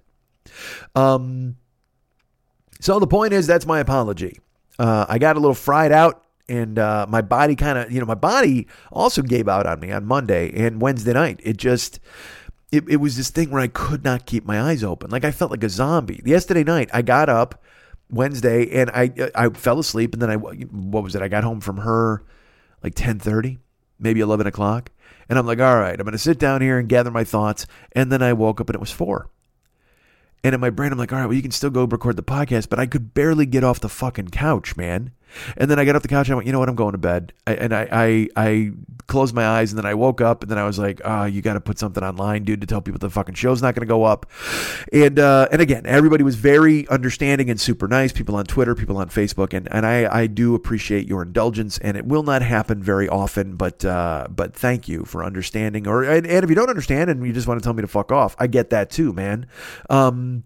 [0.94, 1.56] Um,
[2.80, 4.40] so the point is, that's my apology.
[4.78, 8.06] Uh, I got a little fried out, and uh, my body kind of, you know,
[8.06, 11.40] my body also gave out on me on Monday and Wednesday night.
[11.42, 12.00] It just.
[12.72, 15.12] It, it was this thing where I could not keep my eyes open.
[15.12, 16.24] Like I felt like a zombie.
[16.26, 17.64] Yesterday night, I got up
[18.10, 21.22] Wednesday and I I fell asleep, and then I what was it?
[21.22, 22.24] I got home from her
[22.84, 23.58] like 10:30,
[24.00, 24.92] maybe 11 o'clock.
[25.30, 27.66] And I'm like, all right, I'm to sit down here and gather my thoughts.
[27.94, 29.30] And then I woke up and it was four.
[30.44, 32.24] And in my brain, I'm like, all right, well, you can still go record the
[32.24, 35.12] podcast, but I could barely get off the fucking couch, man.
[35.56, 36.92] And then I got off the couch and I went, you know what, I'm going
[36.92, 37.32] to bed.
[37.48, 38.72] And I, I, I
[39.14, 41.44] closed my eyes and then I woke up and then I was like, oh, you
[41.44, 43.92] got to put something online, dude, to tell people the fucking show's not going to
[43.92, 44.26] go up.
[44.92, 48.12] And, uh, and again, everybody was very understanding and super nice.
[48.12, 49.54] People on Twitter, people on Facebook.
[49.54, 53.56] And, and I, I do appreciate your indulgence and it will not happen very often,
[53.56, 57.24] but, uh, but thank you for understanding or, and, and if you don't understand and
[57.24, 59.46] you just want to tell me to fuck off, I get that too, man.
[59.92, 60.44] Um,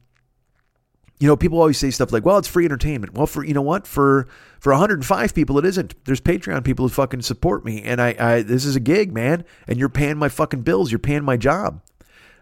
[1.19, 3.61] you know, people always say stuff like, "Well, it's free entertainment." Well, for you know
[3.61, 4.27] what, for
[4.59, 5.95] for 105 people, it isn't.
[6.05, 9.43] There's Patreon people who fucking support me, and I, I this is a gig, man,
[9.67, 10.91] and you're paying my fucking bills.
[10.91, 11.81] You're paying my job.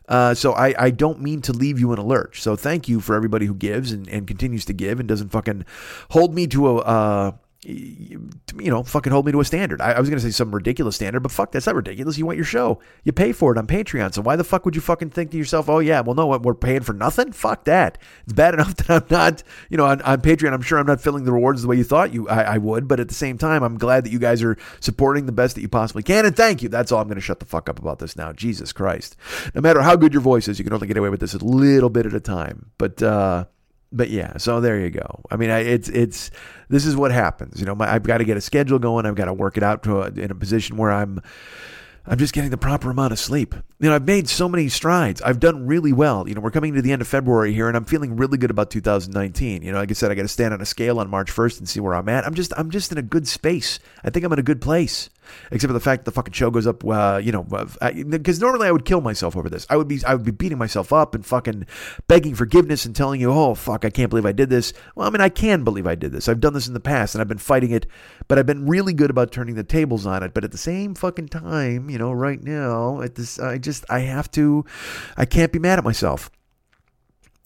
[0.08, 2.42] Uh, so I, I don't mean to leave you in a lurch.
[2.42, 5.66] So thank you for everybody who gives and, and continues to give and doesn't fucking
[6.12, 7.32] hold me to a uh,
[7.66, 9.82] you know, fucking hold me to a standard.
[9.82, 12.18] I, I was going to say some ridiculous standard, but fuck, that's not ridiculous.
[12.18, 12.80] You want your show.
[13.04, 14.14] You pay for it on Patreon.
[14.14, 16.54] So why the fuck would you fucking think to yourself, oh, yeah, well, no, we're
[16.54, 17.32] paying for nothing?
[17.32, 17.98] Fuck that.
[18.24, 21.02] It's bad enough that I'm not, you know, on, on Patreon, I'm sure I'm not
[21.02, 22.88] filling the rewards the way you thought you I, I, would.
[22.88, 25.62] But at the same time, I'm glad that you guys are supporting the best that
[25.62, 26.26] you possibly can.
[26.26, 26.70] And thank you.
[26.70, 28.32] That's all I'm going to shut the fuck up about this now.
[28.32, 29.16] Jesus Christ.
[29.56, 31.40] No matter how good your voice is, you can only get away with this a
[31.40, 32.72] little bit at a time.
[32.78, 33.46] But, uh,
[33.96, 35.22] but yeah, so there you go.
[35.32, 36.32] I mean, I, it's it's
[36.70, 37.60] this is what happens.
[37.60, 39.06] You know, my, I've got to get a schedule going.
[39.06, 41.22] I've got to work it out to a, in a position where I'm
[42.08, 43.56] I'm just getting the proper amount of sleep.
[43.80, 45.22] You know, I've made so many strides.
[45.22, 46.28] I've done really well.
[46.28, 48.52] You know, we're coming to the end of February here, and I'm feeling really good
[48.52, 49.64] about 2019.
[49.64, 51.60] You know, like I said, I got to stand on a scale on March 1st
[51.60, 52.26] and see where I'm at.
[52.26, 53.80] I'm just I'm just in a good space.
[54.04, 55.10] I think I'm in a good place.
[55.52, 56.84] Except for the fact that the fucking show goes up.
[56.86, 59.66] Uh, you know, because normally I would kill myself over this.
[59.70, 61.66] I would be I would be beating myself up and fucking
[62.08, 64.74] begging forgiveness and telling you, oh fuck, I can't believe I did this.
[64.96, 66.28] Well, I mean, I can believe I did this.
[66.28, 67.86] I've done this in the past and I've been fighting it,
[68.28, 70.34] but I've been really good about turning the tables on it.
[70.34, 74.00] But at the same fucking time, you know, right now at this, I just I
[74.00, 74.66] have to,
[75.18, 76.30] I can't be mad at myself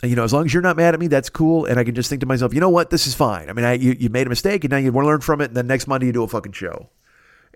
[0.03, 1.65] you know, as long as you're not mad at me, that's cool.
[1.65, 3.49] And I can just think to myself, you know what, this is fine.
[3.49, 5.41] I mean, I, you, you made a mistake, and now you want to learn from
[5.41, 5.45] it.
[5.45, 6.89] And then next Monday you do a fucking show,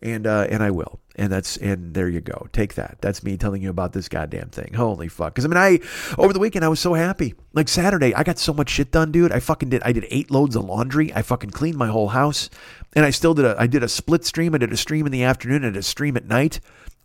[0.03, 0.99] and uh, and I will.
[1.15, 2.47] And that's and there you go.
[2.51, 2.97] Take that.
[3.01, 4.73] That's me telling you about this goddamn thing.
[4.73, 5.33] Holy fuck!
[5.33, 5.79] Because I mean, I
[6.17, 7.35] over the weekend I was so happy.
[7.53, 9.31] Like Saturday, I got so much shit done, dude.
[9.31, 9.83] I fucking did.
[9.83, 11.13] I did eight loads of laundry.
[11.13, 12.49] I fucking cleaned my whole house,
[12.95, 13.55] and I still did a.
[13.57, 14.55] I did a split stream.
[14.55, 16.59] I did a stream in the afternoon and a stream at night.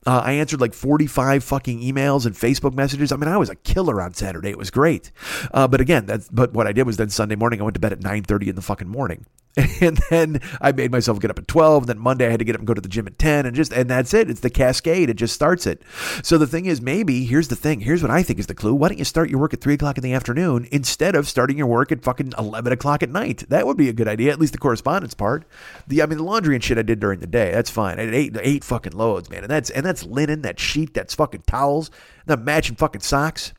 [0.07, 3.13] Uh, I answered like 45 fucking emails and Facebook messages.
[3.13, 4.49] I mean, I was a killer on Saturday.
[4.49, 5.11] It was great.
[5.53, 7.81] Uh, but again, that's, but what I did was then Sunday morning, I went to
[7.81, 9.27] bed at 9.30 in the fucking morning.
[9.81, 11.87] And then I made myself get up at 12.
[11.87, 13.55] Then Monday I had to get up and go to the gym at 10 and
[13.55, 14.31] just, and that's it.
[14.31, 15.09] It's the cascade.
[15.09, 15.83] It just starts it.
[16.23, 17.81] So the thing is, maybe here's the thing.
[17.81, 18.75] Here's what I think is the clue.
[18.75, 21.59] Why don't you start your work at 3 o'clock in the afternoon instead of starting
[21.59, 23.45] your work at fucking 11 o'clock at night?
[23.49, 25.45] That would be a good idea, at least the correspondence part.
[25.87, 27.53] The, I mean, the laundry and shit I did during the day.
[27.53, 27.99] That's fine.
[27.99, 29.45] I did eight, eight fucking loads, man.
[29.45, 31.91] And that's, and that's linen, that sheet, that's fucking towels,
[32.27, 33.53] that matching fucking socks.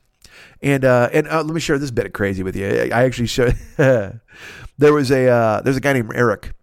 [0.61, 2.67] And uh, and uh, let me share this bit of crazy with you.
[2.67, 6.53] I actually showed there was a uh, there's a guy named Eric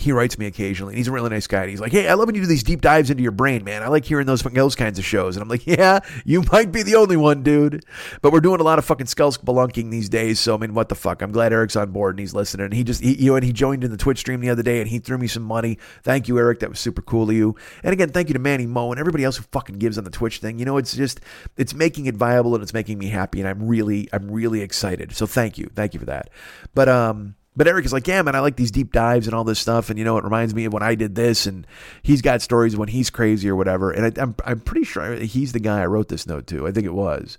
[0.00, 0.92] he writes me occasionally.
[0.92, 1.62] And He's a really nice guy.
[1.62, 3.64] And He's like, "Hey, I love when you do these deep dives into your brain,
[3.64, 3.82] man.
[3.82, 6.82] I like hearing those those kinds of shows." And I'm like, "Yeah, you might be
[6.82, 7.84] the only one, dude."
[8.22, 10.40] But we're doing a lot of fucking skull spelunking these days.
[10.40, 11.22] So I mean, what the fuck?
[11.22, 12.66] I'm glad Eric's on board and he's listening.
[12.66, 14.62] And he just, he, you know, and he joined in the Twitch stream the other
[14.62, 15.78] day and he threw me some money.
[16.02, 16.60] Thank you, Eric.
[16.60, 17.56] That was super cool of you.
[17.82, 20.10] And again, thank you to Manny Mo and everybody else who fucking gives on the
[20.10, 20.58] Twitch thing.
[20.58, 21.20] You know, it's just,
[21.56, 23.40] it's making it viable and it's making me happy.
[23.40, 25.14] And I'm really, I'm really excited.
[25.14, 26.30] So thank you, thank you for that.
[26.74, 29.44] But um but Eric is like, yeah, man, I like these deep dives and all
[29.44, 31.66] this stuff, and you know, it reminds me of when I did this, and
[32.02, 33.90] he's got stories when he's crazy or whatever.
[33.90, 36.66] And I, am I'm, I'm pretty sure he's the guy I wrote this note to.
[36.66, 37.38] I think it was,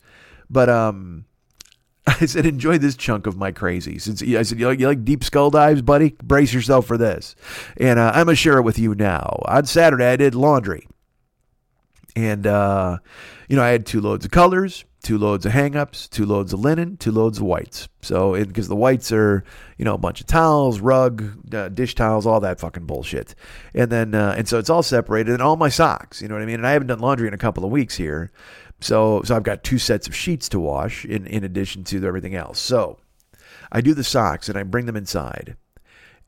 [0.50, 1.26] but um,
[2.08, 4.00] I said, enjoy this chunk of my crazy.
[4.00, 6.16] Since I said, you like, you like deep skull dives, buddy?
[6.24, 7.36] Brace yourself for this.
[7.78, 9.44] And uh, I'm gonna share it with you now.
[9.46, 10.88] On Saturday, I did laundry,
[12.16, 12.98] and uh,
[13.48, 16.60] you know, I had two loads of colors two loads of hangups, two loads of
[16.60, 17.88] linen, two loads of whites.
[18.02, 19.42] So, because the whites are,
[19.78, 21.24] you know, a bunch of towels, rug,
[21.56, 23.34] uh, dish towels, all that fucking bullshit.
[23.74, 26.22] And then, uh, and so it's all separated, and all my socks.
[26.22, 26.56] You know what I mean?
[26.56, 28.34] And I haven't done laundry in a couple of weeks here,
[28.82, 32.36] so so I've got two sets of sheets to wash in in addition to everything
[32.36, 32.60] else.
[32.60, 33.00] So,
[33.72, 35.56] I do the socks and I bring them inside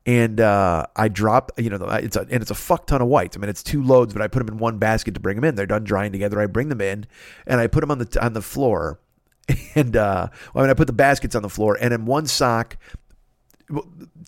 [0.06, 3.36] and uh, I drop, you know, it's a, and it's a fuck ton of whites.
[3.36, 5.44] I mean, it's two loads, but I put them in one basket to bring them
[5.44, 5.54] in.
[5.54, 6.40] They're done drying together.
[6.40, 7.06] I bring them in,
[7.46, 9.00] and I put them on the on the floor,
[9.74, 12.76] and uh, I mean, I put the baskets on the floor, and in one sock,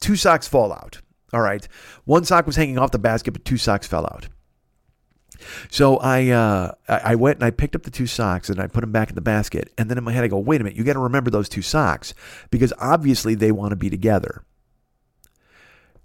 [0.00, 1.00] two socks fall out.
[1.32, 1.66] All right,
[2.04, 4.28] one sock was hanging off the basket, but two socks fell out.
[5.70, 8.82] So I uh, I went and I picked up the two socks and I put
[8.82, 9.72] them back in the basket.
[9.76, 11.48] And then in my head I go, wait a minute, you got to remember those
[11.48, 12.14] two socks
[12.50, 14.44] because obviously they want to be together.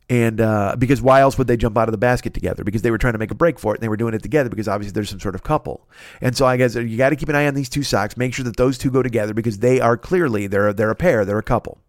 [0.09, 2.63] And uh, because why else would they jump out of the basket together?
[2.63, 4.23] Because they were trying to make a break for it and they were doing it
[4.23, 5.89] together because obviously there's some sort of couple.
[6.21, 8.15] And so I guess you got to keep an eye on these two socks.
[8.15, 11.25] Make sure that those two go together because they are clearly they're they're a pair,
[11.25, 11.79] they're a couple.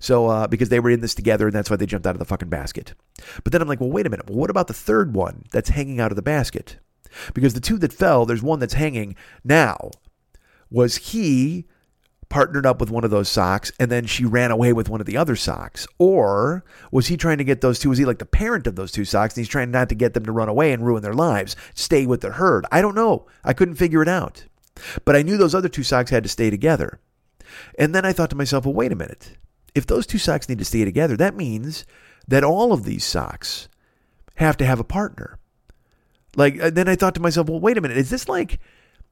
[0.00, 2.18] So uh, because they were in this together and that's why they jumped out of
[2.18, 2.94] the fucking basket.
[3.44, 4.28] But then I'm like, well, wait a minute.
[4.28, 6.78] Well, what about the third one that's hanging out of the basket?
[7.32, 9.14] Because the two that fell, there's one that's hanging
[9.44, 9.90] now.
[10.68, 11.66] Was he
[12.28, 15.06] partnered up with one of those socks and then she ran away with one of
[15.06, 15.86] the other socks?
[15.98, 17.88] Or was he trying to get those two?
[17.88, 20.14] Was he like the parent of those two socks and he's trying not to get
[20.14, 22.66] them to run away and ruin their lives, stay with the herd?
[22.70, 23.26] I don't know.
[23.44, 24.44] I couldn't figure it out.
[25.04, 27.00] But I knew those other two socks had to stay together.
[27.78, 29.36] And then I thought to myself, well, wait a minute.
[29.74, 31.84] If those two socks need to stay together, that means
[32.26, 33.68] that all of these socks
[34.36, 35.38] have to have a partner.
[36.36, 37.96] Like, uh, then I thought to myself, well, wait a minute.
[37.96, 38.60] Is this like,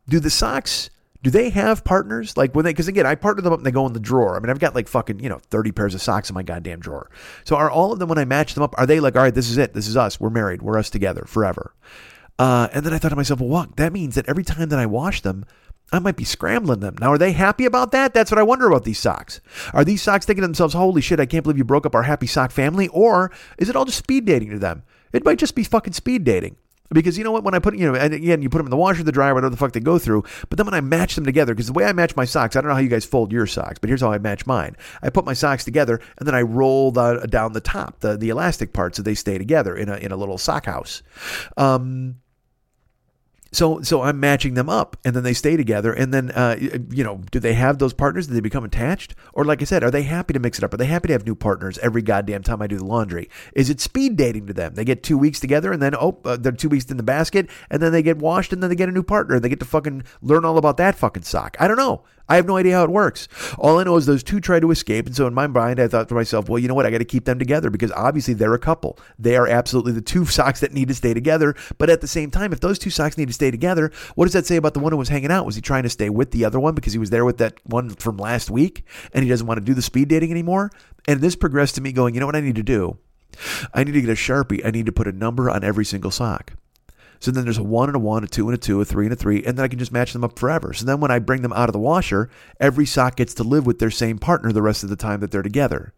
[0.09, 0.91] do the socks
[1.23, 2.37] do they have partners?
[2.37, 4.37] Like when they, because again, I partner them up and they go in the drawer.
[4.37, 6.81] I mean, I've got like fucking, you know, 30 pairs of socks in my goddamn
[6.81, 7.11] drawer.
[7.45, 9.35] So are all of them, when I match them up, are they like, all right,
[9.35, 9.75] this is it.
[9.75, 10.21] This is us.
[10.21, 10.63] We're married.
[10.63, 11.75] We're us together forever.
[12.39, 13.77] Uh, and then I thought to myself, well, what?
[13.77, 15.45] That means that every time that I wash them,
[15.93, 16.97] I might be scrambling them.
[17.01, 18.13] Now, are they happy about that?
[18.13, 19.41] That's what I wonder about these socks.
[19.73, 22.03] Are these socks thinking to themselves, holy shit, I can't believe you broke up our
[22.03, 22.89] happy sock family?
[22.89, 24.83] Or is it all just speed dating to them?
[25.13, 26.57] It might just be fucking speed dating.
[26.91, 27.45] Because you know what?
[27.45, 29.35] When I put, you know, and again, you put them in the washer, the dryer,
[29.35, 30.25] whatever the fuck they go through.
[30.49, 32.61] But then when I match them together, because the way I match my socks, I
[32.61, 34.77] don't know how you guys fold your socks, but here's how I match mine.
[35.03, 38.29] I put my socks together and then I roll the, down the top, the, the
[38.29, 41.03] elastic part, so they stay together in a, in a little sock house.
[41.57, 42.17] Um,
[43.57, 45.91] So, so I'm matching them up, and then they stay together.
[45.91, 46.57] And then, uh,
[46.91, 48.27] you know, do they have those partners?
[48.27, 49.15] Do they become attached?
[49.33, 50.75] Or, like I said, are they happy to mix it up?
[50.75, 53.31] Are they happy to have new partners every goddamn time I do the laundry?
[53.55, 54.75] Is it speed dating to them?
[54.75, 57.49] They get two weeks together, and then oh, uh, they're two weeks in the basket,
[57.71, 59.41] and then they get washed, and then they get a new partner.
[59.41, 61.57] They get to fucking learn all about that fucking sock.
[61.59, 62.05] I don't know.
[62.29, 63.29] I have no idea how it works.
[63.59, 65.07] All I know is those two try to escape.
[65.07, 66.87] And so in my mind, I thought to myself, well, you know what?
[66.87, 68.99] I got to keep them together because obviously they're a couple.
[69.19, 71.55] They are absolutely the two socks that need to stay together.
[71.79, 74.35] But at the same time, if those two socks need to stay together, what does
[74.35, 75.47] that say about the one who was hanging out?
[75.47, 77.61] Was he trying to stay with the other one because he was there with that
[77.65, 80.71] one from last week and he doesn't want to do the speed dating anymore?
[81.07, 82.99] And this progressed to me going, you know what I need to do?
[83.73, 84.65] I need to get a Sharpie.
[84.65, 86.55] I need to put a number on every single sock.
[87.21, 89.07] So then there's a one and a one, a two and a two, a three
[89.07, 90.73] and a three, and then I can just match them up forever.
[90.73, 93.67] So then when I bring them out of the washer, every sock gets to live
[93.67, 95.93] with their same partner the rest of the time that they're together.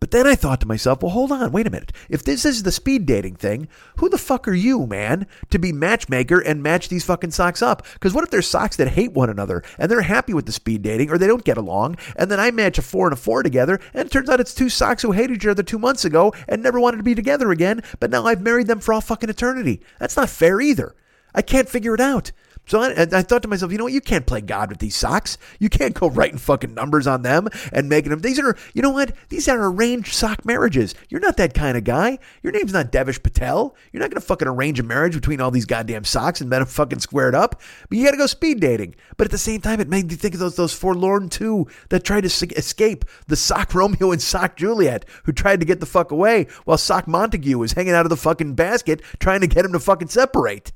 [0.00, 1.92] But then I thought to myself, well, hold on, wait a minute.
[2.08, 5.72] If this is the speed dating thing, who the fuck are you, man, to be
[5.72, 7.86] matchmaker and match these fucking socks up?
[7.94, 10.82] Because what if there's socks that hate one another and they're happy with the speed
[10.82, 13.42] dating or they don't get along, and then I match a four and a four
[13.42, 16.34] together, and it turns out it's two socks who hated each other two months ago
[16.48, 19.30] and never wanted to be together again, but now I've married them for all fucking
[19.30, 19.80] eternity.
[19.98, 20.94] That's not fair either.
[21.34, 22.30] I can't figure it out.
[22.66, 23.92] So I, I, thought to myself, you know what?
[23.92, 25.36] You can't play God with these socks.
[25.58, 28.20] You can't go writing fucking numbers on them and making them.
[28.20, 29.12] These are, you know what?
[29.28, 30.94] These are arranged sock marriages.
[31.08, 32.18] You're not that kind of guy.
[32.42, 33.76] Your name's not Devish Patel.
[33.92, 36.64] You're not going to fucking arrange a marriage between all these goddamn socks and then
[36.64, 37.60] fucking square it up.
[37.88, 38.94] But you got to go speed dating.
[39.16, 42.04] But at the same time, it made me think of those those forlorn two that
[42.04, 46.10] tried to escape the sock Romeo and sock Juliet, who tried to get the fuck
[46.10, 49.72] away while sock Montague was hanging out of the fucking basket trying to get him
[49.72, 50.72] to fucking separate.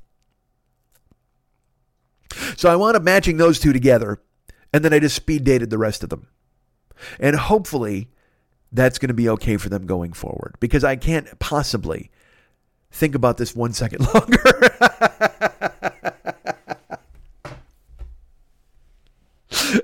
[2.59, 4.19] So I wound up matching those two together,
[4.73, 6.27] and then I just speed dated the rest of them.
[7.17, 8.09] And hopefully
[8.69, 12.11] that's going to be okay for them going forward because I can't possibly
[12.91, 15.68] think about this one second longer.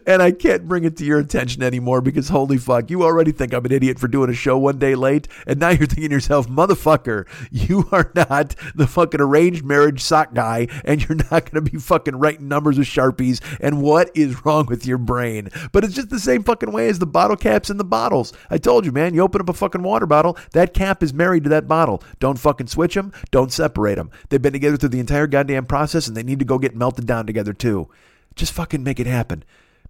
[0.05, 3.53] And I can't bring it to your attention anymore because holy fuck, you already think
[3.53, 6.15] I'm an idiot for doing a show one day late, and now you're thinking to
[6.15, 11.63] yourself, motherfucker, you are not the fucking arranged marriage sock guy, and you're not going
[11.63, 13.41] to be fucking writing numbers with sharpies.
[13.59, 15.49] And what is wrong with your brain?
[15.71, 18.33] But it's just the same fucking way as the bottle caps and the bottles.
[18.49, 21.43] I told you, man, you open up a fucking water bottle, that cap is married
[21.43, 22.03] to that bottle.
[22.19, 23.11] Don't fucking switch them.
[23.31, 24.11] Don't separate them.
[24.29, 27.05] They've been together through the entire goddamn process, and they need to go get melted
[27.05, 27.89] down together too.
[28.35, 29.43] Just fucking make it happen.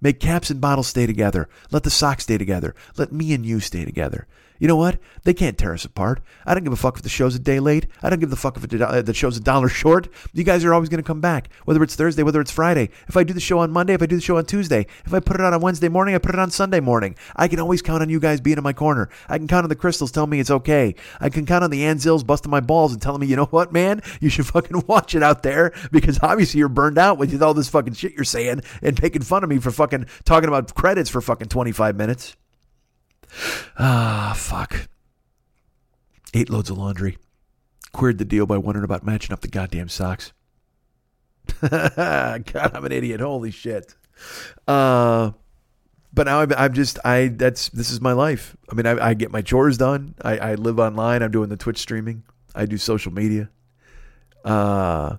[0.05, 1.49] Make caps and bottles stay together.
[1.71, 2.75] Let the socks stay together.
[2.95, 4.27] Let me and you stay together.
[4.59, 4.99] You know what?
[5.23, 6.21] They can't tear us apart.
[6.45, 7.87] I don't give a fuck if the show's a day late.
[8.01, 10.07] I don't give a fuck if uh, the show's a dollar short.
[10.33, 12.89] You guys are always going to come back, whether it's Thursday, whether it's Friday.
[13.07, 15.13] If I do the show on Monday, if I do the show on Tuesday, if
[15.13, 17.15] I put it on on Wednesday morning, I put it on Sunday morning.
[17.35, 19.09] I can always count on you guys being in my corner.
[19.27, 20.95] I can count on the crystals telling me it's okay.
[21.19, 23.73] I can count on the Anzils busting my balls and telling me, you know what,
[23.73, 27.53] man, you should fucking watch it out there because obviously you're burned out with all
[27.53, 31.09] this fucking shit you're saying and making fun of me for fucking talking about credits
[31.09, 32.35] for fucking 25 minutes.
[33.77, 34.87] Ah, fuck.
[36.33, 37.17] Eight loads of laundry.
[37.91, 40.33] Queered the deal by wondering about matching up the goddamn socks.
[41.61, 43.21] God, I'm an idiot.
[43.21, 43.95] Holy shit.
[44.67, 45.31] Uh,
[46.13, 48.55] but now I'm, I'm, just I that's this is my life.
[48.71, 50.15] I mean, I, I get my chores done.
[50.21, 51.21] I, I, live online.
[51.21, 52.23] I'm doing the Twitch streaming.
[52.55, 53.49] I do social media.
[54.43, 55.17] Uh,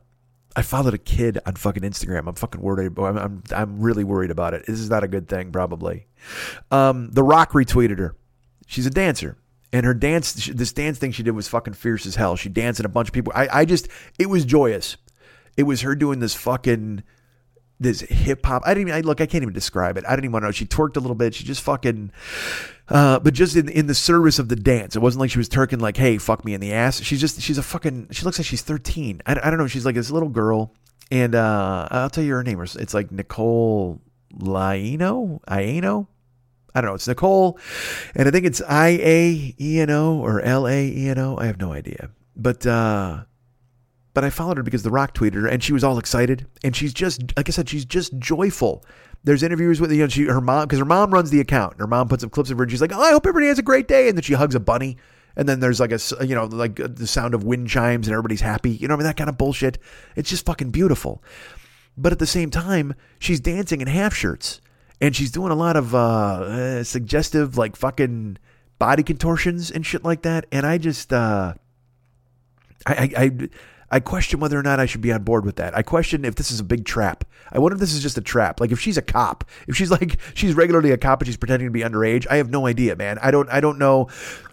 [0.57, 2.27] I followed a kid on fucking Instagram.
[2.27, 2.99] I'm fucking worried.
[2.99, 4.65] I'm, I'm I'm really worried about it.
[4.67, 6.07] This is not a good thing, probably.
[6.71, 8.17] Um, the Rock retweeted her.
[8.67, 9.37] She's a dancer
[9.73, 12.81] and her dance this dance thing she did was fucking fierce as hell she danced
[12.81, 13.89] and a bunch of people i, I just
[14.19, 14.97] it was joyous
[15.57, 17.03] it was her doing this fucking
[17.79, 20.31] this hip hop i didn't even I, look i can't even describe it i didn't
[20.31, 22.11] even know she twerked a little bit she just fucking
[22.89, 25.49] uh, but just in in the service of the dance, it wasn't like she was
[25.49, 28.09] twerking like, "Hey, fuck me in the ass." She's just she's a fucking.
[28.13, 29.21] She looks like she's thirteen.
[29.27, 29.67] I, I don't know.
[29.67, 30.73] She's like this little girl,
[31.11, 32.61] and uh, I'll tell you her name.
[32.61, 34.01] It's like Nicole
[34.33, 35.41] Laino.
[35.49, 36.07] Ieno.
[36.75, 36.95] I don't know.
[36.95, 37.59] It's Nicole,
[38.15, 41.37] and I think it's I A E N O or L A E N O.
[41.39, 42.11] I have no idea.
[42.37, 43.25] But uh,
[44.17, 46.75] but I followed her because The Rock tweeted her, and she was all excited, and
[46.75, 48.83] she's just like I said, she's just joyful.
[49.25, 51.75] There's interviews with you know she her mom because her mom runs the account.
[51.79, 52.65] Her mom puts up clips of her.
[52.65, 54.55] and She's like, "Oh, I hope everybody has a great day," and then she hugs
[54.55, 54.97] a bunny.
[55.37, 58.41] And then there's like a, you know, like the sound of wind chimes and everybody's
[58.41, 58.71] happy.
[58.71, 59.77] You know, I mean, that kind of bullshit.
[60.15, 61.23] It's just fucking beautiful.
[61.95, 64.63] But at the same time, she's dancing in half shirts
[64.99, 68.39] and she's doing a lot of uh, uh, suggestive, like fucking
[68.79, 70.47] body contortions and shit like that.
[70.51, 71.53] And I just, uh,
[72.87, 73.49] I, I, I,
[73.91, 75.77] I question whether or not I should be on board with that.
[75.77, 77.25] I question if this is a big trap.
[77.53, 78.61] I wonder if this is just a trap.
[78.61, 81.69] Like if she's a cop, if she's like she's regularly a cop and she's pretending
[81.69, 82.27] to be underage.
[82.29, 83.19] I have no idea, man.
[83.23, 84.09] I don't I don't know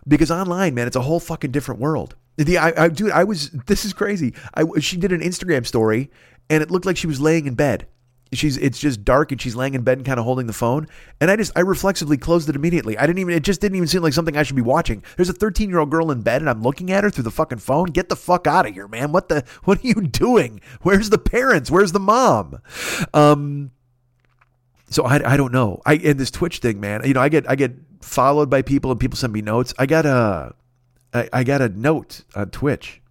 [0.07, 2.15] because online, man, it's a whole fucking different world.
[2.37, 4.33] The I, I dude, I was this is crazy.
[4.53, 6.11] I she did an Instagram story
[6.49, 7.87] and it looked like she was laying in bed.
[8.35, 10.87] She's it's just dark and she's laying in bed and kind of holding the phone.
[11.19, 12.97] And I just I reflexively closed it immediately.
[12.97, 15.03] I didn't even it just didn't even seem like something I should be watching.
[15.15, 17.31] There's a 13 year old girl in bed and I'm looking at her through the
[17.31, 17.87] fucking phone.
[17.87, 19.11] Get the fuck out of here, man.
[19.11, 20.61] What the what are you doing?
[20.81, 21.71] Where's the parents?
[21.71, 22.59] Where's the mom?
[23.13, 23.71] Um
[24.89, 25.81] so I, I don't know.
[25.85, 27.01] I and this Twitch thing, man.
[27.05, 29.73] You know, I get I get followed by people and people send me notes.
[29.79, 30.53] I got a
[31.13, 33.01] I, I got a note on Twitch,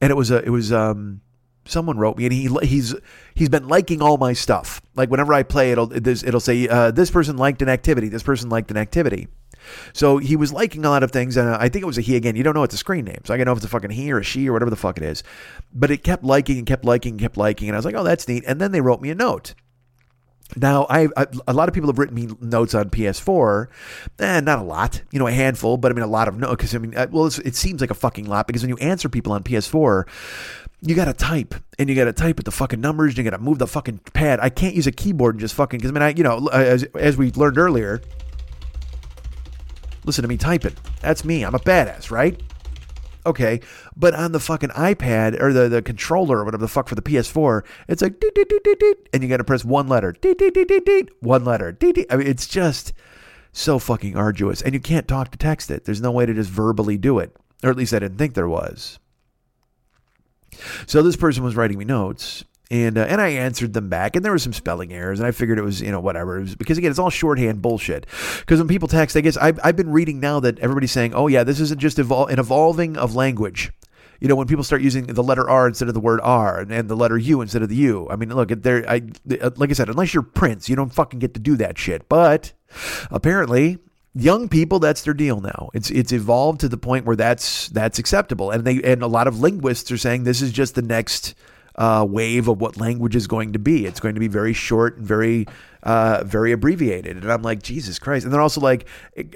[0.00, 1.20] and it was a it was um
[1.66, 2.94] someone wrote me and he he's
[3.34, 4.80] he's been liking all my stuff.
[4.94, 8.48] Like whenever I play, it'll it'll say uh, this person liked an activity, this person
[8.48, 9.28] liked an activity.
[9.92, 12.16] So he was liking a lot of things, and I think it was a he
[12.16, 12.36] again.
[12.36, 13.90] You don't know it's a screen name, so I don't know if it's a fucking
[13.90, 15.22] he or a she or whatever the fuck it is.
[15.72, 18.04] But it kept liking and kept liking and kept liking, and I was like, oh,
[18.04, 18.44] that's neat.
[18.46, 19.54] And then they wrote me a note.
[20.56, 23.68] Now, I, I, a lot of people have written me notes on PS4,
[24.18, 26.36] and eh, not a lot, you know, a handful, but I mean a lot of
[26.36, 28.76] no, because I mean, uh, well, it seems like a fucking lot because when you
[28.76, 30.06] answer people on PS4,
[30.86, 33.12] you got to type and you got to type with the fucking numbers.
[33.12, 34.38] And you got to move the fucking pad.
[34.40, 36.84] I can't use a keyboard and just fucking because I mean, I you know, as
[36.94, 38.02] as we learned earlier,
[40.04, 40.74] listen to me typing.
[41.00, 41.42] That's me.
[41.44, 42.40] I'm a badass, right?
[43.26, 43.60] Okay,
[43.96, 47.00] but on the fucking iPad or the, the controller or whatever the fuck for the
[47.00, 48.22] PS4, it's like
[49.14, 50.14] and you got to press one letter,
[51.20, 51.74] one letter.
[52.10, 52.92] I mean, it's just
[53.52, 55.86] so fucking arduous, and you can't talk to text it.
[55.86, 58.48] There's no way to just verbally do it, or at least I didn't think there
[58.48, 58.98] was.
[60.86, 64.24] So this person was writing me notes, and uh, and I answered them back, and
[64.24, 66.78] there were some spelling errors, and I figured it was you know whatever, was, because
[66.78, 68.06] again it's all shorthand bullshit.
[68.40, 71.26] Because when people text, I guess I've, I've been reading now that everybody's saying, oh
[71.26, 73.72] yeah, this isn't just evol- an evolving of language.
[74.20, 76.72] You know, when people start using the letter R instead of the word R and,
[76.72, 78.08] and the letter U instead of the U.
[78.08, 78.88] I mean, look, there.
[78.88, 82.08] I like I said, unless you're Prince, you don't fucking get to do that shit.
[82.08, 82.52] But
[83.10, 83.78] apparently,
[84.14, 85.70] young people that's their deal now.
[85.74, 88.50] It's it's evolved to the point where that's that's acceptable.
[88.50, 91.34] And they and a lot of linguists are saying this is just the next
[91.76, 93.86] uh, wave of what language is going to be.
[93.86, 95.46] It's going to be very short and very
[95.84, 97.18] uh, very abbreviated.
[97.18, 98.24] And I'm like, Jesus Christ.
[98.24, 98.86] And they're also like,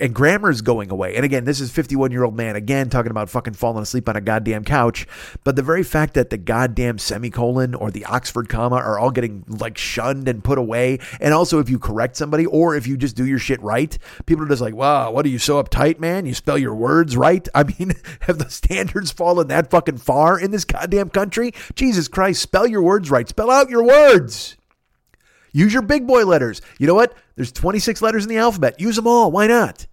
[0.01, 1.15] and grammar's going away.
[1.15, 4.17] And again, this is 51 year old man again talking about fucking falling asleep on
[4.17, 5.07] a goddamn couch.
[5.45, 9.45] But the very fact that the goddamn semicolon or the Oxford comma are all getting
[9.47, 10.99] like shunned and put away.
[11.21, 13.97] And also, if you correct somebody or if you just do your shit right,
[14.27, 16.27] people are just like, wow, what are you so uptight, man?
[16.27, 17.47] You spell your words right?
[17.55, 21.53] I mean, have the standards fallen that fucking far in this goddamn country?
[21.75, 23.29] Jesus Christ, spell your words right.
[23.29, 24.58] Spell out your words.
[25.53, 26.61] Use your big boy letters.
[26.79, 27.15] You know what?
[27.37, 28.81] There's 26 letters in the alphabet.
[28.81, 29.31] Use them all.
[29.31, 29.87] Why not?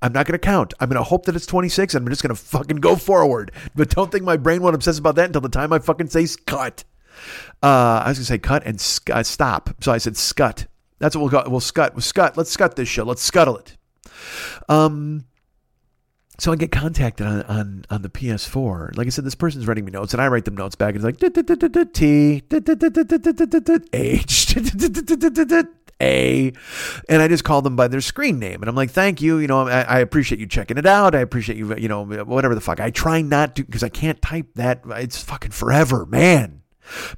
[0.00, 0.74] I'm not going to count.
[0.80, 3.52] I'm going to hope that it's 26 and I'm just going to fucking go forward.
[3.74, 6.26] But don't think my brain won't obsess about that until the time I fucking say
[6.46, 6.84] cut.
[7.62, 9.70] Uh, I was going to say cut and sc- uh, stop.
[9.80, 10.66] So I said scut.
[10.98, 11.48] That's what we'll go.
[11.48, 11.94] We'll scut.
[11.94, 12.36] We'll scut.
[12.36, 13.04] Let's scut this show.
[13.04, 13.76] Let's scuttle it.
[14.68, 15.24] Um,
[16.42, 18.96] so I get contacted on, on, on the PS4.
[18.96, 21.04] Like I said, this person's writing me notes, and I write them notes back, and
[21.04, 22.42] it's like T
[23.92, 24.56] H
[26.00, 26.52] A,
[27.08, 29.46] and I just call them by their screen name, and I'm like, "Thank you, you
[29.46, 31.14] know, I, I appreciate you checking it out.
[31.14, 34.20] I appreciate you, you know, whatever the fuck." I try not to because I can't
[34.20, 34.82] type that.
[34.84, 36.61] It's fucking forever, man.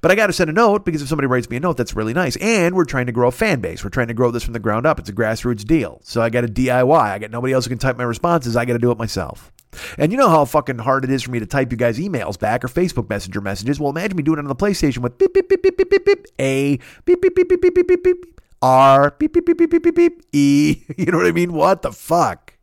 [0.00, 1.96] But I got to send a note because if somebody writes me a note, that's
[1.96, 2.36] really nice.
[2.36, 3.82] And we're trying to grow a fan base.
[3.82, 4.98] We're trying to grow this from the ground up.
[4.98, 6.00] It's a grassroots deal.
[6.04, 6.96] So I got to DIY.
[6.96, 8.56] I got nobody else who can type my responses.
[8.56, 9.52] I got to do it myself.
[9.98, 12.38] And you know how fucking hard it is for me to type you guys emails
[12.38, 13.80] back or Facebook Messenger messages.
[13.80, 16.04] Well, imagine me doing it on the PlayStation with beep beep beep beep beep beep
[16.04, 19.82] beep a beep beep beep beep beep beep beep R beep beep beep beep beep
[19.82, 20.84] beep beep E.
[20.96, 21.52] You know what I mean?
[21.52, 22.54] What the fuck?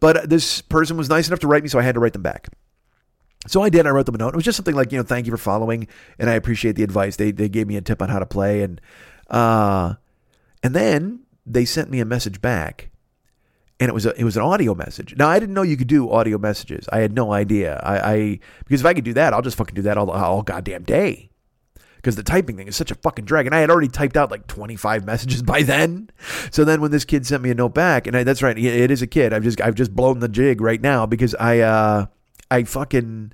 [0.00, 2.22] But this person was nice enough to write me, so I had to write them
[2.22, 2.48] back.
[3.46, 3.86] So I did.
[3.86, 4.34] I wrote them a note.
[4.34, 5.88] It was just something like, you know, thank you for following,
[6.18, 7.16] and I appreciate the advice.
[7.16, 8.80] They they gave me a tip on how to play, and
[9.30, 9.94] uh,
[10.62, 12.90] and then they sent me a message back,
[13.78, 15.16] and it was a it was an audio message.
[15.16, 16.86] Now I didn't know you could do audio messages.
[16.92, 17.80] I had no idea.
[17.82, 20.42] I, I because if I could do that, I'll just fucking do that all all
[20.42, 21.30] goddamn day.
[21.96, 24.30] Because the typing thing is such a fucking drag, and I had already typed out
[24.30, 26.10] like twenty five messages by then.
[26.50, 28.90] So then when this kid sent me a note back, and I, that's right, it
[28.90, 29.32] is a kid.
[29.32, 31.60] I've just I've just blown the jig right now because I.
[31.60, 32.06] uh
[32.50, 33.32] I fucking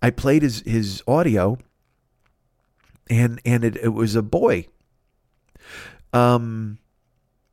[0.00, 1.58] I played his his audio
[3.10, 4.66] and and it, it was a boy.
[6.12, 6.78] Um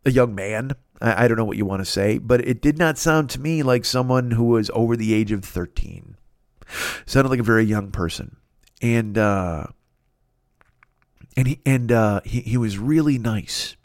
[0.06, 0.72] a young man.
[1.02, 3.42] I, I don't know what you want to say, but it did not sound to
[3.42, 6.16] me like someone who was over the age of 13.
[7.06, 8.38] Sounded like a very young person.
[8.82, 9.68] And uh
[11.36, 13.76] and he and uh he, he was really nice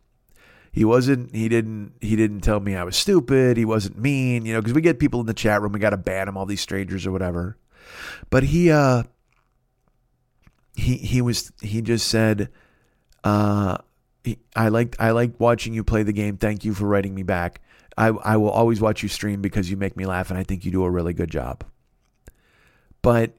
[0.73, 3.57] he wasn't he didn't he didn't tell me I was stupid.
[3.57, 5.97] He wasn't mean, you know, because we get people in the chat room, we gotta
[5.97, 7.57] ban them, all these strangers or whatever.
[8.31, 9.05] But he uh
[10.75, 12.51] he he was he just said,
[13.25, 13.79] uh
[14.25, 16.37] he, I liked I liked watching you play the game.
[16.37, 17.61] Thank you for writing me back.
[17.97, 20.65] I I will always watch you stream because you make me laugh and I think
[20.65, 21.65] you do a really good job.
[23.03, 23.35] but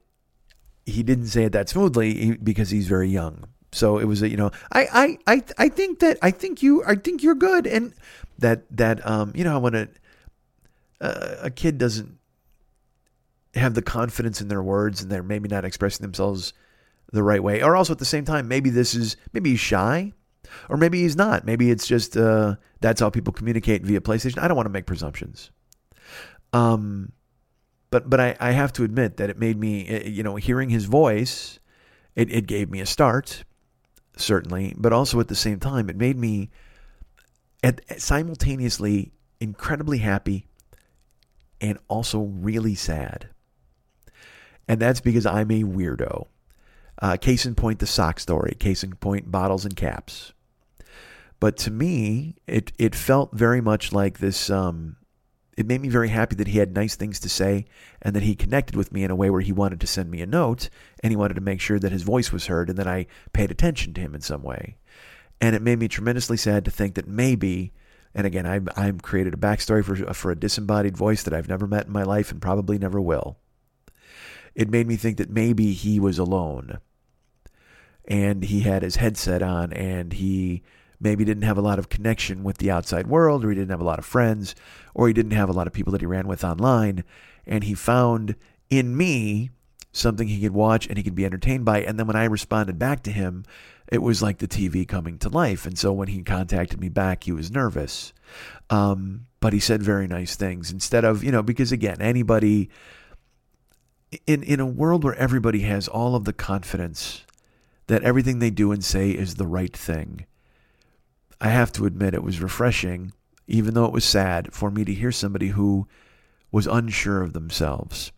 [0.86, 3.46] he didn't say it that smoothly because he's very young.
[3.72, 6.84] So it was a, you know, I, I, I, I think that I think you,
[6.86, 7.94] I think you're good, and
[8.40, 9.88] that that um, you know, when a
[11.00, 12.18] a kid doesn't
[13.56, 16.54] have the confidence in their words and they're maybe not expressing themselves
[17.12, 20.12] the right way, or also at the same time, maybe this is maybe he's shy,
[20.70, 21.46] or maybe he's not.
[21.46, 24.42] Maybe it's just uh, that's how people communicate via PlayStation.
[24.42, 25.50] I don't want to make presumptions.
[26.54, 27.14] Um,
[27.90, 30.70] but but I, I have to admit that it made me eh, you know hearing
[30.70, 31.60] his voice,
[32.16, 33.44] it, it gave me a start
[34.18, 36.50] certainly, but also at the same time, it made me
[37.64, 40.46] at, simultaneously incredibly happy
[41.60, 43.30] and also really sad.
[44.68, 46.28] And that's because I'm a weirdo.
[47.02, 48.56] Uh, case in point, the sock story.
[48.60, 50.34] Case in point, bottles and caps.
[51.40, 54.50] But to me, it it felt very much like this.
[54.50, 54.98] Um,
[55.62, 57.66] it made me very happy that he had nice things to say
[58.02, 60.20] and that he connected with me in a way where he wanted to send me
[60.22, 60.70] a note
[61.04, 63.52] and he wanted to make sure that his voice was heard and that I paid
[63.52, 64.78] attention to him in some way.
[65.40, 67.74] And it made me tremendously sad to think that maybe,
[68.16, 71.68] and again, I, I've created a backstory for, for a disembodied voice that I've never
[71.68, 73.38] met in my life and probably never will.
[74.56, 76.80] It made me think that maybe he was alone
[78.06, 80.64] and he had his headset on and he
[81.02, 83.82] maybe didn't have a lot of connection with the outside world, or he didn't have
[83.82, 84.56] a lot of friends,
[84.94, 87.04] or he didn't have a lot of people that he ran with online.
[87.46, 88.36] And he found
[88.70, 89.50] in me
[89.92, 91.82] something he could watch and he could be entertained by.
[91.82, 93.44] And then when I responded back to him,
[93.92, 95.66] it was like the TV coming to life.
[95.66, 98.14] And so when he contacted me back, he was nervous.
[98.70, 102.70] Um, but he said very nice things instead of, you know, because again, anybody
[104.26, 107.26] in, in a world where everybody has all of the confidence
[107.88, 110.26] that everything they do and say is the right thing,
[111.42, 113.14] I have to admit it was refreshing,
[113.48, 115.88] even though it was sad, for me to hear somebody who
[116.52, 118.12] was unsure of themselves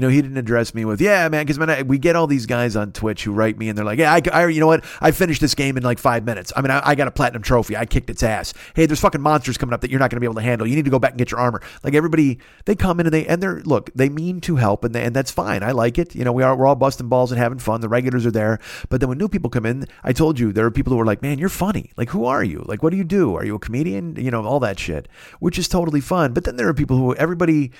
[0.00, 2.46] you know, he didn't address me with, yeah, man, because man, we get all these
[2.46, 4.82] guys on Twitch who write me and they're like, yeah, I, I you know what?
[4.98, 6.54] I finished this game in like five minutes.
[6.56, 7.76] I mean, I, I, got a platinum trophy.
[7.76, 8.54] I kicked its ass.
[8.74, 10.66] Hey, there's fucking monsters coming up that you're not going to be able to handle.
[10.66, 11.60] You need to go back and get your armor.
[11.84, 14.94] Like everybody, they come in and they, and they're, look, they mean to help and
[14.94, 15.62] they, and that's fine.
[15.62, 16.14] I like it.
[16.14, 17.82] You know, we are, we're all busting balls and having fun.
[17.82, 18.58] The regulars are there.
[18.88, 21.04] But then when new people come in, I told you, there are people who are
[21.04, 21.90] like, man, you're funny.
[21.98, 22.64] Like, who are you?
[22.66, 23.36] Like, what do you do?
[23.36, 24.16] Are you a comedian?
[24.16, 25.08] You know, all that shit,
[25.40, 26.32] which is totally fun.
[26.32, 27.70] But then there are people who, everybody,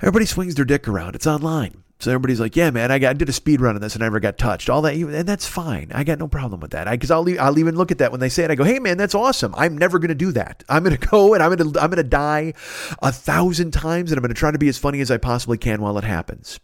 [0.00, 1.14] everybody swings their dick around.
[1.14, 1.82] It's online.
[1.98, 4.02] So everybody's like, "Yeah, man, I got I did a speed run on this and
[4.02, 5.90] I never got touched." All that, and that's fine.
[5.94, 6.90] I got no problem with that.
[6.90, 8.50] Because I'll I'll even look at that when they say it.
[8.50, 9.54] I go, "Hey, man, that's awesome.
[9.56, 10.62] I'm never going to do that.
[10.68, 12.52] I'm going to go and I'm going to I'm going to die
[13.00, 15.56] a thousand times, and I'm going to try to be as funny as I possibly
[15.56, 16.60] can while it happens."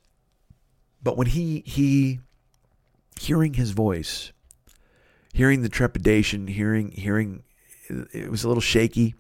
[1.03, 2.21] But when he he
[3.19, 4.33] hearing his voice,
[5.33, 7.43] hearing the trepidation, hearing hearing
[7.89, 9.15] it was a little shaky.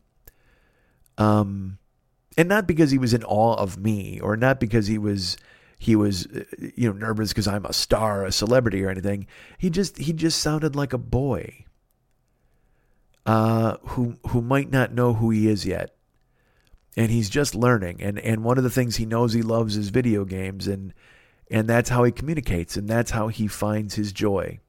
[1.18, 1.78] Um,
[2.36, 5.36] and not because he was in awe of me, or not because he was
[5.78, 6.44] he was uh,
[6.76, 9.26] you know nervous because I'm a star, a celebrity or anything.
[9.58, 11.64] He just he just sounded like a boy
[13.26, 15.94] uh, who who might not know who he is yet.
[16.94, 19.88] And he's just learning and and one of the things he knows he loves is
[19.88, 20.92] video games and
[21.50, 24.60] and that's how he communicates and that's how he finds his joy.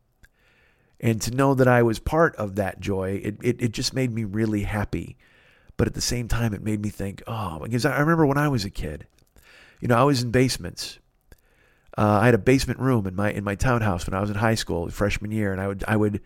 [1.00, 4.14] And to know that I was part of that joy, it, it, it just made
[4.14, 5.18] me really happy.
[5.78, 8.48] But at the same time, it made me think, oh, because I remember when I
[8.48, 9.08] was a kid,
[9.82, 11.00] you know, I was in basements
[11.98, 14.36] uh, I had a basement room in my in my townhouse when I was in
[14.36, 16.22] high school, freshman year, and I would I would,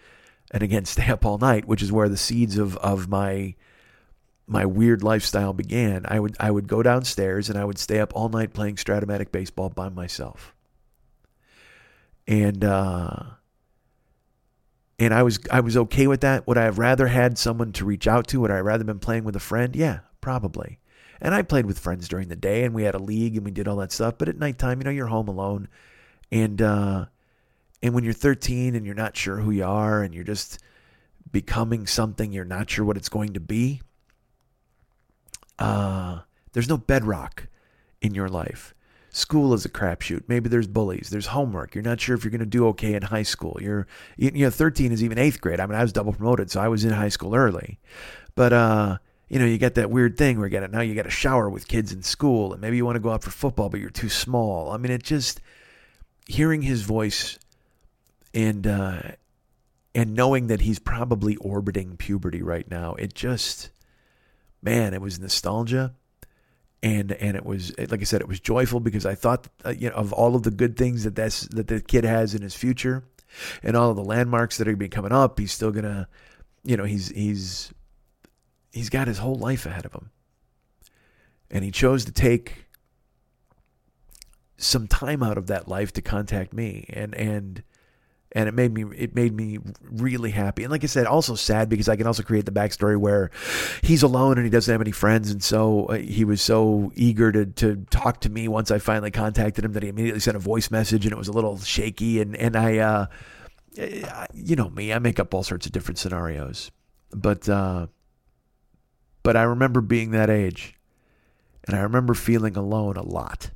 [0.51, 3.55] and again stay up all night, which is where the seeds of of my
[4.47, 6.05] my weird lifestyle began.
[6.07, 9.31] I would I would go downstairs and I would stay up all night playing Strat-O-Matic
[9.31, 10.55] baseball by myself,
[12.27, 13.23] and uh,
[14.99, 16.47] and I was I was okay with that.
[16.47, 18.41] Would I have rather had someone to reach out to?
[18.41, 19.75] Would I rather been playing with a friend?
[19.75, 20.79] Yeah, probably.
[21.21, 23.51] And I played with friends during the day and we had a league and we
[23.51, 24.15] did all that stuff.
[24.17, 25.67] But at nighttime, you know, you're home alone.
[26.31, 27.05] And uh
[27.81, 30.59] and when you're 13 and you're not sure who you are and you're just
[31.31, 33.81] becoming something you're not sure what it's going to be,
[35.59, 36.19] uh
[36.53, 37.47] there's no bedrock
[38.01, 38.73] in your life.
[39.17, 40.25] School is a crapshoot.
[40.27, 41.09] Maybe there's bullies.
[41.09, 41.73] There's homework.
[41.73, 43.57] You're not sure if you're going to do okay in high school.
[43.59, 45.59] You're, you know, 13 is even eighth grade.
[45.59, 47.79] I mean, I was double promoted, so I was in high school early.
[48.35, 48.97] But uh,
[49.27, 51.49] you know, you get that weird thing where you it now you got to shower
[51.49, 53.89] with kids in school, and maybe you want to go out for football, but you're
[53.89, 54.69] too small.
[54.69, 55.41] I mean, it just
[56.27, 57.39] hearing his voice
[58.35, 59.01] and uh,
[59.95, 63.71] and knowing that he's probably orbiting puberty right now, it just
[64.61, 65.95] man, it was nostalgia,
[66.83, 69.89] and and it was like I said, it was joyful because I thought uh, you
[69.89, 72.55] know of all of the good things that that's that the kid has in his
[72.55, 73.03] future,
[73.63, 75.39] and all of the landmarks that are going to be coming up.
[75.39, 76.07] He's still gonna,
[76.63, 77.73] you know, he's he's
[78.71, 80.11] he's got his whole life ahead of him.
[81.49, 82.65] And he chose to take
[84.57, 87.63] some time out of that life to contact me and and
[88.37, 90.63] and it made me it made me really happy.
[90.63, 93.31] And like i said also sad because i can also create the backstory where
[93.81, 95.31] he's alone and he doesn't have any friends.
[95.31, 99.09] And so uh, he was so eager to to talk to me once i finally
[99.09, 102.21] contacted him that he immediately sent a voice message and it was a little shaky.
[102.21, 103.07] And and i uh
[104.35, 106.69] you know me i make up all sorts of different scenarios.
[107.11, 107.87] But uh
[109.23, 110.75] but i remember being that age
[111.65, 113.49] and i remember feeling alone a lot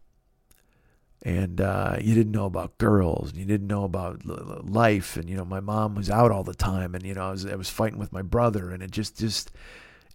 [1.23, 5.37] and uh, you didn't know about girls, and you didn't know about life, and you
[5.37, 7.69] know my mom was out all the time, and you know I was I was
[7.69, 9.51] fighting with my brother, and it just just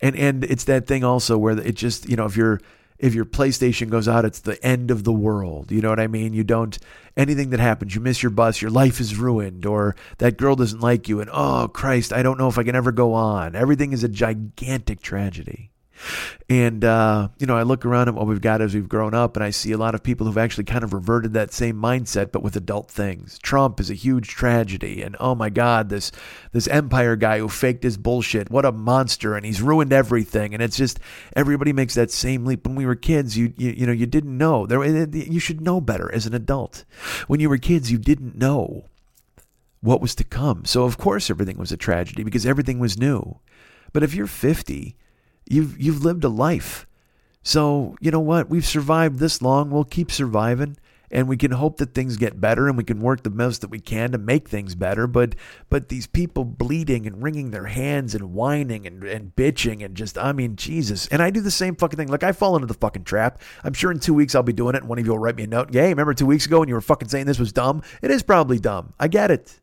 [0.01, 2.61] and and it's that thing also where it just you know if your
[2.99, 5.71] if your PlayStation goes out, it's the end of the world.
[5.71, 6.33] You know what I mean?
[6.33, 6.77] You don't
[7.17, 10.81] anything that happens, you miss your bus, your life is ruined, or that girl doesn't
[10.81, 13.55] like you, and oh Christ, I don't know if I can ever go on.
[13.55, 15.71] Everything is a gigantic tragedy.
[16.49, 19.37] And, uh, you know, I look around at what we've got as we've grown up,
[19.37, 22.31] and I see a lot of people who've actually kind of reverted that same mindset,
[22.31, 23.39] but with adult things.
[23.41, 25.03] Trump is a huge tragedy.
[25.03, 26.13] And oh my God, this,
[26.53, 29.35] this empire guy who faked his bullshit, what a monster.
[29.35, 30.55] And he's ruined everything.
[30.55, 31.01] And it's just,
[31.35, 32.67] everybody makes that same leap.
[32.67, 34.67] When we were kids, you, you, you know, you didn't know.
[34.67, 36.85] There, you should know better as an adult.
[37.27, 38.85] When you were kids, you didn't know
[39.81, 40.65] what was to come.
[40.65, 43.39] So, of course, everything was a tragedy because everything was new.
[43.93, 44.97] But if you're 50,
[45.49, 46.87] You've you've lived a life.
[47.43, 48.51] So, you know what?
[48.51, 49.71] We've survived this long.
[49.71, 50.77] We'll keep surviving
[51.11, 53.71] and we can hope that things get better and we can work the most that
[53.71, 55.07] we can to make things better.
[55.07, 55.35] But
[55.69, 60.19] but these people bleeding and wringing their hands and whining and, and bitching and just
[60.19, 61.07] i mean jesus.
[61.09, 62.09] And i do the same fucking thing.
[62.09, 63.41] Like i fall into the fucking trap.
[63.65, 65.37] I'm sure in two weeks i'll be doing it and one of you will write
[65.37, 67.53] me a note hey remember two weeks ago when you were fucking saying this was
[67.53, 67.83] dumb?
[68.03, 68.93] It is probably dumb.
[68.99, 69.61] I get it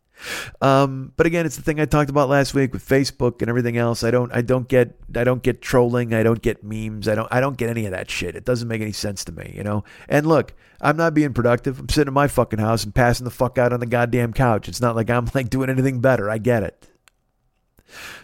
[0.61, 3.77] um, but again, it's the thing I talked about last week with Facebook and everything
[3.77, 4.03] else.
[4.03, 6.13] I don't, I don't get, I don't get trolling.
[6.13, 7.07] I don't get memes.
[7.07, 8.35] I don't, I don't get any of that shit.
[8.35, 9.83] It doesn't make any sense to me, you know.
[10.07, 11.79] And look, I'm not being productive.
[11.79, 14.67] I'm sitting in my fucking house and passing the fuck out on the goddamn couch.
[14.67, 16.29] It's not like I'm like doing anything better.
[16.29, 16.87] I get it.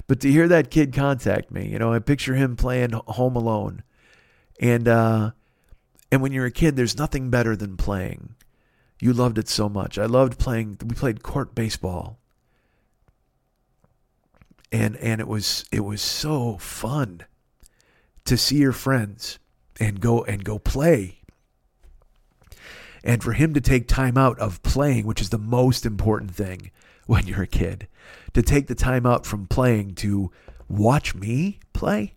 [0.08, 3.84] But to hear that kid contact me, you know, I picture him playing Home Alone,
[4.60, 5.32] and uh,
[6.12, 8.36] and when you're a kid, there's nothing better than playing.
[9.02, 9.98] You loved it so much.
[9.98, 10.78] I loved playing.
[10.86, 12.20] We played court baseball,
[14.72, 17.22] and and it was it was so fun
[18.26, 19.40] to see your friends
[19.80, 21.20] and go and go play.
[23.02, 26.72] And for him to take time out of playing, which is the most important thing
[27.08, 27.88] when you're a kid,
[28.34, 30.32] to take the time out from playing to
[30.68, 32.14] watch me play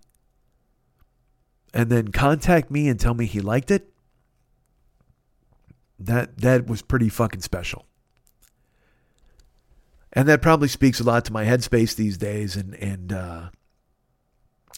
[1.72, 3.91] and then contact me and tell me he liked it
[6.06, 7.86] that that was pretty fucking special.
[10.12, 13.50] And that probably speaks a lot to my headspace these days and and uh,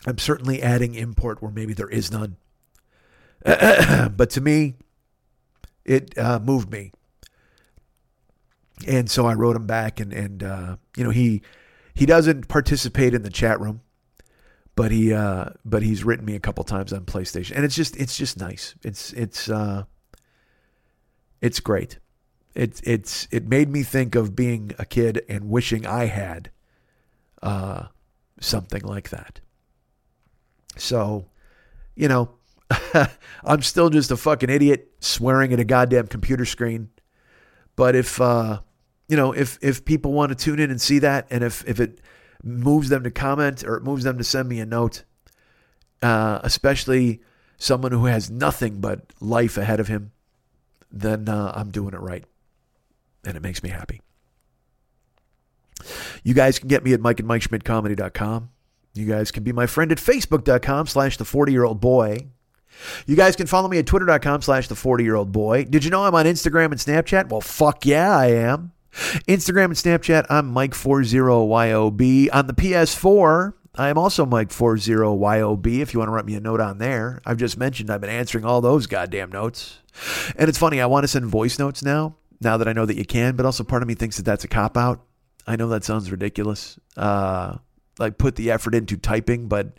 [0.06, 2.36] I'm certainly adding import where maybe there is none.
[3.44, 4.74] but to me,
[5.84, 6.92] it uh, moved me.
[8.86, 11.42] And so I wrote him back and and uh, you know he
[11.94, 13.80] he doesn't participate in the chat room
[14.76, 17.96] but he uh, but he's written me a couple times on PlayStation, and it's just
[17.96, 18.74] it's just nice.
[18.82, 19.84] It's it's uh,
[21.40, 21.98] it's great.
[22.54, 26.50] It, it's, it made me think of being a kid and wishing I had
[27.42, 27.86] uh,
[28.40, 29.40] something like that.
[30.76, 31.26] So,
[31.94, 32.30] you know,
[33.44, 36.90] I'm still just a fucking idiot swearing at a goddamn computer screen.
[37.76, 38.60] But if, uh,
[39.08, 41.80] you know, if, if people want to tune in and see that, and if, if
[41.80, 42.00] it
[42.42, 45.04] moves them to comment or it moves them to send me a note,
[46.02, 47.22] uh, especially
[47.58, 50.12] someone who has nothing but life ahead of him,
[51.00, 52.24] then uh, I'm doing it right.
[53.24, 54.00] And it makes me happy.
[56.22, 58.50] You guys can get me at Mike and MikeSchmidtComedy.com.
[58.94, 62.28] You guys can be my friend at Facebook.com slash the 40 year old boy.
[63.06, 65.64] You guys can follow me at Twitter.com slash the 40 year old boy.
[65.64, 67.28] Did you know I'm on Instagram and Snapchat?
[67.28, 68.72] Well, fuck yeah, I am.
[69.28, 72.28] Instagram and Snapchat, I'm Mike40YOB.
[72.32, 76.60] On the PS4, I am also Mike40YOB if you want to write me a note
[76.60, 77.20] on there.
[77.26, 79.78] I've just mentioned I've been answering all those goddamn notes.
[80.36, 82.96] And it's funny, I want to send voice notes now, now that I know that
[82.96, 85.04] you can, but also part of me thinks that that's a cop out.
[85.46, 86.78] I know that sounds ridiculous.
[86.96, 87.58] Uh,
[87.98, 89.78] like put the effort into typing, but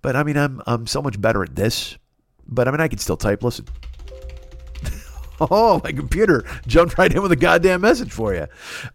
[0.00, 1.98] but I mean I'm I'm so much better at this.
[2.46, 3.42] But I mean I can still type.
[3.42, 3.66] Listen.
[5.40, 8.46] oh, my computer jumped right in with a goddamn message for you.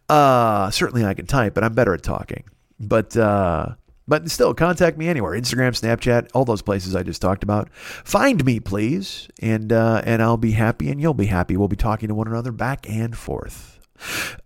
[0.08, 2.44] Uh, certainly I can type, but I'm better at talking.
[2.80, 3.76] But uh,
[4.10, 7.70] but still, contact me anywhere Instagram, Snapchat, all those places I just talked about.
[7.74, 11.56] Find me, please, and, uh, and I'll be happy and you'll be happy.
[11.56, 13.80] We'll be talking to one another back and forth.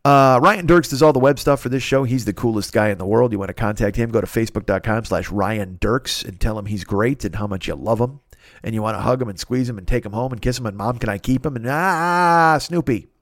[0.03, 2.03] Uh, Ryan Dirks does all the web stuff for this show.
[2.03, 3.31] He's the coolest guy in the world.
[3.31, 6.83] You want to contact him, go to facebook.com slash Ryan Dirks and tell him he's
[6.83, 8.19] great and how much you love him
[8.63, 10.59] and you want to hug him and squeeze him and take him home and kiss
[10.59, 11.55] him and mom, can I keep him?
[11.55, 13.12] And ah, Snoopy.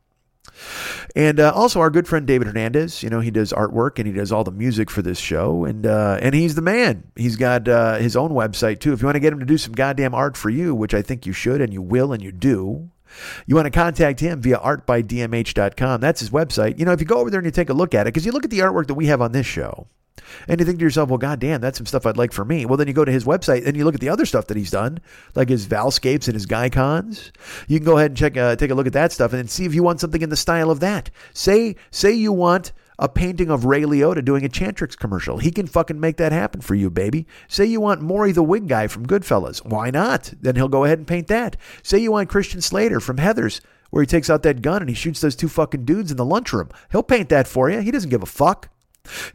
[1.16, 4.14] And uh, also our good friend David Hernandez, you know, he does artwork and he
[4.14, 7.04] does all the music for this show, and uh, and he's the man.
[7.16, 8.94] He's got uh, his own website too.
[8.94, 11.02] If you want to get him to do some goddamn art for you, which I
[11.02, 12.90] think you should and you will and you do,
[13.46, 16.02] you want to contact him via artbydmh.com.
[16.02, 16.80] That's his website.
[16.80, 18.26] You know, if you go over there and you take a look at it, because
[18.26, 19.88] you look at the artwork that we have on this show,
[20.48, 22.66] and you think to yourself, well, goddamn, that's some stuff I'd like for me.
[22.66, 24.58] Well, then you go to his website and you look at the other stuff that
[24.58, 25.00] he's done,
[25.36, 27.32] like his Valscapes and his Guycons.
[27.68, 29.66] You can go ahead and check, uh, take a look at that stuff and see
[29.66, 31.10] if you want something in the style of that.
[31.34, 35.40] Say, say you want a painting of Ray Liotta doing a Chantix commercial.
[35.40, 37.26] He can fucking make that happen for you, baby.
[37.48, 39.66] Say you want Morrie the wig guy from Goodfellas.
[39.66, 40.34] Why not?
[40.40, 41.58] Then he'll go ahead and paint that.
[41.82, 43.60] Say you want Christian Slater from Heathers
[43.90, 46.26] where he takes out that gun and he shoots those two fucking dudes in the
[46.26, 46.70] lunchroom.
[46.92, 47.80] He'll paint that for you.
[47.80, 48.70] He doesn't give a fuck.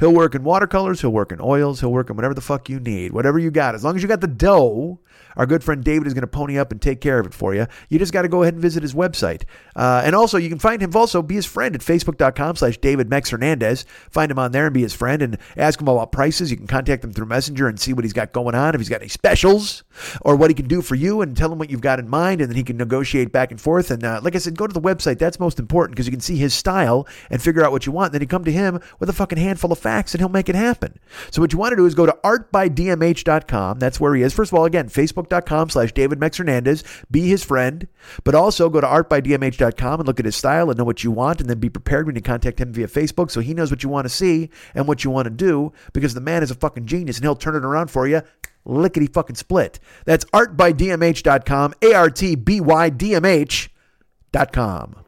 [0.01, 2.81] He'll work in watercolors, he'll work in oils, he'll work in whatever the fuck you
[2.81, 3.75] need, whatever you got.
[3.75, 5.01] As long as you got the dough,
[5.37, 7.55] our good friend David is going to pony up and take care of it for
[7.55, 7.67] you.
[7.89, 9.43] You just got to go ahead and visit his website.
[9.75, 13.11] Uh, and also, you can find him also, be his friend at facebook.com slash David
[13.11, 13.85] Mex Hernandez.
[14.11, 16.51] Find him on there and be his friend and ask him about prices.
[16.51, 18.89] You can contact him through Messenger and see what he's got going on, if he's
[18.89, 19.85] got any specials
[20.23, 22.41] or what he can do for you and tell him what you've got in mind.
[22.41, 23.91] And then he can negotiate back and forth.
[23.91, 25.19] And uh, like I said, go to the website.
[25.19, 28.07] That's most important because you can see his style and figure out what you want.
[28.07, 30.51] And then you come to him with a fucking handful of facts and he'll make
[30.51, 30.99] it happen.
[31.31, 33.78] So what you want to do is go to artbydmh.com.
[33.78, 34.35] That's where he is.
[34.35, 36.85] First of all, again, facebook.com slash David Mex Hernandez.
[37.11, 37.89] Be his friend.
[38.23, 41.41] But also go to artbydmh.com and look at his style and know what you want.
[41.41, 43.89] And then be prepared when you contact him via Facebook so he knows what you
[43.89, 46.85] want to see and what you want to do because the man is a fucking
[46.85, 48.20] genius and he'll turn it around for you
[48.66, 49.78] lickety fucking split.
[50.05, 55.06] That's artbydmh.com, A R T B Y D M H.com.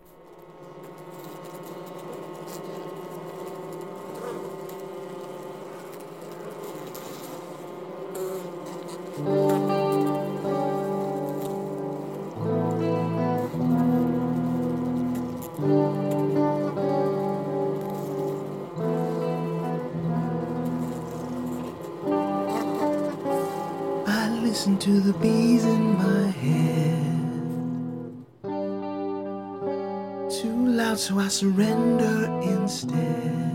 [24.59, 27.05] listen to the bees in my head.
[30.31, 33.48] Too loud, so I surrender instead.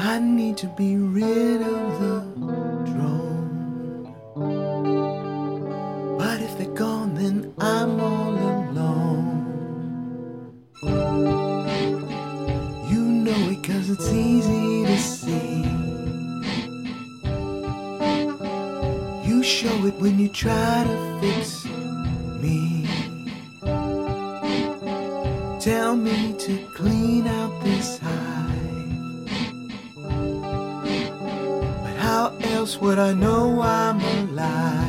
[0.00, 2.20] I need to be rid of the
[2.86, 4.14] drone.
[6.16, 9.34] But if they're gone, then I'm all alone.
[12.88, 15.64] You know it, cause it's easy to see.
[19.28, 21.64] You show it when you try to fix
[22.40, 22.86] me.
[25.58, 27.47] Tell me to clean out
[32.68, 34.87] else would I know I'm alive?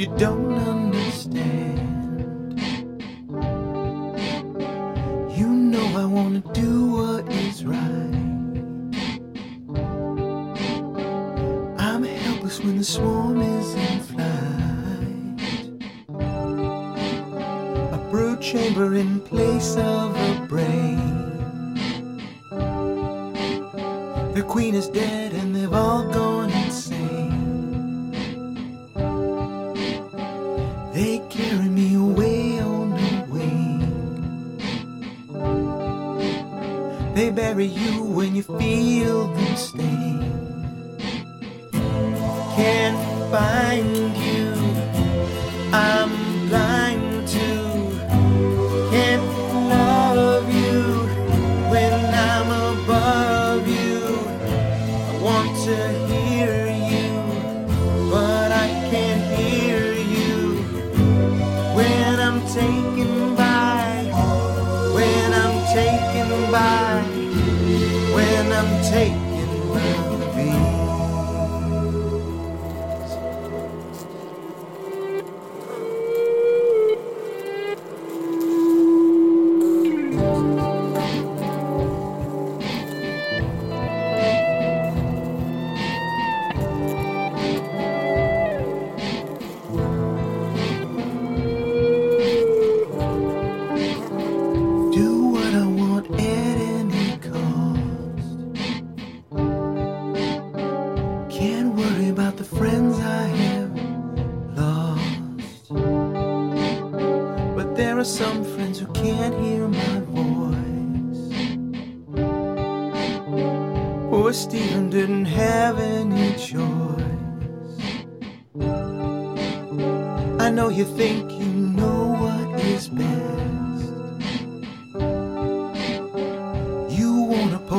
[0.00, 0.39] You don't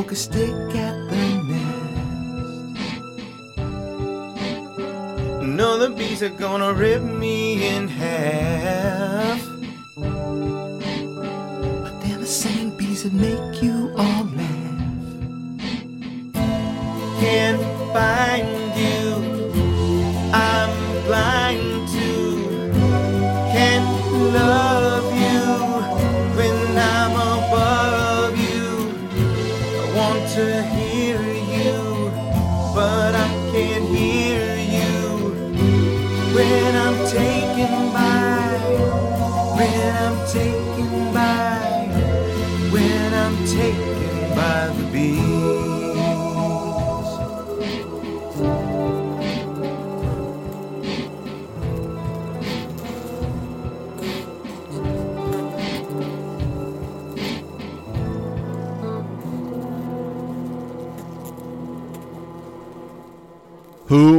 [0.02, 1.92] poke a stick at the nest.
[5.42, 9.40] No, the bees are gonna rip me in half.
[11.84, 14.80] But they're the same bees that make you all laugh.
[17.20, 17.62] Can't
[17.92, 18.51] find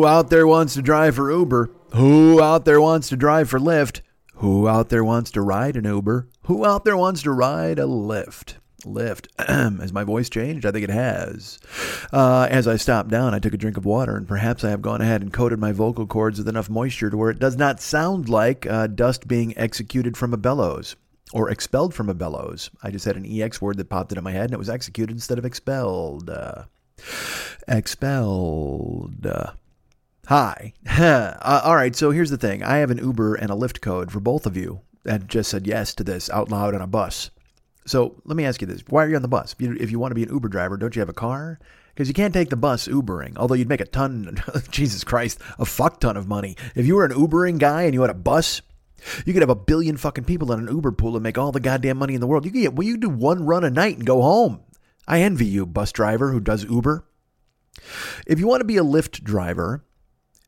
[0.04, 1.72] Who out there wants to drive for Uber?
[1.94, 4.02] Who out there wants to drive for Lyft?
[4.34, 6.28] Who out there wants to ride an Uber?
[6.42, 8.56] Who out there wants to ride a Lyft?
[8.82, 9.28] Lyft.
[9.80, 10.66] Has my voice changed?
[10.66, 11.58] I think it has.
[12.12, 14.82] Uh, as I stopped down, I took a drink of water, and perhaps I have
[14.82, 17.80] gone ahead and coated my vocal cords with enough moisture to where it does not
[17.80, 20.98] sound like uh, dust being executed from a bellows
[21.32, 22.70] or expelled from a bellows.
[22.84, 25.14] I just had an EX word that popped into my head, and it was executed
[25.14, 26.30] instead of expelled.
[26.30, 26.64] Uh,
[27.70, 29.26] expelled.
[30.28, 30.74] Hi.
[30.90, 32.64] uh, all right, so here's the thing.
[32.64, 35.68] I have an Uber and a Lyft code for both of you that just said
[35.68, 37.30] yes to this out loud on a bus.
[37.86, 38.84] So let me ask you this.
[38.88, 39.52] Why are you on the bus?
[39.52, 41.60] If you, if you want to be an Uber driver, don't you have a car?
[41.94, 44.42] Because you can't take the bus Ubering, although you'd make a ton,
[44.72, 46.56] Jesus Christ, a fuck ton of money.
[46.74, 48.62] If you were an Ubering guy and you had a bus,
[49.26, 51.60] you could have a billion fucking people in an Uber pool and make all the
[51.60, 52.46] goddamn money in the world.
[52.46, 54.62] You could get, well, you do one run a night and go home.
[55.06, 57.06] I envy you, bus driver who does Uber.
[58.26, 59.84] If you want to be a Lyft driver,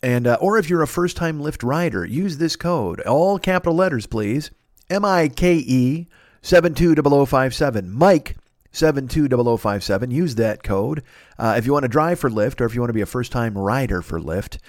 [0.06, 4.06] and uh, or if you're a first-time Lyft rider, use this code, all capital letters,
[4.06, 4.52] please.
[4.88, 6.08] M I K E
[6.44, 7.92] 720057.
[7.92, 8.38] Mike
[8.72, 10.12] 720057.
[10.12, 11.02] Use that code
[11.40, 13.08] uh, if you want to drive for Lyft or if you want to be a
[13.08, 14.60] first-time rider for Lyft.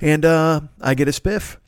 [0.00, 1.58] And uh, I get a spiff.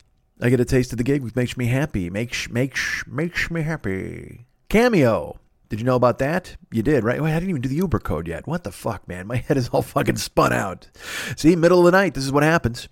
[0.40, 2.10] I get a taste of the gig, which makes me happy.
[2.10, 4.46] Makes makes makes me happy.
[4.68, 5.38] Cameo.
[5.68, 6.56] Did you know about that?
[6.72, 7.22] You did, right?
[7.22, 8.48] Wait, I didn't even do the Uber code yet.
[8.48, 9.28] What the fuck, man?
[9.28, 10.90] My head is all fucking spun out.
[11.36, 12.14] See, middle of the night.
[12.14, 12.88] This is what happens.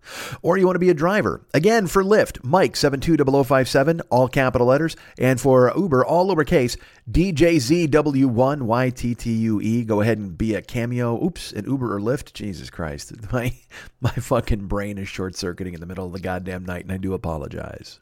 [0.42, 1.46] or you want to be a driver.
[1.54, 6.76] Again, for Lyft, Mike 720057, all capital letters, and for Uber, all lowercase,
[7.12, 9.86] DJZW1YTTUE.
[9.86, 11.24] Go ahead and be a cameo.
[11.24, 12.34] Oops, an Uber or Lyft.
[12.34, 13.14] Jesus Christ.
[13.32, 13.54] My,
[14.02, 16.98] my fucking brain is short circuiting in the middle of the goddamn night, and I
[16.98, 18.00] do apologize.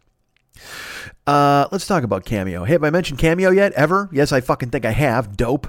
[1.27, 2.63] Uh, let's talk about Cameo.
[2.63, 3.73] Hey, have I mentioned Cameo yet?
[3.73, 4.07] Ever?
[4.13, 5.35] Yes, I fucking think I have.
[5.35, 5.67] Dope.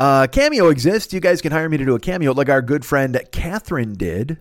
[0.00, 1.12] Uh, cameo exists.
[1.12, 4.38] You guys can hire me to do a cameo like our good friend Catherine did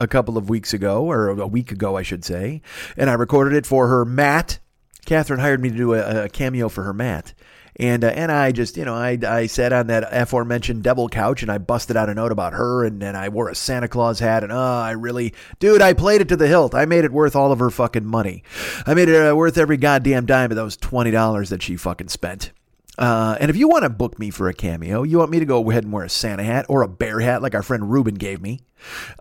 [0.00, 2.62] a couple of weeks ago, or a week ago, I should say.
[2.96, 4.58] And I recorded it for her Matt.
[5.04, 7.34] Catherine hired me to do a, a cameo for her Matt.
[7.78, 11.42] And uh, and I just, you know, I, I sat on that aforementioned devil couch
[11.42, 14.18] and I busted out a note about her and then I wore a Santa Claus
[14.18, 16.74] hat and oh, I really, dude, I played it to the hilt.
[16.74, 18.42] I made it worth all of her fucking money.
[18.86, 22.52] I made it uh, worth every goddamn dime of those $20 that she fucking spent.
[22.98, 25.44] Uh, and if you want to book me for a cameo, you want me to
[25.44, 28.14] go ahead and wear a Santa hat or a bear hat like our friend Ruben
[28.14, 28.60] gave me,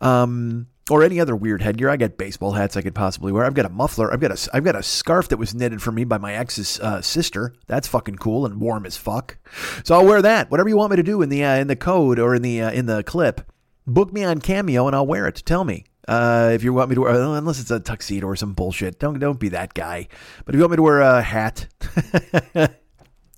[0.01, 1.89] um, or any other weird headgear.
[1.89, 3.43] I got baseball hats I could possibly wear.
[3.43, 4.13] I've got a muffler.
[4.13, 6.79] I've got a I've got a scarf that was knitted for me by my ex's
[6.79, 7.53] uh, sister.
[7.67, 9.37] That's fucking cool and warm as fuck.
[9.83, 10.51] So I'll wear that.
[10.51, 12.61] Whatever you want me to do in the uh, in the code or in the
[12.61, 13.41] uh, in the clip,
[13.87, 15.43] book me on Cameo and I'll wear it.
[15.45, 15.85] Tell me.
[16.07, 19.17] Uh, if you want me to wear, unless it's a tuxedo or some bullshit, don't
[19.17, 20.07] don't be that guy.
[20.45, 21.67] But if you want me to wear a hat,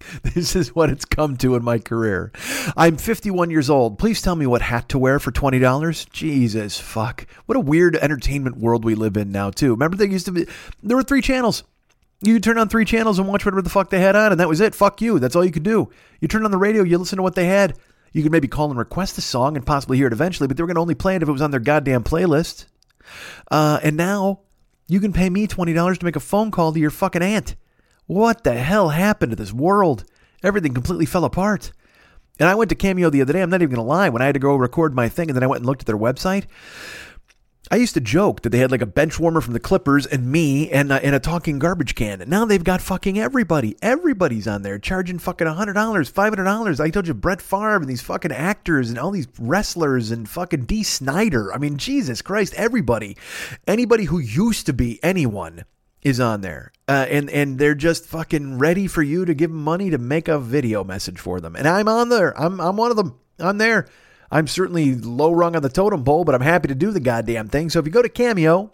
[0.38, 2.32] This is what it's come to in my career.
[2.76, 3.98] I'm 51 years old.
[3.98, 6.10] Please tell me what hat to wear for $20.
[6.12, 7.26] Jesus fuck.
[7.46, 9.72] What a weird entertainment world we live in now, too.
[9.72, 10.46] Remember, there used to be,
[10.84, 11.64] there were three channels.
[12.22, 14.50] You turn on three channels and watch whatever the fuck they had on, and that
[14.50, 14.74] was it.
[14.74, 15.20] Fuck you.
[15.20, 15.90] That's all you could do.
[16.20, 17.78] You turn on the radio, you listen to what they had.
[18.12, 20.64] You could maybe call and request a song and possibly hear it eventually, but they
[20.64, 22.66] were going to only play it if it was on their goddamn playlist.
[23.52, 24.40] Uh, and now
[24.88, 27.56] you can pay me $20 to make a phone call to your fucking aunt.
[28.08, 30.06] What the hell happened to this world?
[30.42, 31.72] Everything completely fell apart.
[32.40, 33.42] And I went to Cameo the other day.
[33.42, 34.10] I'm not even going to lie.
[34.10, 35.88] When I had to go record my thing and then I went and looked at
[35.88, 36.46] their website,
[37.70, 40.32] I used to joke that they had like a bench warmer from the Clippers and
[40.32, 42.22] me and, uh, and a talking garbage can.
[42.22, 43.76] And now they've got fucking everybody.
[43.82, 46.80] Everybody's on there charging fucking $100, $500.
[46.80, 50.64] I told you Brett Favre and these fucking actors and all these wrestlers and fucking
[50.64, 51.54] Dee Snider.
[51.54, 53.18] I mean, Jesus Christ, everybody.
[53.68, 55.66] Anybody who used to be anyone
[56.08, 56.72] is on there.
[56.88, 60.28] Uh, and and they're just fucking ready for you to give them money to make
[60.28, 61.56] a video message for them.
[61.56, 62.40] And I'm on there.
[62.40, 63.20] I'm I'm one of them.
[63.40, 63.88] I'm there.
[64.32, 67.50] I'm certainly low rung on the totem pole, but I'm happy to do the goddamn
[67.50, 67.70] thing.
[67.70, 68.74] So if you go to Cameo,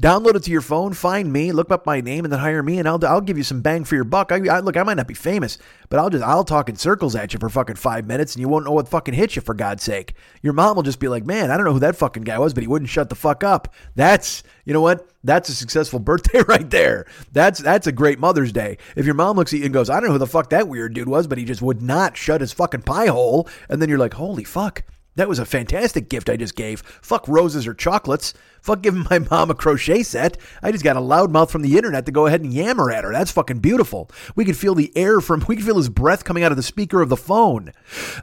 [0.00, 2.78] download it to your phone, find me, look up my name, and then hire me,
[2.78, 4.32] and I'll I'll give you some bang for your buck.
[4.32, 7.14] I, I look, I might not be famous, but I'll just I'll talk in circles
[7.14, 9.54] at you for fucking five minutes, and you won't know what fucking hit you for
[9.54, 10.14] God's sake.
[10.42, 12.54] Your mom will just be like, man, I don't know who that fucking guy was,
[12.54, 13.74] but he wouldn't shut the fuck up.
[13.94, 15.08] That's you know what?
[15.24, 17.06] That's a successful birthday right there.
[17.32, 18.78] That's that's a great Mother's Day.
[18.96, 20.68] If your mom looks at you and goes, I don't know who the fuck that
[20.68, 23.88] weird dude was, but he just would not shut his fucking pie hole, and then
[23.88, 24.82] you're like, holy fuck.
[25.16, 26.82] That was a fantastic gift I just gave.
[27.02, 28.34] Fuck roses or chocolates.
[28.60, 30.38] Fuck giving my mom a crochet set.
[30.62, 33.12] I just got a loudmouth from the internet to go ahead and yammer at her.
[33.12, 34.10] That's fucking beautiful.
[34.34, 36.62] We could feel the air from, we could feel his breath coming out of the
[36.62, 37.72] speaker of the phone.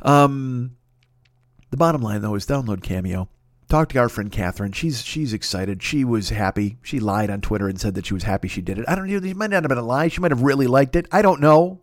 [0.02, 0.78] Um,
[1.72, 3.30] the bottom line though is download Cameo.
[3.70, 4.72] Talk to our friend Catherine.
[4.74, 5.82] She's she's excited.
[5.82, 6.78] She was happy.
[6.84, 8.86] She lied on Twitter and said that she was happy she did it.
[8.88, 9.18] I don't know.
[9.18, 10.10] It might not have been a lie.
[10.10, 11.08] She might have really liked it.
[11.12, 11.82] I don't know.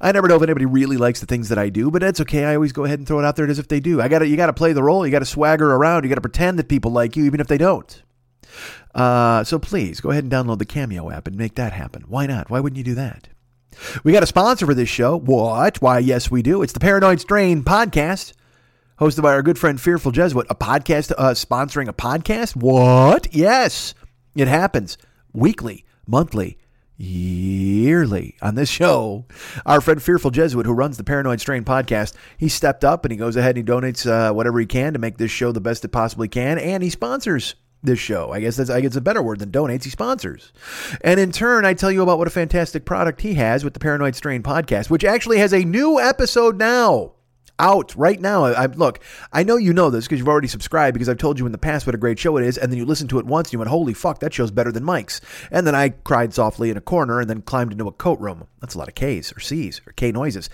[0.00, 2.44] I never know if anybody really likes the things that I do, but that's okay.
[2.44, 4.00] I always go ahead and throw it out there as if they do.
[4.00, 5.06] I got to you got to play the role.
[5.06, 6.04] You got to swagger around.
[6.04, 8.02] You got to pretend that people like you, even if they don't.
[8.94, 12.04] Uh, so please go ahead and download the Cameo app and make that happen.
[12.06, 12.50] Why not?
[12.50, 13.28] Why wouldn't you do that?
[14.04, 15.16] We got a sponsor for this show.
[15.16, 15.82] What?
[15.82, 16.62] Why, yes, we do.
[16.62, 18.32] It's the Paranoid Strain podcast,
[19.00, 20.46] hosted by our good friend Fearful Jesuit.
[20.48, 22.54] A podcast uh, sponsoring a podcast?
[22.54, 23.34] What?
[23.34, 23.94] Yes,
[24.36, 24.96] it happens
[25.32, 26.56] weekly, monthly,
[26.96, 29.24] yearly on this show.
[29.66, 33.18] Our friend Fearful Jesuit, who runs the Paranoid Strain podcast, he stepped up and he
[33.18, 35.84] goes ahead and he donates uh, whatever he can to make this show the best
[35.84, 38.30] it possibly can, and he sponsors this show.
[38.32, 39.84] I guess that's I guess a better word than donates.
[39.84, 40.52] He sponsors,
[41.02, 43.80] and in turn, I tell you about what a fantastic product he has with the
[43.80, 47.13] Paranoid Strain podcast, which actually has a new episode now
[47.58, 48.44] out right now.
[48.44, 49.00] I, I look,
[49.32, 51.58] I know you know this because you've already subscribed because I've told you in the
[51.58, 53.54] past what a great show it is, and then you listened to it once and
[53.54, 55.20] you went, "Holy fuck, that show's better than Mike's."
[55.50, 58.46] And then I cried softly in a corner and then climbed into a coat room.
[58.60, 60.50] That's a lot of K's or C's or K noises.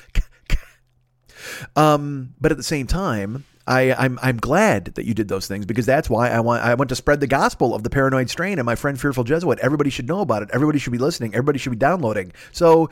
[1.77, 3.44] um, but at the same time.
[3.66, 6.74] I, I'm I'm glad that you did those things because that's why I want I
[6.74, 9.60] want to spread the gospel of the paranoid strain and my friend Fearful Jesuit.
[9.60, 10.48] Everybody should know about it.
[10.52, 11.35] Everybody should be listening.
[11.35, 12.32] Everybody should be downloading.
[12.51, 12.90] So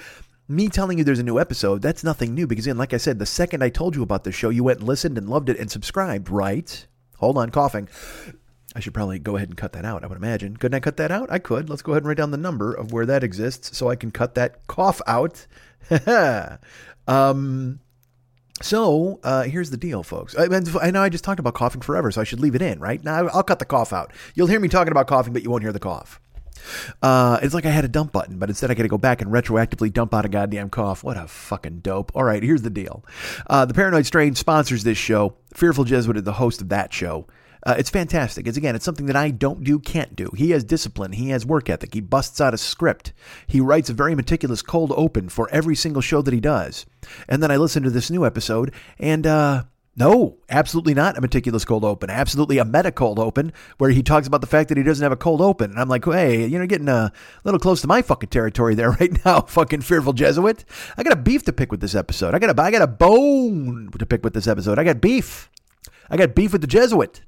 [0.48, 3.18] me telling you there's a new episode, that's nothing new because, again, like I said,
[3.18, 5.58] the second I told you about the show, you went and listened and loved it
[5.58, 6.86] and subscribed, right?
[7.18, 7.88] Hold on, coughing.
[8.74, 10.56] I should probably go ahead and cut that out, I would imagine.
[10.56, 11.30] Couldn't I cut that out?
[11.30, 11.68] I could.
[11.68, 14.10] Let's go ahead and write down the number of where that exists so I can
[14.10, 15.46] cut that cough out.
[17.08, 17.80] um,
[18.62, 20.36] so uh, here's the deal, folks.
[20.36, 20.44] I,
[20.80, 23.02] I, know I just talked about coughing forever, so I should leave it in, right?
[23.02, 24.12] Now I'll cut the cough out.
[24.34, 26.20] You'll hear me talking about coughing, but you won't hear the cough.
[27.02, 29.20] Uh, it's like I had a dump button, but instead I got to go back
[29.22, 31.04] and retroactively dump out a goddamn cough.
[31.04, 32.12] What a fucking dope.
[32.14, 33.04] All right, here's the deal.
[33.48, 35.34] Uh, the Paranoid Strain sponsors this show.
[35.54, 37.26] Fearful Jesuit is the host of that show.
[37.66, 38.46] Uh, it's fantastic.
[38.46, 40.30] It's again, it's something that I don't do, can't do.
[40.36, 41.12] He has discipline.
[41.12, 41.92] He has work ethic.
[41.92, 43.12] He busts out a script.
[43.46, 46.86] He writes a very meticulous cold open for every single show that he does.
[47.28, 49.64] And then I listen to this new episode, and uh,
[49.98, 52.08] no, absolutely not a meticulous cold open.
[52.08, 55.12] Absolutely a meta cold open where he talks about the fact that he doesn't have
[55.12, 55.72] a cold open.
[55.72, 57.12] And I'm like, hey, you know, getting a
[57.42, 60.64] little close to my fucking territory there right now, fucking fearful Jesuit.
[60.96, 62.34] I got a beef to pick with this episode.
[62.34, 64.78] I got a, I got a bone to pick with this episode.
[64.78, 65.50] I got beef.
[66.08, 67.22] I got beef with the Jesuit.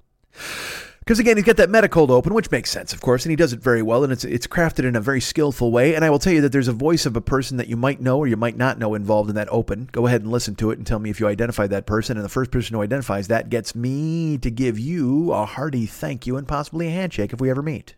[1.01, 3.36] Because again, he's got that meta cold open, which makes sense, of course, and he
[3.36, 5.94] does it very well, and it's it's crafted in a very skillful way.
[5.94, 8.01] And I will tell you that there's a voice of a person that you might
[8.01, 9.89] know or you might not know involved in that open.
[9.93, 12.16] Go ahead and listen to it and tell me if you identify that person.
[12.16, 16.27] And the first person who identifies that gets me to give you a hearty thank
[16.27, 17.94] you and possibly a handshake if we ever meet.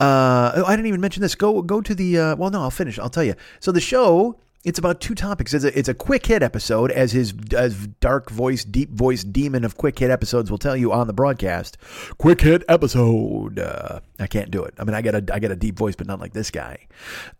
[0.00, 1.34] Uh, oh, I didn't even mention this.
[1.36, 2.18] Go go to the.
[2.18, 2.98] Uh, well, no, I'll finish.
[2.98, 3.34] I'll tell you.
[3.60, 5.54] So the show it's about two topics.
[5.54, 9.64] It's a, it's a quick hit episode, as his as dark voice, deep voice demon
[9.64, 11.78] of quick hit episodes will tell you on the broadcast.
[12.18, 13.60] Quick hit episode.
[13.60, 14.74] Uh, I can't do it.
[14.76, 16.88] I mean, I got a I got a deep voice, but not like this guy.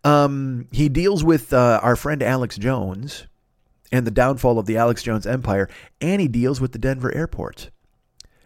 [0.05, 3.27] Um, he deals with uh, our friend Alex Jones
[3.91, 7.71] and the downfall of the Alex Jones empire, and he deals with the Denver airport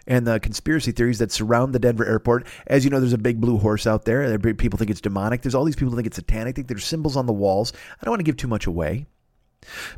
[0.07, 2.47] and the conspiracy theories that surround the Denver airport.
[2.67, 4.37] As you know, there's a big blue horse out there.
[4.39, 5.41] People think it's demonic.
[5.41, 6.55] There's all these people think it's satanic.
[6.55, 7.73] think there's symbols on the walls.
[7.99, 9.05] I don't want to give too much away.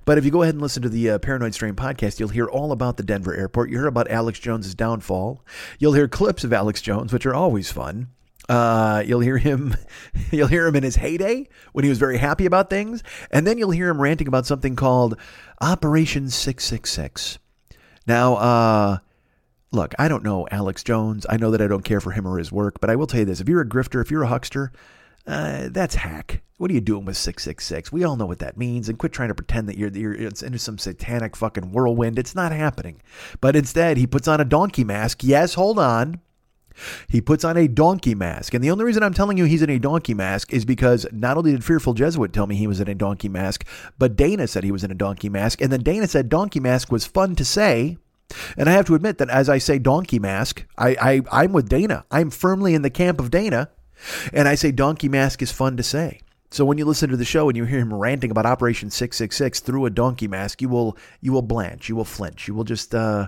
[0.05, 2.47] But if you go ahead and listen to the uh, Paranoid Strain podcast, you'll hear
[2.47, 3.69] all about the Denver airport.
[3.69, 5.43] You'll hear about Alex Jones's downfall.
[5.79, 8.07] You'll hear clips of Alex Jones, which are always fun.
[8.49, 9.75] Uh, you'll hear him,
[10.31, 13.01] you'll hear him in his heyday when he was very happy about things,
[13.31, 15.17] and then you'll hear him ranting about something called
[15.61, 17.39] Operation Six Six Six.
[18.05, 18.97] Now, uh,
[19.73, 21.25] look, I don't know Alex Jones.
[21.29, 23.19] I know that I don't care for him or his work, but I will tell
[23.19, 24.71] you this: if you're a grifter, if you're a huckster,
[25.27, 26.41] uh, that's hack.
[26.57, 27.91] What are you doing with 666?
[27.91, 28.87] We all know what that means.
[28.87, 32.19] And quit trying to pretend that you're, you're it's into some satanic fucking whirlwind.
[32.19, 33.01] It's not happening.
[33.41, 35.23] But instead, he puts on a donkey mask.
[35.23, 36.21] Yes, hold on.
[37.07, 38.53] He puts on a donkey mask.
[38.53, 41.37] And the only reason I'm telling you he's in a donkey mask is because not
[41.37, 43.65] only did Fearful Jesuit tell me he was in a donkey mask,
[43.97, 45.61] but Dana said he was in a donkey mask.
[45.61, 47.97] And then Dana said donkey mask was fun to say.
[48.57, 51.69] And I have to admit that as I say donkey mask, I, I, I'm with
[51.69, 52.05] Dana.
[52.11, 53.69] I'm firmly in the camp of Dana.
[54.33, 56.21] And I say donkey mask is fun to say.
[56.51, 59.59] So when you listen to the show and you hear him ranting about Operation 666
[59.61, 62.93] through a donkey mask, you will you will blanch, you will flinch, you will just
[62.93, 63.27] uh,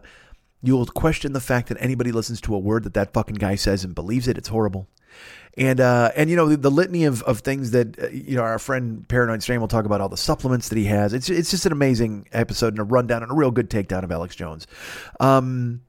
[0.62, 3.56] you will question the fact that anybody listens to a word that that fucking guy
[3.56, 4.38] says and believes it.
[4.38, 4.88] It's horrible.
[5.58, 8.42] And uh, and you know the, the litany of, of things that uh, you know
[8.42, 11.14] our friend Paranoid Strain will talk about all the supplements that he has.
[11.14, 14.12] It's it's just an amazing episode and a rundown and a real good takedown of
[14.12, 14.68] Alex Jones.
[15.22, 15.82] Um,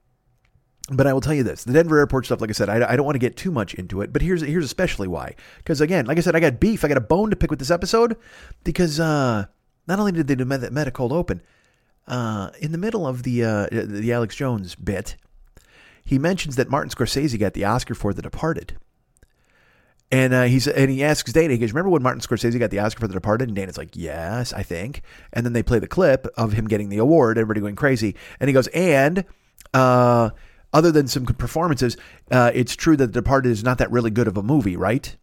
[0.89, 2.39] but I will tell you this: the Denver airport stuff.
[2.39, 4.13] Like I said, I, I don't want to get too much into it.
[4.13, 5.35] But here's here's especially why.
[5.57, 6.85] Because again, like I said, I got beef.
[6.85, 8.15] I got a bone to pick with this episode
[8.63, 9.47] because uh,
[9.85, 11.41] not only did they do Met- Meta Cold Open,
[12.07, 15.17] uh, in the middle of the uh, the Alex Jones bit,
[16.05, 18.77] he mentions that Martin Scorsese got the Oscar for The Departed.
[20.09, 22.79] And uh, he's and he asks Dana, he goes, "Remember when Martin Scorsese got the
[22.79, 25.01] Oscar for The Departed?" And Dana's like, "Yes, I think."
[25.33, 28.15] And then they play the clip of him getting the award, everybody going crazy.
[28.39, 29.25] And he goes, "And
[29.73, 30.29] uh,
[30.71, 31.97] other than some performances,
[32.31, 35.13] uh, it's true that The Departed is not that really good of a movie, right?"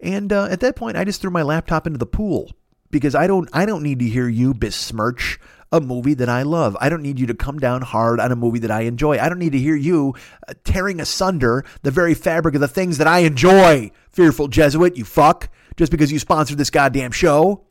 [0.00, 2.50] And uh, at that point, I just threw my laptop into the pool
[2.90, 5.38] because I don't I don't need to hear you besmirch
[5.74, 6.76] a movie that I love.
[6.80, 9.18] I don't need you to come down hard on a movie that I enjoy.
[9.18, 10.14] I don't need to hear you
[10.46, 13.90] uh, tearing asunder the very fabric of the things that I enjoy.
[14.10, 17.66] Fearful Jesuit, you fuck, just because you sponsored this goddamn show.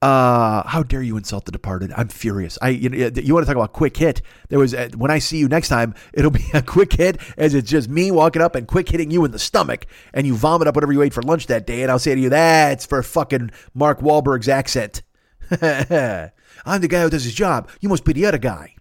[0.00, 1.92] Uh, how dare you insult the departed?
[1.94, 2.58] I'm furious.
[2.62, 4.22] I you, you want to talk about quick hit?
[4.48, 7.54] There was uh, when I see you next time, it'll be a quick hit as
[7.54, 10.66] it's just me walking up and quick hitting you in the stomach, and you vomit
[10.66, 13.02] up whatever you ate for lunch that day, and I'll say to you, "That's for
[13.02, 15.02] fucking Mark Wahlberg's accent."
[16.64, 17.68] I'm the guy who does his job.
[17.80, 18.74] You must be the other guy.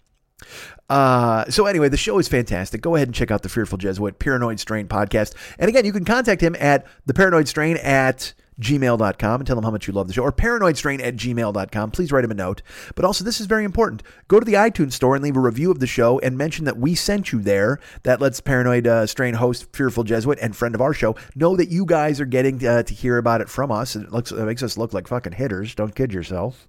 [0.89, 2.81] Uh, so anyway, the show is fantastic.
[2.81, 5.33] Go ahead and check out the Fearful Jesuit Paranoid Strain podcast.
[5.57, 9.63] And again, you can contact him at the Paranoid Strain at gmail.com and tell him
[9.63, 11.91] how much you love the show or paranoidstrain at gmail.com.
[11.91, 12.61] Please write him a note.
[12.95, 14.03] But also, this is very important.
[14.27, 16.77] Go to the iTunes store and leave a review of the show and mention that
[16.77, 17.79] we sent you there.
[18.03, 21.69] That lets Paranoid uh, Strain host Fearful Jesuit and friend of our show know that
[21.69, 23.95] you guys are getting uh, to hear about it from us.
[23.95, 25.75] It, looks, it makes us look like fucking hitters.
[25.75, 26.67] Don't kid yourself.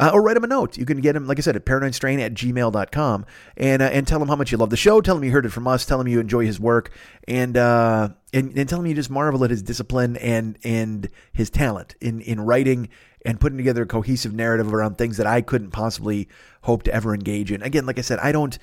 [0.00, 0.76] Uh, or write him a note.
[0.76, 3.26] You can get him, like I said, at paranoidstrain at gmail.com
[3.56, 5.00] and, uh, and tell him how much you love the show.
[5.00, 5.86] Tell him you heard it from us.
[5.86, 6.90] Tell him you enjoy his work
[7.28, 11.50] and, uh, and, and tell him you just marvel at his discipline and, and his
[11.50, 12.88] talent in, in writing
[13.24, 16.28] and putting together a cohesive narrative around things that I couldn't possibly
[16.62, 17.62] hope to ever engage in.
[17.62, 18.58] Again, like I said, I don't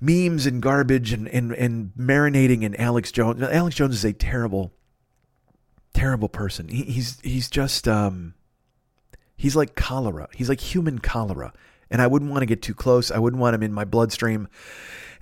[0.00, 3.42] memes and garbage and, and, and marinating in Alex Jones.
[3.42, 4.72] Alex Jones is a terrible,
[5.92, 6.68] terrible person.
[6.68, 8.34] He, he's, he's just, um,
[9.36, 10.28] He's like cholera.
[10.34, 11.52] He's like human cholera.
[11.90, 13.10] And I wouldn't want to get too close.
[13.10, 14.48] I wouldn't want him in my bloodstream.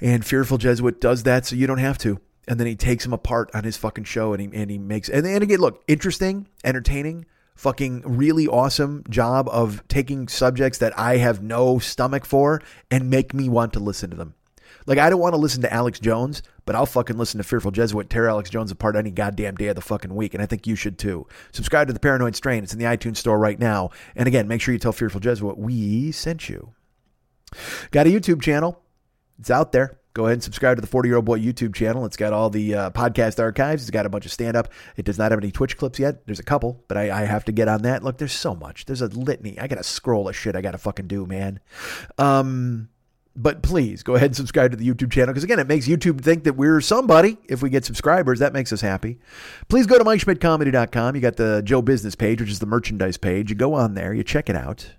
[0.00, 2.20] And Fearful Jesuit does that so you don't have to.
[2.48, 5.08] And then he takes him apart on his fucking show and he, and he makes,
[5.08, 11.18] and, and again, look, interesting, entertaining, fucking really awesome job of taking subjects that I
[11.18, 12.60] have no stomach for
[12.90, 14.34] and make me want to listen to them.
[14.86, 17.70] Like, I don't want to listen to Alex Jones, but I'll fucking listen to Fearful
[17.70, 20.34] Jesuit tear Alex Jones apart any goddamn day of the fucking week.
[20.34, 21.26] And I think you should too.
[21.52, 22.62] Subscribe to the Paranoid Strain.
[22.62, 23.90] It's in the iTunes store right now.
[24.16, 26.74] And again, make sure you tell Fearful Jesuit we sent you.
[27.90, 28.80] Got a YouTube channel.
[29.38, 29.98] It's out there.
[30.14, 32.04] Go ahead and subscribe to the 40 year old boy YouTube channel.
[32.04, 33.82] It's got all the uh, podcast archives.
[33.82, 34.68] It's got a bunch of stand up.
[34.96, 36.26] It does not have any Twitch clips yet.
[36.26, 38.04] There's a couple, but I, I, have to get on that.
[38.04, 38.84] Look, there's so much.
[38.84, 39.58] There's a litany.
[39.58, 41.60] I got to scroll of shit I got to fucking do, man.
[42.18, 42.90] Um,
[43.34, 46.20] but please go ahead and subscribe to the YouTube channel because again, it makes YouTube
[46.20, 47.38] think that we're somebody.
[47.48, 49.18] If we get subscribers, that makes us happy.
[49.68, 51.14] Please go to MikeSchmidtComedy.com.
[51.14, 53.50] You got the Joe Business page, which is the merchandise page.
[53.50, 54.94] You go on there, you check it out.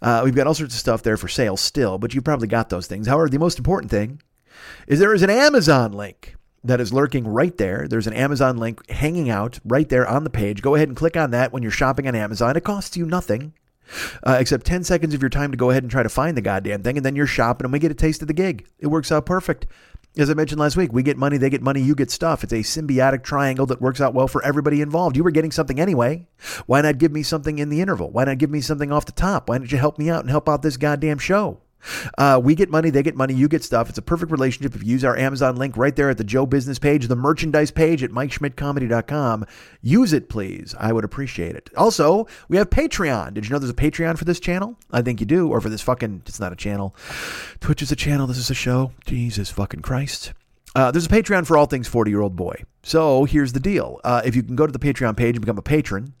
[0.00, 2.68] Uh, we've got all sorts of stuff there for sale still, but you probably got
[2.68, 3.06] those things.
[3.06, 4.20] However, the most important thing
[4.86, 7.86] is there is an Amazon link that is lurking right there.
[7.88, 10.62] There's an Amazon link hanging out right there on the page.
[10.62, 12.56] Go ahead and click on that when you're shopping on Amazon.
[12.56, 13.52] It costs you nothing
[14.22, 16.42] uh, except 10 seconds of your time to go ahead and try to find the
[16.42, 18.66] goddamn thing, and then you're shopping and we get a taste of the gig.
[18.78, 19.66] It works out perfect.
[20.18, 22.42] As I mentioned last week, we get money, they get money, you get stuff.
[22.42, 25.14] It's a symbiotic triangle that works out well for everybody involved.
[25.14, 26.26] You were getting something anyway.
[26.64, 28.10] Why not give me something in the interval?
[28.10, 29.50] Why not give me something off the top?
[29.50, 31.60] Why don't you help me out and help out this goddamn show?
[32.18, 33.88] Uh, we get money, they get money, you get stuff.
[33.88, 36.46] It's a perfect relationship if you use our Amazon link right there at the Joe
[36.46, 39.46] Business page, the merchandise page at MikeSchmidtComedy.com.
[39.82, 40.74] Use it, please.
[40.78, 41.70] I would appreciate it.
[41.76, 43.34] Also, we have Patreon.
[43.34, 44.76] Did you know there's a Patreon for this channel?
[44.90, 46.94] I think you do, or for this fucking, it's not a channel.
[47.60, 48.92] Twitch is a channel, this is a show.
[49.06, 50.32] Jesus fucking Christ.
[50.74, 52.64] Uh, there's a Patreon for all things 40 year old boy.
[52.82, 54.00] So here's the deal.
[54.04, 56.12] Uh, if you can go to the Patreon page and become a patron,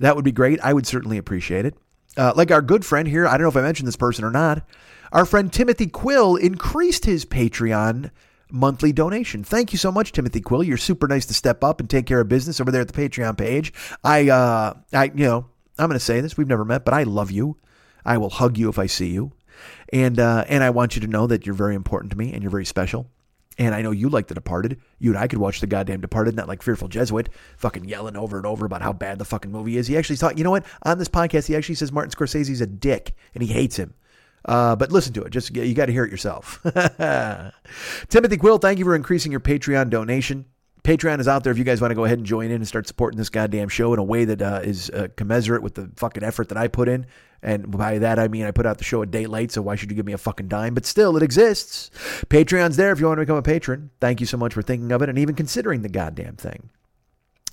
[0.00, 0.58] that would be great.
[0.60, 1.76] I would certainly appreciate it.
[2.16, 4.30] Uh, like our good friend here, I don't know if I mentioned this person or
[4.30, 4.66] not.
[5.12, 8.10] Our friend Timothy Quill increased his Patreon
[8.52, 9.42] monthly donation.
[9.42, 10.62] Thank you so much, Timothy Quill.
[10.62, 12.92] You're super nice to step up and take care of business over there at the
[13.08, 13.72] Patreon page.
[14.04, 15.46] I, uh, I, you know,
[15.78, 16.36] I'm going to say this.
[16.36, 17.56] We've never met, but I love you.
[18.04, 19.32] I will hug you if I see you,
[19.92, 22.42] and uh, and I want you to know that you're very important to me and
[22.42, 23.10] you're very special.
[23.58, 24.80] And I know you like The Departed.
[24.98, 27.28] You and I could watch The goddamn Departed, not like Fearful Jesuit,
[27.58, 29.86] fucking yelling over and over about how bad the fucking movie is.
[29.86, 30.64] He actually thought, you know what?
[30.84, 33.92] On this podcast, he actually says Martin Scorsese's a dick and he hates him.
[34.44, 35.30] Uh, but listen to it.
[35.30, 36.60] Just you got to hear it yourself.
[38.08, 40.46] Timothy Quill, thank you for increasing your Patreon donation.
[40.82, 42.66] Patreon is out there if you guys want to go ahead and join in and
[42.66, 45.90] start supporting this goddamn show in a way that uh, is uh, commensurate with the
[45.96, 47.06] fucking effort that I put in.
[47.42, 49.76] And by that, I mean I put out the show a day late, so why
[49.76, 50.74] should you give me a fucking dime?
[50.74, 51.90] But still, it exists.
[52.26, 53.90] Patreon's there if you want to become a patron.
[54.00, 56.70] Thank you so much for thinking of it and even considering the goddamn thing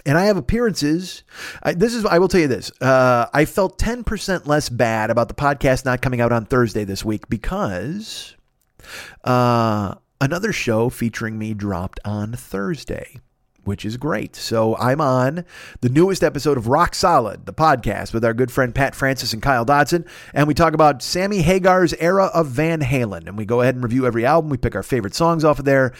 [0.07, 1.23] and I have appearances.
[1.61, 2.71] I, this is I will tell you this.
[2.81, 6.85] Uh, I felt ten percent less bad about the podcast not coming out on Thursday
[6.85, 8.35] this week because
[9.23, 13.19] uh, another show featuring me dropped on Thursday.
[13.63, 14.33] Which is great.
[14.37, 15.43] So I'm on
[15.81, 19.41] the newest episode of Rock Solid, the podcast with our good friend Pat Francis and
[19.41, 20.05] Kyle Dodson.
[20.33, 23.27] And we talk about Sammy Hagar's era of Van Halen.
[23.27, 24.49] And we go ahead and review every album.
[24.49, 25.91] We pick our favorite songs off of there.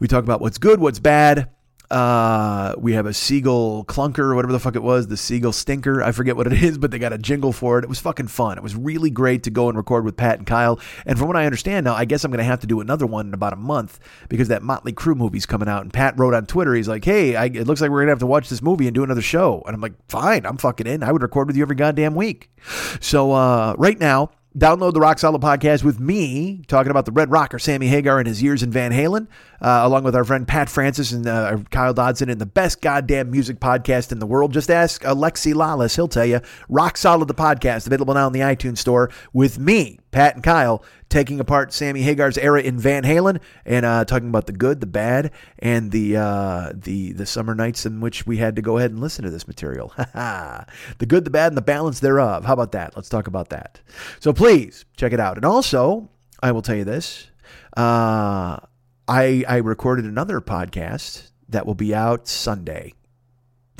[0.00, 1.48] We talk about what's good, what's bad.
[1.90, 6.02] Uh, we have a seagull clunker, whatever the fuck it was, the seagull stinker.
[6.02, 7.84] I forget what it is, but they got a jingle for it.
[7.84, 8.56] It was fucking fun.
[8.56, 10.80] It was really great to go and record with Pat and Kyle.
[11.06, 13.06] And from what I understand now, I guess I'm going to have to do another
[13.06, 15.82] one in about a month because that Motley Crue movie's coming out.
[15.82, 18.12] And Pat wrote on Twitter, he's like, "Hey, I, it looks like we're going to
[18.12, 20.86] have to watch this movie and do another show." And I'm like, "Fine, I'm fucking
[20.86, 21.02] in.
[21.02, 22.50] I would record with you every goddamn week."
[23.00, 24.30] So uh, right now.
[24.56, 28.28] Download the Rock Solid podcast with me talking about the Red Rocker, Sammy Hagar, and
[28.28, 29.26] his years in Van Halen,
[29.64, 33.30] uh, along with our friend Pat Francis and uh, Kyle Dodson, and the best goddamn
[33.30, 34.52] music podcast in the world.
[34.52, 36.40] Just ask Alexi Lawless; he'll tell you.
[36.68, 40.84] Rock Solid, the podcast, available now in the iTunes store with me, Pat and Kyle,
[41.08, 44.86] taking apart Sammy Hagar's era in Van Halen and uh, talking about the good, the
[44.86, 45.30] bad,
[45.60, 49.00] and the uh, the the summer nights in which we had to go ahead and
[49.00, 49.94] listen to this material.
[49.96, 50.66] the
[51.08, 52.44] good, the bad, and the balance thereof.
[52.44, 52.94] How about that?
[52.96, 53.80] Let's talk about that.
[54.20, 55.36] So please check it out.
[55.36, 56.10] And also,
[56.42, 57.28] I will tell you this:
[57.78, 58.58] uh,
[59.06, 62.94] I I recorded another podcast that will be out Sunday.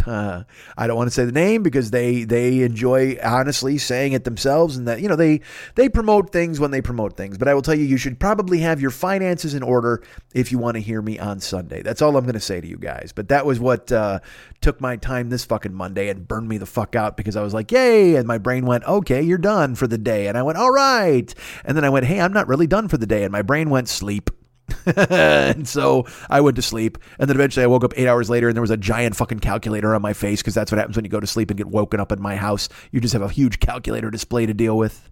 [0.06, 0.44] Uh,
[0.76, 4.76] I don't want to say the name because they they enjoy honestly saying it themselves,
[4.76, 5.40] and that you know they
[5.76, 7.38] they promote things when they promote things.
[7.38, 10.02] But I will tell you, you should probably have your finances in order
[10.34, 11.82] if you want to hear me on Sunday.
[11.82, 13.12] That's all I'm going to say to you guys.
[13.14, 14.20] But that was what uh,
[14.60, 17.54] took my time this fucking Monday and burned me the fuck out because I was
[17.54, 20.58] like, yay, and my brain went, okay, you're done for the day, and I went,
[20.58, 21.32] all right,
[21.64, 23.70] and then I went, hey, I'm not really done for the day, and my brain
[23.70, 24.30] went sleep.
[24.96, 26.98] and so I went to sleep.
[27.18, 29.40] And then eventually I woke up eight hours later and there was a giant fucking
[29.40, 31.66] calculator on my face because that's what happens when you go to sleep and get
[31.66, 32.68] woken up in my house.
[32.90, 35.10] You just have a huge calculator display to deal with.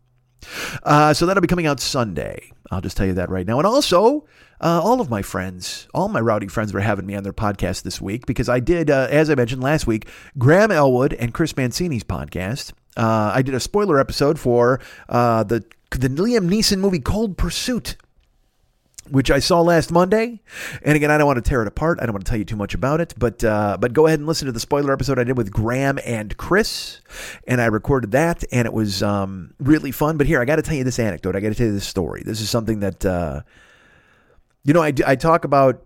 [0.82, 2.50] Uh, so that'll be coming out Sunday.
[2.70, 3.58] I'll just tell you that right now.
[3.58, 4.26] And also,
[4.60, 7.82] uh, all of my friends, all my rowdy friends were having me on their podcast
[7.82, 10.08] this week because I did, uh, as I mentioned last week,
[10.38, 12.72] Graham Elwood and Chris Mancini's podcast.
[12.96, 17.96] Uh, I did a spoiler episode for uh, the the Liam Neeson movie Cold Pursuit
[19.12, 20.40] which I saw last Monday.
[20.82, 21.98] And again, I don't want to tear it apart.
[22.01, 24.18] I don't want to tell you too much about it, but uh, but go ahead
[24.18, 27.02] and listen to the spoiler episode I did with Graham and Chris,
[27.47, 30.16] and I recorded that, and it was um, really fun.
[30.16, 31.36] But here, I got to tell you this anecdote.
[31.36, 32.22] I got to tell you this story.
[32.24, 33.43] This is something that uh,
[34.64, 35.82] you know I, I talk about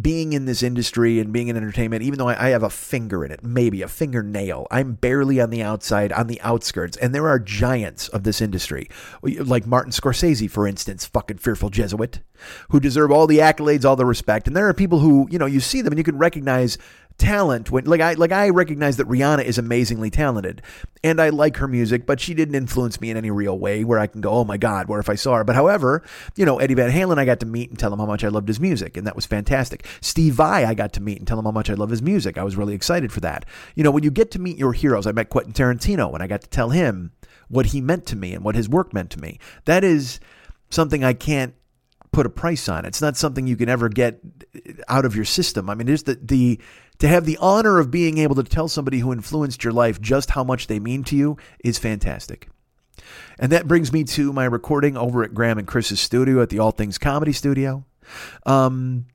[0.00, 3.24] being in this industry and being in entertainment, even though I, I, have a finger
[3.24, 6.96] in it, maybe a fingernail, I'm barely on the outside, on the outskirts.
[6.96, 8.88] And there are giants of this industry,
[9.22, 12.20] like Martin Scorsese, for instance, fucking fearful Jesuit,
[12.70, 14.48] who deserve all the accolades, all the respect.
[14.48, 16.76] And there are people who, you know, you see them and you can recognize
[17.16, 20.60] talent when like I like I recognize that Rihanna is amazingly talented
[21.04, 24.00] and I like her music but she didn't influence me in any real way where
[24.00, 25.44] I can go oh my god where if I saw her?
[25.44, 26.02] But however
[26.34, 28.28] you know Eddie Van Halen I got to meet and tell him how much I
[28.28, 29.86] loved his music and that was fantastic.
[30.00, 32.36] Steve Vai I got to meet and tell him how much I love his music.
[32.36, 33.44] I was really excited for that.
[33.76, 36.26] You know when you get to meet your heroes I met Quentin Tarantino and I
[36.26, 37.12] got to tell him
[37.48, 39.38] what he meant to me and what his work meant to me.
[39.66, 40.18] That is
[40.68, 41.54] something I can't
[42.14, 42.84] put a price on.
[42.84, 44.20] It's not something you can ever get
[44.88, 45.68] out of your system.
[45.68, 46.60] I mean, there's the the
[46.98, 50.30] to have the honor of being able to tell somebody who influenced your life just
[50.30, 52.48] how much they mean to you is fantastic.
[53.38, 56.60] And that brings me to my recording over at Graham and Chris's studio at the
[56.60, 57.84] All Things Comedy Studio.
[58.46, 59.06] Um,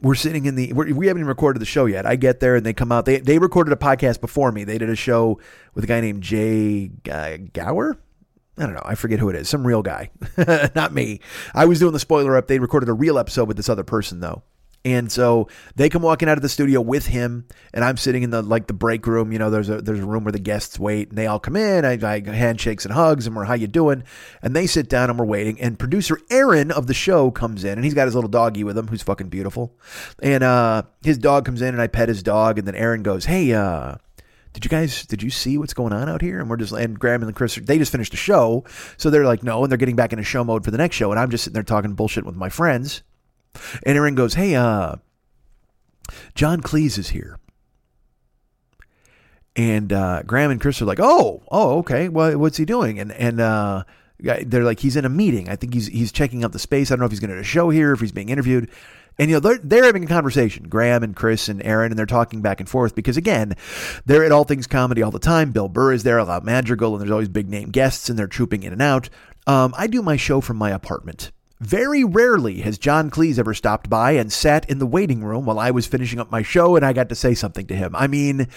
[0.00, 2.06] we're sitting in the we're, we haven't even recorded the show yet.
[2.06, 3.06] I get there and they come out.
[3.06, 4.64] They they recorded a podcast before me.
[4.64, 5.38] They did a show
[5.74, 7.98] with a guy named Jay Gower.
[8.56, 8.82] I don't know.
[8.84, 9.48] I forget who it is.
[9.48, 10.10] Some real guy,
[10.74, 11.20] not me.
[11.54, 12.46] I was doing the spoiler up.
[12.46, 14.42] They recorded a real episode with this other person though.
[14.84, 18.28] And so they come walking out of the studio with him, and I'm sitting in
[18.28, 19.32] the like the break room.
[19.32, 21.56] You know, there's a there's a room where the guests wait, and they all come
[21.56, 21.86] in.
[21.86, 24.04] I, I handshakes and hugs, and we're how you doing?
[24.42, 25.58] And they sit down, and we're waiting.
[25.58, 28.76] And producer Aaron of the show comes in, and he's got his little doggy with
[28.76, 29.74] him, who's fucking beautiful.
[30.22, 33.24] And uh, his dog comes in, and I pet his dog, and then Aaron goes,
[33.24, 33.94] "Hey, uh,
[34.52, 36.98] did you guys did you see what's going on out here and we're just and
[36.98, 38.64] graham and chris they just finished the show
[38.96, 41.10] so they're like no and they're getting back into show mode for the next show
[41.10, 43.02] and i'm just sitting there talking bullshit with my friends
[43.84, 44.96] and aaron goes hey uh
[46.34, 47.38] john cleese is here
[49.56, 53.12] and uh graham and chris are like oh oh okay well what's he doing and
[53.12, 53.82] and uh
[54.18, 56.94] they're like he's in a meeting i think he's he's checking out the space i
[56.94, 58.70] don't know if he's going to a show here if he's being interviewed
[59.18, 62.06] and you know they're they're having a conversation, Graham and Chris and Aaron, and they're
[62.06, 63.54] talking back and forth because again,
[64.06, 65.52] they're at All Things Comedy all the time.
[65.52, 68.62] Bill Burr is there, Al Madrigal, and there's always big name guests, and they're trooping
[68.62, 69.08] in and out.
[69.46, 71.30] Um, I do my show from my apartment.
[71.60, 75.58] Very rarely has John Cleese ever stopped by and sat in the waiting room while
[75.58, 77.94] I was finishing up my show and I got to say something to him.
[77.94, 78.48] I mean,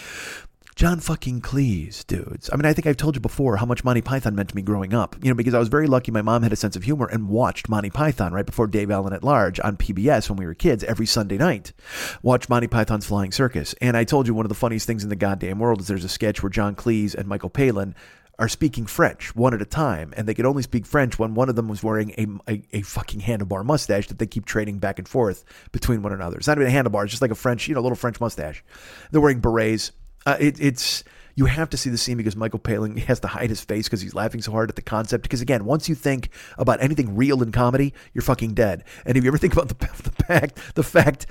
[0.77, 2.51] John fucking Cleese, dudes.
[2.53, 4.61] I mean, I think I've told you before how much Monty Python meant to me
[4.61, 5.15] growing up.
[5.23, 7.29] You know, because I was very lucky my mom had a sense of humor and
[7.29, 10.83] watched Monty Python right before Dave Allen at Large on PBS when we were kids
[10.83, 11.73] every Sunday night.
[12.21, 13.73] Watch Monty Python's Flying Circus.
[13.81, 16.03] And I told you one of the funniest things in the goddamn world is there's
[16.03, 17.95] a sketch where John Cleese and Michael Palin
[18.39, 21.49] are speaking French one at a time, and they could only speak French when one
[21.49, 24.99] of them was wearing a, a, a, fucking handlebar mustache that they keep trading back
[24.99, 26.37] and forth between one another.
[26.37, 28.63] It's not even a handlebar; it's just like a French, you know, little French mustache.
[29.11, 29.91] They're wearing berets.
[30.25, 31.03] Uh, it, it's
[31.37, 34.01] you have to see the scene because Michael Palin has to hide his face because
[34.01, 35.23] he's laughing so hard at the concept.
[35.23, 38.83] Because again, once you think about anything real in comedy, you're fucking dead.
[39.05, 41.27] And if you ever think about the, the fact, the fact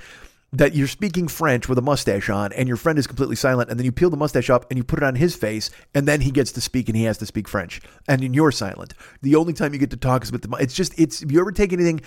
[0.53, 3.77] that you're speaking French with a mustache on and your friend is completely silent and
[3.77, 6.21] then you peel the mustache up and you put it on his face and then
[6.21, 8.93] he gets to speak and he has to speak French and then you're silent.
[9.21, 11.41] The only time you get to talk is with the it's just it's if you
[11.41, 11.99] ever take anything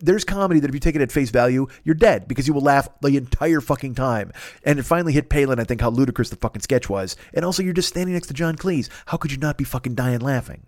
[0.00, 2.62] there's comedy that if you take it at face value, you're dead because you will
[2.62, 4.32] laugh the entire fucking time.
[4.64, 7.16] And it finally hit Palin, I think how ludicrous the fucking sketch was.
[7.34, 8.88] And also you're just standing next to John Cleese.
[9.06, 10.62] How could you not be fucking dying laughing?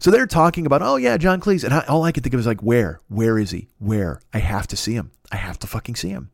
[0.00, 2.40] So they're talking about, oh yeah, John Cleese, and I, all I can think of
[2.40, 3.68] is like, where, where is he?
[3.78, 4.20] Where?
[4.32, 5.12] I have to see him.
[5.30, 6.30] I have to fucking see him.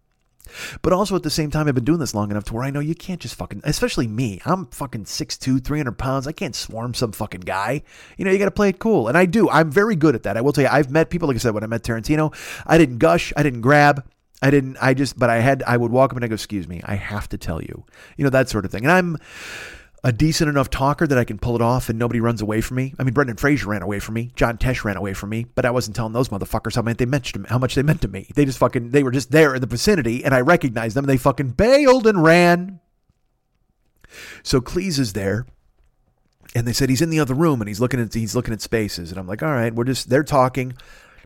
[0.82, 2.70] But also at the same time, I've been doing this long enough to where I
[2.70, 4.40] know you can't just fucking, especially me.
[4.44, 6.27] I'm fucking 6'2", 300 pounds.
[6.27, 7.82] I can't swarm some fucking guy.
[8.16, 9.09] You know, you got to play it cool.
[9.09, 9.51] And I do.
[9.51, 10.36] I'm very good at that.
[10.36, 12.35] I will tell you, I've met people, like I said, when I met Tarantino,
[12.66, 14.05] I didn't gush, I didn't grab.
[14.43, 16.69] I didn't, I just, but I had, I would walk up and I go, excuse
[16.69, 17.85] me, I have to tell you,
[18.19, 18.85] you know, that sort of thing.
[18.85, 19.16] And I'm,
[20.07, 22.77] a decent enough talker that I can pull it off and nobody runs away from
[22.77, 22.95] me.
[22.97, 24.31] I mean, Brendan Fraser ran away from me.
[24.37, 27.07] John Tesh ran away from me, but I wasn't telling those motherfuckers how much they
[27.07, 28.28] meant to me, how much they meant to me.
[28.37, 31.11] They just fucking they were just there in the vicinity and I recognized them and
[31.11, 32.78] they fucking bailed and ran.
[34.45, 35.45] So Cleese is there.
[36.55, 38.61] And they said he's in the other room and he's looking at he's looking at
[38.61, 40.74] spaces and I'm like, "All right, we're just they're talking."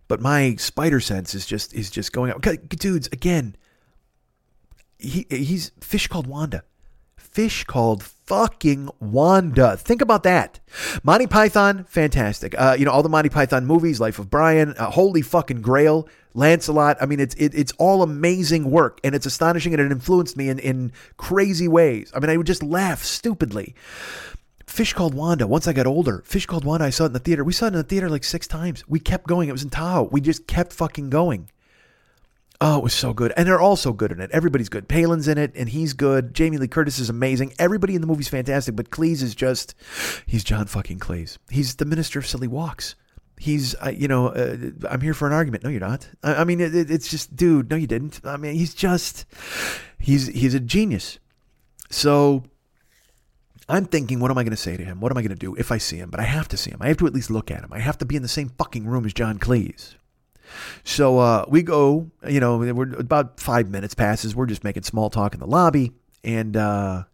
[0.09, 2.41] But my spider sense is just is just going out.
[2.71, 3.57] Dudes, again,
[4.99, 6.65] he he's fish called Wanda
[7.31, 9.77] fish called fucking Wanda.
[9.77, 10.61] Think about that.
[11.03, 12.55] Monty Python, fantastic.
[12.57, 16.09] Uh, you know, all the Monty Python movies, Life of Brian, uh, Holy fucking Grail,
[16.33, 16.97] Lancelot.
[17.01, 20.49] I mean, it's it, it's all amazing work, and it's astonishing, and it influenced me
[20.49, 22.13] in, in crazy ways.
[22.15, 23.75] I mean, I would just laugh stupidly.
[24.65, 25.49] Fish Called Wanda.
[25.49, 27.43] Once I got older, Fish Called Wanda, I saw it in the theater.
[27.43, 28.85] We saw it in the theater like six times.
[28.89, 29.49] We kept going.
[29.49, 30.09] It was in Tahoe.
[30.13, 31.51] We just kept fucking going.
[32.63, 33.33] Oh, it was so good.
[33.37, 34.31] And they're all so good in it.
[34.33, 34.87] Everybody's good.
[34.87, 36.35] Palin's in it, and he's good.
[36.35, 37.55] Jamie Lee Curtis is amazing.
[37.59, 39.75] Everybody in the movie's fantastic, but Cleese is just,
[40.27, 41.39] he's John fucking Cleese.
[41.49, 42.97] He's the minister of silly walks.
[43.39, 44.57] He's, uh, you know, uh,
[44.91, 45.65] I'm here for an argument.
[45.65, 46.07] No, you're not.
[46.23, 48.21] I, I mean, it, it's just, dude, no, you didn't.
[48.25, 49.25] I mean, he's just,
[49.99, 51.19] he's, he's a genius.
[51.89, 52.45] So
[53.71, 55.01] I'm thinking, what am I going to say to him?
[55.01, 56.11] What am I going to do if I see him?
[56.11, 56.79] But I have to see him.
[56.83, 57.73] I have to at least look at him.
[57.73, 59.95] I have to be in the same fucking room as John Cleese.
[60.85, 64.35] So uh, we go, you know, we're about five minutes passes.
[64.35, 65.93] We're just making small talk in the lobby.
[66.25, 67.05] And uh,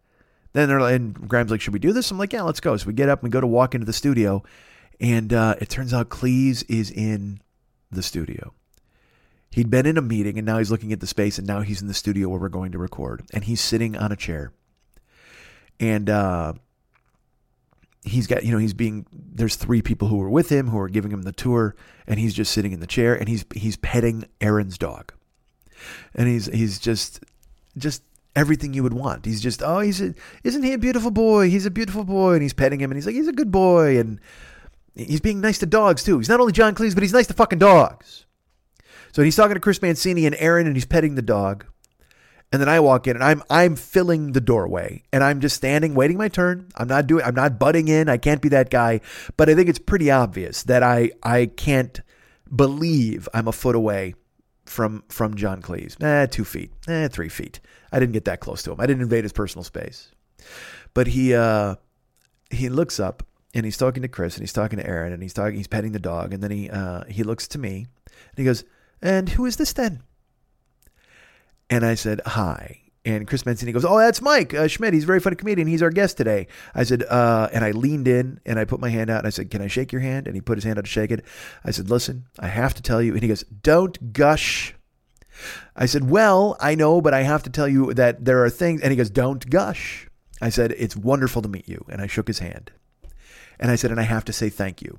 [0.52, 2.10] then they're and Graham's like, should we do this?
[2.10, 2.76] I'm like, yeah, let's go.
[2.76, 4.42] So we get up and we go to walk into the studio.
[5.00, 7.40] And uh, it turns out Cleese is in
[7.90, 8.52] the studio.
[9.50, 11.80] He'd been in a meeting and now he's looking at the space and now he's
[11.80, 13.22] in the studio where we're going to record.
[13.32, 14.52] And he's sitting on a chair.
[15.78, 16.54] And uh,
[18.06, 20.88] he's got you know he's being there's three people who were with him who are
[20.88, 21.74] giving him the tour
[22.06, 25.12] and he's just sitting in the chair and he's he's petting Aaron's dog.
[26.14, 27.24] And he's he's just
[27.76, 28.02] just
[28.34, 29.26] everything you would want.
[29.26, 30.14] He's just oh he's a,
[30.44, 31.50] isn't he a beautiful boy?
[31.50, 32.34] He's a beautiful boy.
[32.34, 33.98] And he's petting him and he's like he's a good boy.
[33.98, 34.20] And
[34.94, 36.18] he's being nice to dogs too.
[36.18, 38.24] He's not only John Cleese but he's nice to fucking dogs.
[39.12, 41.66] So he's talking to Chris Mancini and Aaron and he's petting the dog
[42.52, 45.94] and then I walk in and I'm I'm filling the doorway and I'm just standing
[45.94, 46.68] waiting my turn.
[46.76, 48.08] I'm not doing I'm not butting in.
[48.08, 49.00] I can't be that guy,
[49.36, 52.00] but I think it's pretty obvious that I I can't
[52.54, 54.14] believe I'm a foot away
[54.64, 56.00] from from John Cleese.
[56.02, 56.72] Eh, 2 feet.
[56.88, 57.60] Eh, 3 feet.
[57.92, 58.80] I didn't get that close to him.
[58.80, 60.10] I didn't invade his personal space.
[60.94, 61.76] But he uh
[62.50, 63.24] he looks up
[63.54, 65.92] and he's talking to Chris and he's talking to Aaron and he's talking he's petting
[65.92, 68.64] the dog and then he uh he looks to me and he goes,
[69.02, 70.02] "And who is this then?"
[71.70, 72.82] And I said, hi.
[73.04, 74.92] And Chris Mancini goes, oh, that's Mike uh, Schmidt.
[74.92, 75.68] He's a very funny comedian.
[75.68, 76.48] He's our guest today.
[76.74, 79.30] I said, uh, and I leaned in and I put my hand out and I
[79.30, 80.26] said, can I shake your hand?
[80.26, 81.24] And he put his hand out to shake it.
[81.64, 83.12] I said, listen, I have to tell you.
[83.12, 84.74] And he goes, don't gush.
[85.76, 88.80] I said, well, I know, but I have to tell you that there are things.
[88.80, 90.08] And he goes, don't gush.
[90.40, 91.84] I said, it's wonderful to meet you.
[91.88, 92.72] And I shook his hand.
[93.60, 94.98] And I said, and I have to say thank you.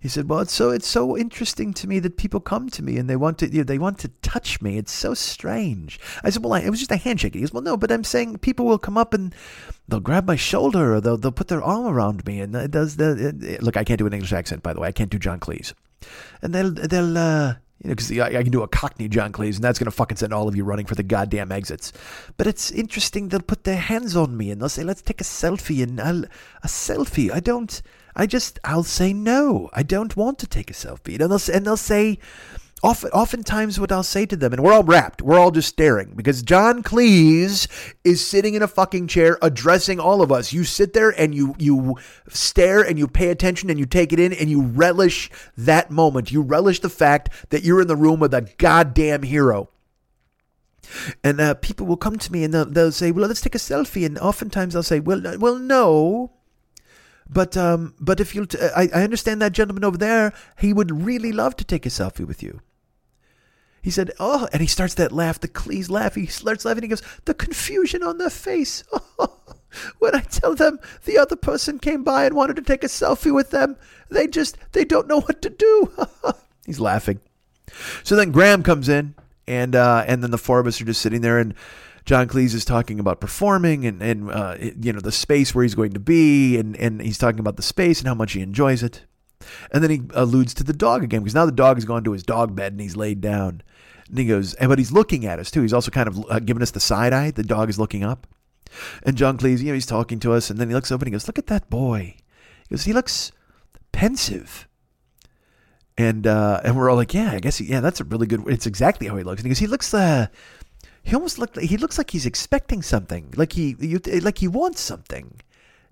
[0.00, 2.96] He said, "Well, it's so it's so interesting to me that people come to me
[2.96, 4.78] and they want to you know, they want to touch me.
[4.78, 7.62] It's so strange." I said, "Well, I, it was just a handshake." He goes, "Well,
[7.62, 9.34] no, but I'm saying people will come up and
[9.88, 12.96] they'll grab my shoulder or they'll they'll put their arm around me and it does
[12.96, 13.76] the it, it, look.
[13.76, 14.88] I can't do an English accent, by the way.
[14.88, 15.74] I can't do John Cleese,
[16.42, 19.56] and they'll they'll." Uh, you know, because I, I, can do a Cockney John Cleese,
[19.56, 21.92] and that's going to fucking send all of you running for the goddamn exits.
[22.36, 23.28] But it's interesting.
[23.28, 26.24] They'll put their hands on me and they'll say, "Let's take a selfie." And I'll
[26.62, 27.30] a selfie.
[27.30, 27.82] I don't.
[28.16, 29.68] I just I'll say no.
[29.74, 31.20] I don't want to take a selfie.
[31.20, 32.18] And they'll and they'll say
[32.82, 35.20] often oftentimes what I'll say to them and we're all wrapped.
[35.20, 37.68] We're all just staring because John Cleese
[38.04, 40.52] is sitting in a fucking chair addressing all of us.
[40.52, 41.96] You sit there and you you
[42.28, 46.32] stare and you pay attention and you take it in and you relish that moment.
[46.32, 49.68] You relish the fact that you're in the room with a goddamn hero.
[51.22, 53.58] And uh, people will come to me and they'll, they'll say, "Well, let's take a
[53.58, 56.35] selfie." And oftentimes I'll say, "Well, well, no,
[57.28, 60.32] but um, but if you, t- I, I understand that gentleman over there.
[60.58, 62.60] He would really love to take a selfie with you.
[63.82, 66.14] He said, "Oh," and he starts that laugh, the Cleese laugh.
[66.14, 66.82] He starts laughing.
[66.82, 68.84] He goes, "The confusion on their face."
[69.98, 73.34] when I tell them the other person came by and wanted to take a selfie
[73.34, 73.76] with them,
[74.10, 75.92] they just they don't know what to do.
[76.66, 77.20] He's laughing.
[78.04, 79.14] So then Graham comes in,
[79.46, 81.54] and uh, and then the four of us are just sitting there, and
[82.06, 85.74] John Cleese is talking about performing and, and uh, you know, the space where he's
[85.74, 86.56] going to be.
[86.56, 89.04] And, and he's talking about the space and how much he enjoys it.
[89.72, 92.12] And then he alludes to the dog again because now the dog has gone to
[92.12, 93.62] his dog bed and he's laid down.
[94.08, 95.62] And he goes, but he's looking at us too.
[95.62, 97.32] He's also kind of uh, giving us the side eye.
[97.32, 98.26] The dog is looking up.
[99.02, 100.48] And John Cleese, you know, he's talking to us.
[100.48, 102.16] And then he looks up and he goes, look at that boy.
[102.68, 103.32] He goes, he looks
[103.90, 104.68] pensive.
[105.98, 108.46] And uh, and we're all like, yeah, I guess, he, yeah, that's a really good.
[108.48, 109.40] It's exactly how he looks.
[109.40, 110.26] And he goes, he looks uh,
[111.06, 114.80] he almost looked he looks like he's expecting something, like he you, like he wants
[114.80, 115.40] something.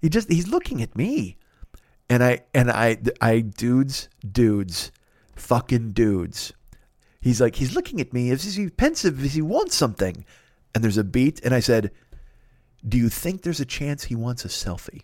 [0.03, 1.37] He just he's looking at me,
[2.11, 4.91] and I and I I dudes dudes,
[5.37, 6.53] fucking dudes.
[7.21, 8.31] He's like he's looking at me.
[8.31, 9.25] Is he pensive?
[9.25, 10.25] Is he wants something?
[10.75, 11.93] And there's a beat, and I said,
[12.87, 15.03] "Do you think there's a chance he wants a selfie?"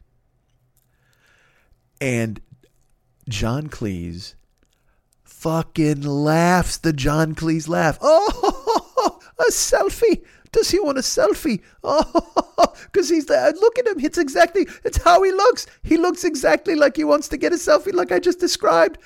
[2.01, 2.41] And
[3.28, 4.35] John Cleese
[5.23, 7.97] fucking laughs the John Cleese laugh.
[8.03, 8.89] Oh,
[9.40, 10.22] a selfie.
[10.52, 11.62] Does he want a selfie?
[12.62, 13.52] Oh, because he's there.
[13.52, 14.00] Look at him.
[14.00, 15.66] It's exactly, it's how he looks.
[15.82, 18.98] He looks exactly like he wants to get a selfie, like I just described.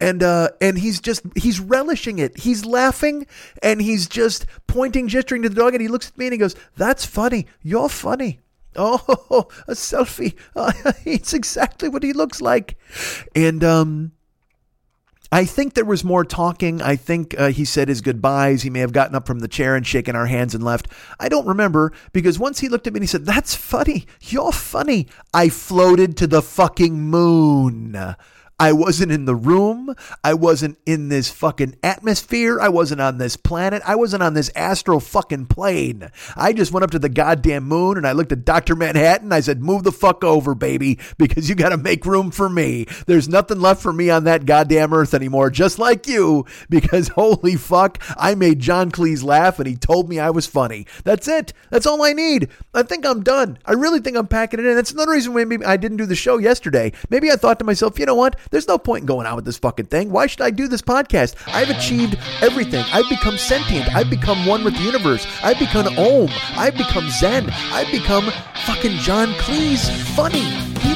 [0.00, 2.38] And uh, and he's just he's relishing it.
[2.38, 3.26] He's laughing
[3.62, 6.38] and he's just pointing, gesturing to the dog, and he looks at me and he
[6.38, 7.46] goes, "That's funny.
[7.62, 8.40] You're funny."
[8.76, 10.36] Oh, a selfie.
[10.54, 10.72] Uh,
[11.04, 12.76] it's exactly what he looks like.
[13.34, 14.12] And um,
[15.32, 16.82] I think there was more talking.
[16.82, 18.62] I think uh, he said his goodbyes.
[18.62, 20.88] He may have gotten up from the chair and shaken our hands and left.
[21.20, 24.06] I don't remember because once he looked at me and he said, That's funny.
[24.20, 25.06] You're funny.
[25.32, 28.16] I floated to the fucking moon.
[28.60, 29.94] I wasn't in the room.
[30.22, 32.60] I wasn't in this fucking atmosphere.
[32.60, 33.82] I wasn't on this planet.
[33.86, 36.10] I wasn't on this astral fucking plane.
[36.36, 38.76] I just went up to the goddamn moon and I looked at Dr.
[38.76, 39.32] Manhattan.
[39.32, 42.84] I said, move the fuck over, baby, because you got to make room for me.
[43.06, 47.56] There's nothing left for me on that goddamn earth anymore, just like you, because holy
[47.56, 50.86] fuck, I made John Cleese laugh and he told me I was funny.
[51.04, 51.54] That's it.
[51.70, 52.50] That's all I need.
[52.74, 53.56] I think I'm done.
[53.64, 54.76] I really think I'm packing it in.
[54.76, 56.92] That's another reason why maybe I didn't do the show yesterday.
[57.08, 58.36] Maybe I thought to myself, you know what?
[58.50, 60.10] There's no point in going on with this fucking thing.
[60.10, 61.36] Why should I do this podcast?
[61.46, 62.84] I've achieved everything.
[62.92, 63.94] I've become sentient.
[63.94, 65.26] I've become one with the universe.
[65.42, 66.28] I've become Om.
[66.56, 67.48] I've become Zen.
[67.72, 68.24] I've become
[68.66, 70.89] fucking John Cleese funny.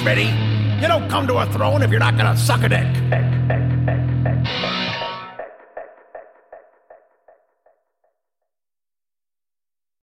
[0.00, 0.80] Schmitty.
[0.80, 3.29] You don't come to a throne if you're not gonna suck a dick.